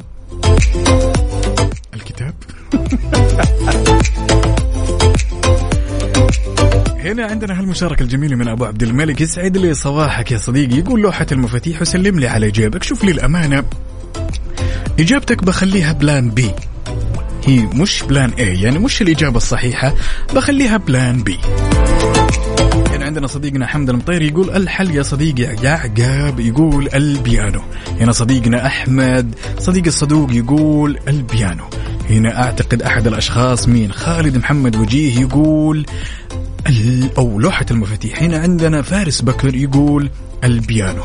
الكتاب. 1.95 2.35
هنا 7.05 7.27
عندنا 7.27 7.61
هالمشاركة 7.61 8.03
الجميلة 8.03 8.37
من 8.37 8.49
أبو 8.49 8.65
عبد 8.65 8.83
الملك. 8.83 9.21
يسعد 9.21 9.57
لي 9.57 9.75
صباحك 9.75 10.33
يا 10.33 10.39
صديقي. 10.39 10.79
يقول 10.79 11.01
لوحة 11.01 11.27
المفاتيح 11.33 11.83
وسلم 11.83 12.19
لي 12.19 12.29
على 12.29 12.51
جيبك 12.51 12.83
شوف 12.83 13.05
لي 13.05 13.11
الأمانة. 13.11 13.65
إجابتك 15.01 15.45
بخليها 15.45 15.93
plan 15.93 16.31
B. 16.31 16.51
هي 17.45 17.61
مش 17.61 18.03
plan 18.03 18.31
A 18.31 18.61
يعني 18.61 18.79
مش 18.79 19.03
الإجابة 19.03 19.37
الصحيحة. 19.37 19.95
بخليها 20.35 20.77
plan 20.77 21.23
B. 21.23 21.39
هنا 22.91 23.05
عندنا 23.05 23.27
صديقنا 23.27 23.67
حمد 23.67 23.91
المطير 23.91 24.23
يقول 24.23 24.51
الحل 24.51 24.97
يا 24.97 25.03
صديقي 25.03 25.43
يا 25.43 25.67
عقاب 25.67 26.41
يقول 26.41 26.89
البيانو. 26.95 27.63
هنا 28.01 28.13
صديقنا 28.13 28.67
أحمد 28.67 29.35
صديق 29.59 29.87
الصدوق 29.87 30.33
يقول 30.33 30.99
البيانو. 31.09 31.65
هنا 32.11 32.45
أعتقد 32.45 32.83
أحد 32.83 33.07
الأشخاص 33.07 33.69
مين 33.69 33.93
خالد 33.93 34.37
محمد 34.37 34.77
وجيه 34.77 35.21
يقول 35.21 35.87
أو 37.19 37.41
لوحة 37.41 37.67
المفاتيح. 37.71 38.23
هنا 38.23 38.39
عندنا 38.39 38.83
فارس 38.83 39.21
بكر 39.21 39.55
يقول 39.55 40.11
البيانو. 40.45 41.03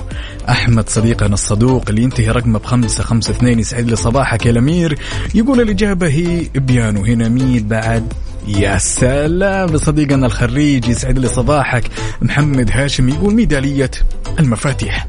أحمد 0.49 0.89
صديقنا 0.89 1.33
الصدوق 1.33 1.83
اللي 1.89 2.03
ينتهي 2.03 2.29
رقمه 2.29 2.59
بخمسة 2.59 3.03
خمسة 3.03 3.31
اثنين 3.31 3.59
يسعد 3.59 3.89
لي 3.89 3.95
صباحك 3.95 4.45
يا 4.45 4.51
الأمير. 4.51 4.99
يقول 5.35 5.61
الإجابة 5.61 6.07
هي 6.07 6.49
بيانو. 6.55 7.05
هنا 7.05 7.29
مين 7.29 7.67
بعد 7.67 8.13
يا 8.47 8.77
سلام. 8.77 9.77
صديقنا 9.77 10.25
الخريج 10.25 10.87
يسعد 10.87 11.19
لي 11.19 11.27
صباحك. 11.27 11.83
محمد 12.21 12.71
هاشم 12.71 13.09
يقول 13.09 13.33
ميدالية 13.33 13.91
المفاتيح. 14.39 15.07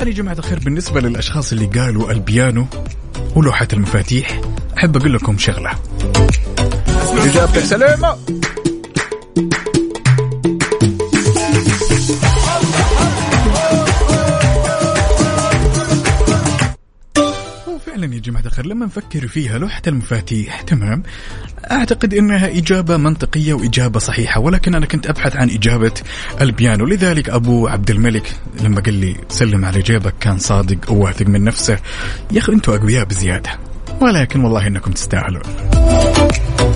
طبعا 0.00 0.08
يا 0.08 0.14
جماعة 0.14 0.38
الخير 0.38 0.58
بالنسبة 0.58 1.00
للأشخاص 1.00 1.52
اللي 1.52 1.66
قالوا 1.66 2.10
البيانو 2.12 2.66
ولوحة 3.36 3.68
المفاتيح 3.72 4.40
أحب 4.78 4.96
أقول 4.96 5.14
لكم 5.14 5.38
شغلة. 5.38 5.70
إجابتك 7.12 7.64
سليمة 7.64 8.16
فعلا 18.00 18.14
يا 18.14 18.20
جماعة 18.20 18.46
الخير 18.46 18.66
لما 18.66 18.86
نفكر 18.86 19.26
فيها 19.26 19.58
لوحة 19.58 19.82
المفاتيح 19.86 20.60
تمام؟ 20.60 21.02
أعتقد 21.70 22.14
أنها 22.14 22.58
إجابة 22.58 22.96
منطقية 22.96 23.54
وإجابة 23.54 23.98
صحيحة 23.98 24.40
ولكن 24.40 24.74
أنا 24.74 24.86
كنت 24.86 25.06
أبحث 25.06 25.36
عن 25.36 25.50
إجابة 25.50 25.92
البيانو. 26.40 26.86
لذلك 26.86 27.30
أبو 27.30 27.68
عبد 27.68 27.90
الملك 27.90 28.36
لما 28.62 28.80
قال 28.80 28.94
لي 28.94 29.16
سلم 29.28 29.64
على 29.64 29.82
جيبك 29.82 30.14
كان 30.20 30.38
صادق 30.38 30.92
وواثق 30.92 31.26
من 31.26 31.44
نفسه. 31.44 31.78
يا 32.32 32.38
أخي 32.38 32.52
أنتوا 32.52 32.76
أقوياء 32.76 33.04
بزيادة 33.04 33.50
ولكن 34.00 34.40
والله 34.44 34.66
إنكم 34.66 34.92
تستاهلون. 34.92 35.42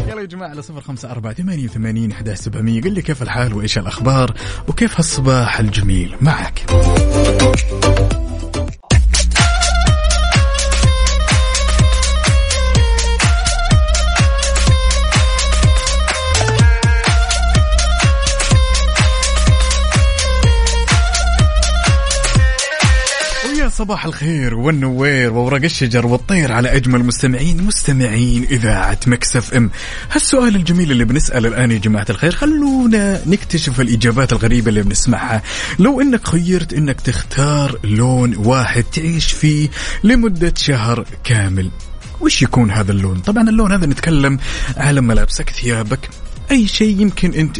يلا 0.08 0.20
يا 0.20 0.26
جماعة 0.26 0.48
على 0.48 0.62
صفر 0.62 0.80
خمسة 0.80 1.10
أربعة 1.10 1.34
ثمانية 1.34 1.64
وثمانين 1.64 2.12
أحداث 2.12 2.40
سبعمية 2.40 2.80
قل 2.82 2.92
لي 2.92 3.02
كيف 3.02 3.22
الحال 3.22 3.54
وإيش 3.54 3.78
الأخبار 3.78 4.34
وكيف 4.68 4.96
هالصباح 4.96 5.60
الجميل 5.60 6.16
معك؟ 6.20 6.64
صباح 23.76 24.04
الخير 24.06 24.54
والنوير 24.54 25.32
وورق 25.32 25.64
الشجر 25.64 26.06
والطير 26.06 26.52
على 26.52 26.76
أجمل 26.76 27.04
مستمعين 27.04 27.62
مستمعين 27.62 28.44
إذاعة 28.44 28.98
Mix 29.06 29.54
FM. 29.54 29.70
هالسؤال 30.12 30.56
الجميل 30.56 30.92
اللي 30.92 31.04
بنساله 31.04 31.48
الآن 31.48 31.70
يا 31.70 31.78
جماعة 31.78 32.06
الخير 32.10 32.32
خلونا 32.32 33.20
نكتشف 33.26 33.80
الإجابات 33.80 34.32
الغريبة 34.32 34.68
اللي 34.68 34.82
بنسمعها. 34.82 35.42
لو 35.78 36.00
إنك 36.00 36.28
خيرت 36.28 36.72
إنك 36.72 37.00
تختار 37.00 37.78
لون 37.84 38.36
واحد 38.36 38.82
تعيش 38.82 39.32
فيه 39.32 39.68
لمدة 40.04 40.54
شهر 40.56 41.06
كامل 41.24 41.70
وش 42.20 42.42
يكون 42.42 42.70
هذا 42.70 42.92
اللون؟ 42.92 43.18
طبعا 43.18 43.48
اللون 43.48 43.72
هذا 43.72 43.86
نتكلم 43.86 44.38
على 44.76 45.00
ملابسك 45.00 45.50
ثيابك 45.50 46.08
أي 46.50 46.66
شيء 46.68 47.00
يمكن 47.00 47.34
أنت 47.34 47.56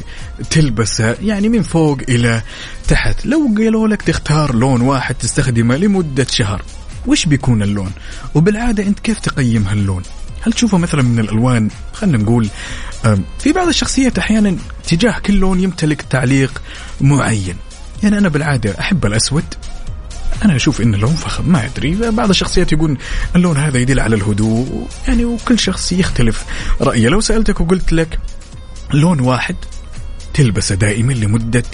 تلبسه 0.51 1.17
يعني 1.23 1.49
من 1.49 1.63
فوق 1.63 1.99
إلى 2.09 2.43
تحت. 2.89 3.27
لو 3.27 3.55
قالوا 3.57 3.89
لك 3.89 4.03
تختار 4.03 4.55
لون 4.55 4.81
واحد 4.81 5.15
تستخدمه 5.15 5.77
لمدة 5.77 6.27
شهر 6.31 6.63
وش 7.07 7.27
بيكون 7.27 7.63
اللون؟ 7.63 7.93
وبالعادة 8.35 8.83
أنت 8.83 8.99
كيف 9.01 9.19
تقيم 9.19 9.67
هاللون؟ 9.67 10.03
هل 10.43 10.53
تشوفه 10.53 10.79
مثلا 10.79 11.03
من 11.03 11.19
الألوان؟ 11.19 11.69
خلينا 11.93 12.19
نقول 12.19 12.49
في 13.39 13.53
بعض 13.53 13.69
الشخصيات 13.69 14.19
أحيانا 14.19 14.57
تجاه 14.89 15.19
كل 15.19 15.35
لون 15.35 15.61
يمتلك 15.61 16.03
تعليق 16.03 16.63
معين. 17.01 17.57
يعني 18.03 18.19
أنا 18.19 18.29
بالعادة 18.29 18.81
أحب 18.81 19.07
الأسود. 19.07 19.45
أنا 20.45 20.57
أشوف 20.57 20.81
إن 20.81 20.95
اللون 20.95 21.15
فخم 21.15 21.49
ما 21.53 21.65
أدري. 21.65 22.11
بعض 22.11 22.29
الشخصيات 22.29 22.73
يقول 22.73 22.99
اللون 23.37 23.57
هذا 23.57 23.79
يدل 23.79 24.01
على 24.01 24.17
الهدوء. 24.17 24.89
يعني 25.09 25.25
وكل 25.25 25.59
شخص 25.59 25.93
يختلف 25.93 26.45
رأيه. 26.81 27.09
لو 27.09 27.21
سألتك 27.21 27.61
وقلت 27.61 27.93
لك 27.93 28.19
لون 28.93 29.21
واحد 29.21 29.57
تلبسه 30.35 30.75
دائما 30.75 31.13
لمدة 31.13 31.65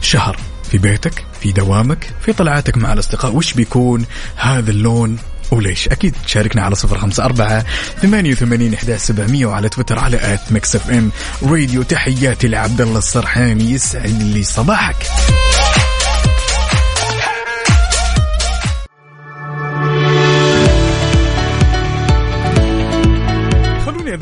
شهر 0.00 0.36
في 0.70 0.78
بيتك 0.78 1.24
في 1.40 1.52
دوامك 1.52 2.10
في 2.20 2.32
طلعاتك 2.32 2.76
مع 2.78 2.92
الأصدقاء. 2.92 3.34
وش 3.34 3.52
بيكون 3.52 4.04
هذا 4.36 4.70
اللون 4.70 5.18
وليش؟ 5.50 5.88
أكيد 5.88 6.14
تشاركنا 6.26 6.62
على 6.62 6.74
صفر 6.74 6.98
خمسة 6.98 7.24
أربعة 7.24 7.64
ثمانية 8.02 8.32
وثمانين 8.32 8.76
سبعمية 8.96 9.46
وعلى 9.46 9.68
تويتر 9.68 9.98
على 9.98 10.34
at 10.34 10.52
Mix 10.52 10.76
FM 10.76 11.10
Radio. 11.42 11.82
تحياتي 11.82 12.48
لعبد 12.48 12.80
الله 12.80 12.98
السرحاني 12.98 13.70
يسعد 13.70 14.22
لي 14.22 14.42
صباحك. 14.42 14.96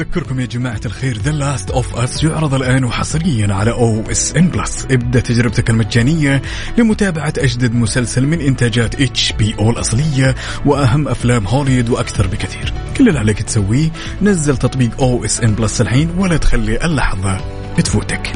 اذكركم 0.00 0.40
يا 0.40 0.46
جماعة 0.46 0.80
الخير 0.86 1.18
The 1.18 1.30
Last 1.30 1.70
of 1.70 1.96
Us 1.96 2.24
يعرض 2.24 2.54
الآن 2.54 2.84
وحصريا 2.84 3.54
على 3.54 3.70
OSN 3.70 4.48
Plus 4.48 4.86
ابدأ 4.90 5.20
تجربتك 5.20 5.70
المجانية 5.70 6.42
لمتابعة 6.78 7.32
أجدد 7.38 7.74
مسلسل 7.74 8.26
من 8.26 8.40
إنتاجات 8.40 9.00
HBO 9.00 9.70
الأصلية 9.70 10.34
وأهم 10.64 11.08
أفلام 11.08 11.46
هوليوود 11.46 11.88
وأكثر 11.88 12.26
بكثير. 12.26 12.72
كل 12.96 13.08
اللي 13.08 13.18
عليك 13.18 13.42
تسويه 13.42 13.90
نزل 14.22 14.56
تطبيق 14.56 15.02
OSN 15.02 15.54
Plus 15.54 15.80
الحين 15.80 16.10
ولا 16.18 16.36
تخلي 16.36 16.84
اللحظة 16.84 17.40
تفوتك. 17.78 18.32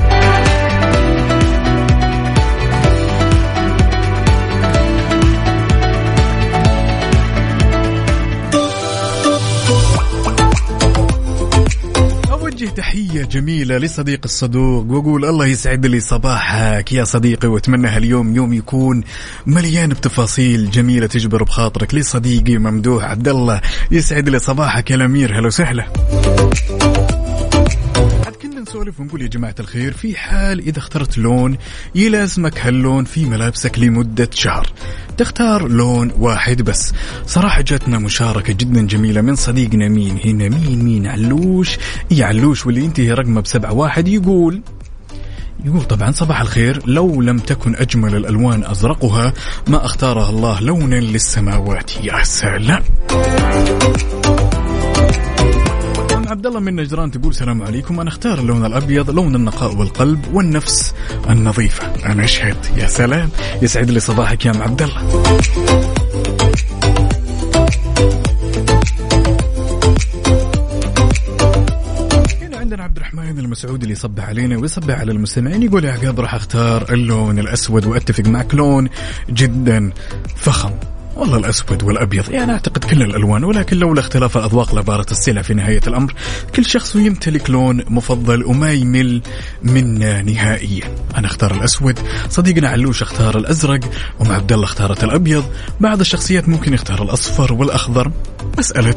أوجه 12.62 12.70
تحية 12.70 13.22
جميلة 13.22 13.78
لصديق 13.78 14.20
الصدوق 14.24 14.86
وأقول 14.90 15.24
الله 15.24 15.46
يسعد 15.46 15.86
لي 15.86 16.00
صباحك 16.00 16.92
يا 16.92 17.04
صديقي 17.04 17.48
وأتمنى 17.48 17.88
هاليوم 17.88 18.36
يوم 18.36 18.52
يكون 18.52 19.04
مليان 19.46 19.88
بتفاصيل 19.88 20.70
جميلة 20.70 21.06
تجبر 21.06 21.42
بخاطرك 21.42 21.94
لصديقي 21.94 22.58
ممدوح 22.58 23.04
عبد 23.04 23.28
الله. 23.28 23.60
يسعد 23.90 24.28
لي 24.28 24.38
صباحك 24.38 24.90
يا 24.90 24.96
الأمير 24.96 25.38
هلا 25.38 25.46
وسهلا. 25.46 25.86
نسولف 28.62 29.00
ونقول 29.00 29.22
يا 29.22 29.26
جماعة 29.26 29.54
الخير 29.60 29.92
في 29.92 30.16
حال 30.16 30.58
إذا 30.58 30.78
اخترت 30.78 31.18
لون 31.18 31.56
يلازمك 31.94 32.58
هاللون 32.58 33.04
في 33.04 33.24
ملابسك 33.24 33.78
لمدة 33.78 34.28
شهر. 34.34 34.72
تختار 35.18 35.68
لون 35.68 36.12
واحد 36.18 36.62
بس. 36.62 36.92
صراحة 37.26 37.60
جاتنا 37.60 37.98
مشاركة 37.98 38.52
جدا 38.52 38.86
جميلة 38.86 39.20
من 39.20 39.36
صديقنا 39.36 39.88
مين؟ 39.88 40.18
هنا 40.24 40.48
مين 40.48 40.84
مين؟ 40.84 41.06
علوش. 41.06 41.78
إي 42.12 42.22
علوش 42.22 42.66
واللي 42.66 42.84
ينتهي 42.84 43.12
رقمه 43.12 43.40
بسبعة 43.40 43.72
واحد 43.72 44.08
يقول 44.08 44.62
يقول 45.64 45.82
طبعا 45.82 46.12
صباح 46.12 46.40
الخير. 46.40 46.82
لو 46.86 47.22
لم 47.22 47.38
تكن 47.38 47.76
أجمل 47.76 48.14
الألوان 48.14 48.64
أزرقها 48.64 49.32
ما 49.68 49.84
اختارها 49.84 50.30
الله 50.30 50.60
لونا 50.60 50.96
للسماوات. 50.96 51.90
يا 52.04 52.22
سلام. 52.22 52.82
عبد 56.32 56.46
الله 56.46 56.60
من 56.60 56.76
نجران 56.76 57.10
تقول 57.10 57.30
السلام 57.30 57.62
عليكم. 57.62 58.00
أنا 58.00 58.08
أختار 58.08 58.38
اللون 58.38 58.66
الأبيض 58.66 59.10
لون 59.10 59.34
النقاء 59.34 59.76
والقلب 59.76 60.34
والنفس 60.34 60.94
النظيفة. 61.30 62.12
أنا 62.12 62.24
اشهد 62.24 62.56
يا 62.76 62.86
سلام. 62.86 63.30
يسعد 63.62 63.90
لي 63.90 64.00
صباحك 64.00 64.46
يا 64.46 64.50
أم 64.50 64.62
عبد 64.62 64.82
الله 64.82 64.98
عندنا 72.54 72.82
عبد 72.82 72.96
الرحمن 72.96 73.38
المسعودي 73.38 73.82
اللي 73.82 73.92
يصبح 73.92 74.28
علينا 74.28 74.56
ويصبح 74.56 75.00
على 75.00 75.12
المستمعين 75.12 75.62
يقول 75.62 75.84
يا 75.84 75.92
عقاب 75.92 76.20
راح 76.20 76.34
أختار 76.34 76.92
اللون 76.92 77.38
الأسود 77.38 77.86
وأتفق 77.86 78.24
معك 78.24 78.54
لون 78.54 78.88
جدا 79.30 79.92
فخم. 80.36 80.70
والله 81.16 81.36
الأسود 81.36 81.82
والأبيض 81.82 82.30
يعني 82.30 82.52
أعتقد 82.52 82.84
كل 82.84 83.02
الألوان 83.02 83.44
ولكن 83.44 83.76
لولا 83.76 84.00
اختلاف 84.00 84.36
الأذواق 84.36 84.74
لبارة 84.74 85.06
السلع 85.10 85.42
في 85.42 85.54
نهاية 85.54 85.80
الأمر 85.86 86.14
كل 86.54 86.64
شخص 86.64 86.96
يمتلك 86.96 87.50
لون 87.50 87.84
مفضل 87.88 88.44
وما 88.44 88.72
يمل 88.72 89.22
منه 89.62 90.20
نهائيا. 90.20 90.84
أنا 91.16 91.26
أختار 91.26 91.54
الأسود. 91.54 91.98
صديقنا 92.28 92.68
علوش 92.68 93.02
اختار 93.02 93.38
الأزرق 93.38 93.80
ام 94.22 94.32
عبد 94.32 94.52
الله 94.52 94.64
اختارت 94.64 95.04
الأبيض. 95.04 95.44
بعض 95.80 96.00
الشخصيات 96.00 96.48
ممكن 96.48 96.74
يختار 96.74 97.02
الأصفر 97.02 97.52
والأخضر. 97.52 98.12
مسألة 98.58 98.94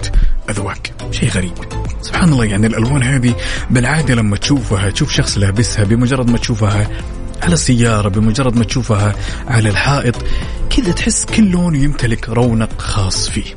أذواق. 0.50 0.88
شيء 1.12 1.30
غريب. 1.30 1.54
سبحان 2.02 2.34
الله 2.34 2.46
يعني 2.46 2.68
الألوان 2.68 3.04
هذه 3.04 3.36
بالعادة 3.70 4.16
لما 4.16 4.38
تشوفها 4.38 4.90
تشوف 4.90 5.12
شخص 5.12 5.38
لابسها 5.38 5.84
بمجرد 5.84 6.30
ما 6.30 6.38
تشوفها 6.38 6.88
على 7.44 7.54
السيارة 7.54 8.10
بمجرد 8.10 8.56
ما 8.56 8.64
تشوفها 8.64 9.16
على 9.48 9.70
الحائط 9.70 10.16
كذا 10.70 10.92
تحس 10.92 11.26
كل 11.26 11.52
لون 11.52 11.76
يمتلك 11.76 12.30
رونق 12.30 12.82
خاص 12.82 13.30
فيه. 13.30 13.56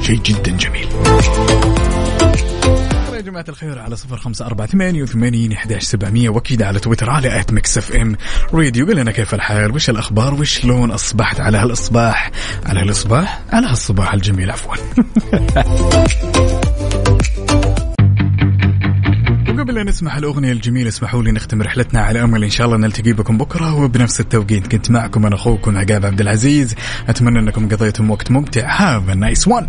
شيء 0.00 0.22
جدا 0.22 0.56
جميل. 0.56 0.88
يا 3.14 3.20
جماعة 3.20 3.44
الخير 3.48 3.78
على 3.78 3.96
صفر 3.96 4.16
خمسة 4.16 4.46
أربعة 4.46 4.66
ثمانية 4.66 5.02
وثمانين 5.02 5.52
إحداش 5.52 5.82
سبعمية 5.82 6.28
وأكيد 6.28 6.62
على 6.62 6.78
تويتر 6.78 7.10
على 7.10 7.40
at 7.40 7.52
Mix 7.52 7.78
FM. 7.78 8.16
Radio 8.54 8.86
قل 8.86 8.96
لنا 8.96 9.10
كيف 9.10 9.34
الحال؟ 9.34 9.74
وش 9.74 9.90
الأخبار؟ 9.90 10.34
وش 10.34 10.64
لون 10.64 10.90
أصبحت 10.90 11.40
على 11.40 11.58
هالإصباح؟ 11.58 12.30
على 12.66 12.80
هالإصباح؟ 12.80 13.40
على 13.52 13.66
هالصباح 13.66 14.14
الجميل 14.14 14.50
عفوا. 14.50 14.74
وقبل 19.68 19.80
أن 19.80 19.86
نسمع 19.86 20.18
الأغنية 20.18 20.52
الجميلة 20.52 20.88
اسمحوا 20.88 21.22
لي 21.22 21.32
نختم 21.32 21.62
رحلتنا 21.62 22.00
على 22.00 22.22
أمل. 22.22 22.44
إن 22.44 22.50
شاء 22.50 22.66
الله 22.66 22.76
نلتقي 22.78 23.12
بكم 23.12 23.38
بكرة 23.38 23.74
وبنفس 23.74 24.20
التوقيت 24.20 24.66
كنت 24.66 24.90
معكم 24.90 25.26
أنا 25.26 25.34
أخوكم 25.34 25.78
عقاب 25.78 26.06
عبد 26.06 26.20
العزيز. 26.20 26.74
أتمنى 27.08 27.38
أنكم 27.38 27.68
قضيتم 27.68 28.10
وقت 28.10 28.30
ممتع. 28.30 28.66
have 28.66 29.08
nice 29.08 29.48
one 29.48 29.66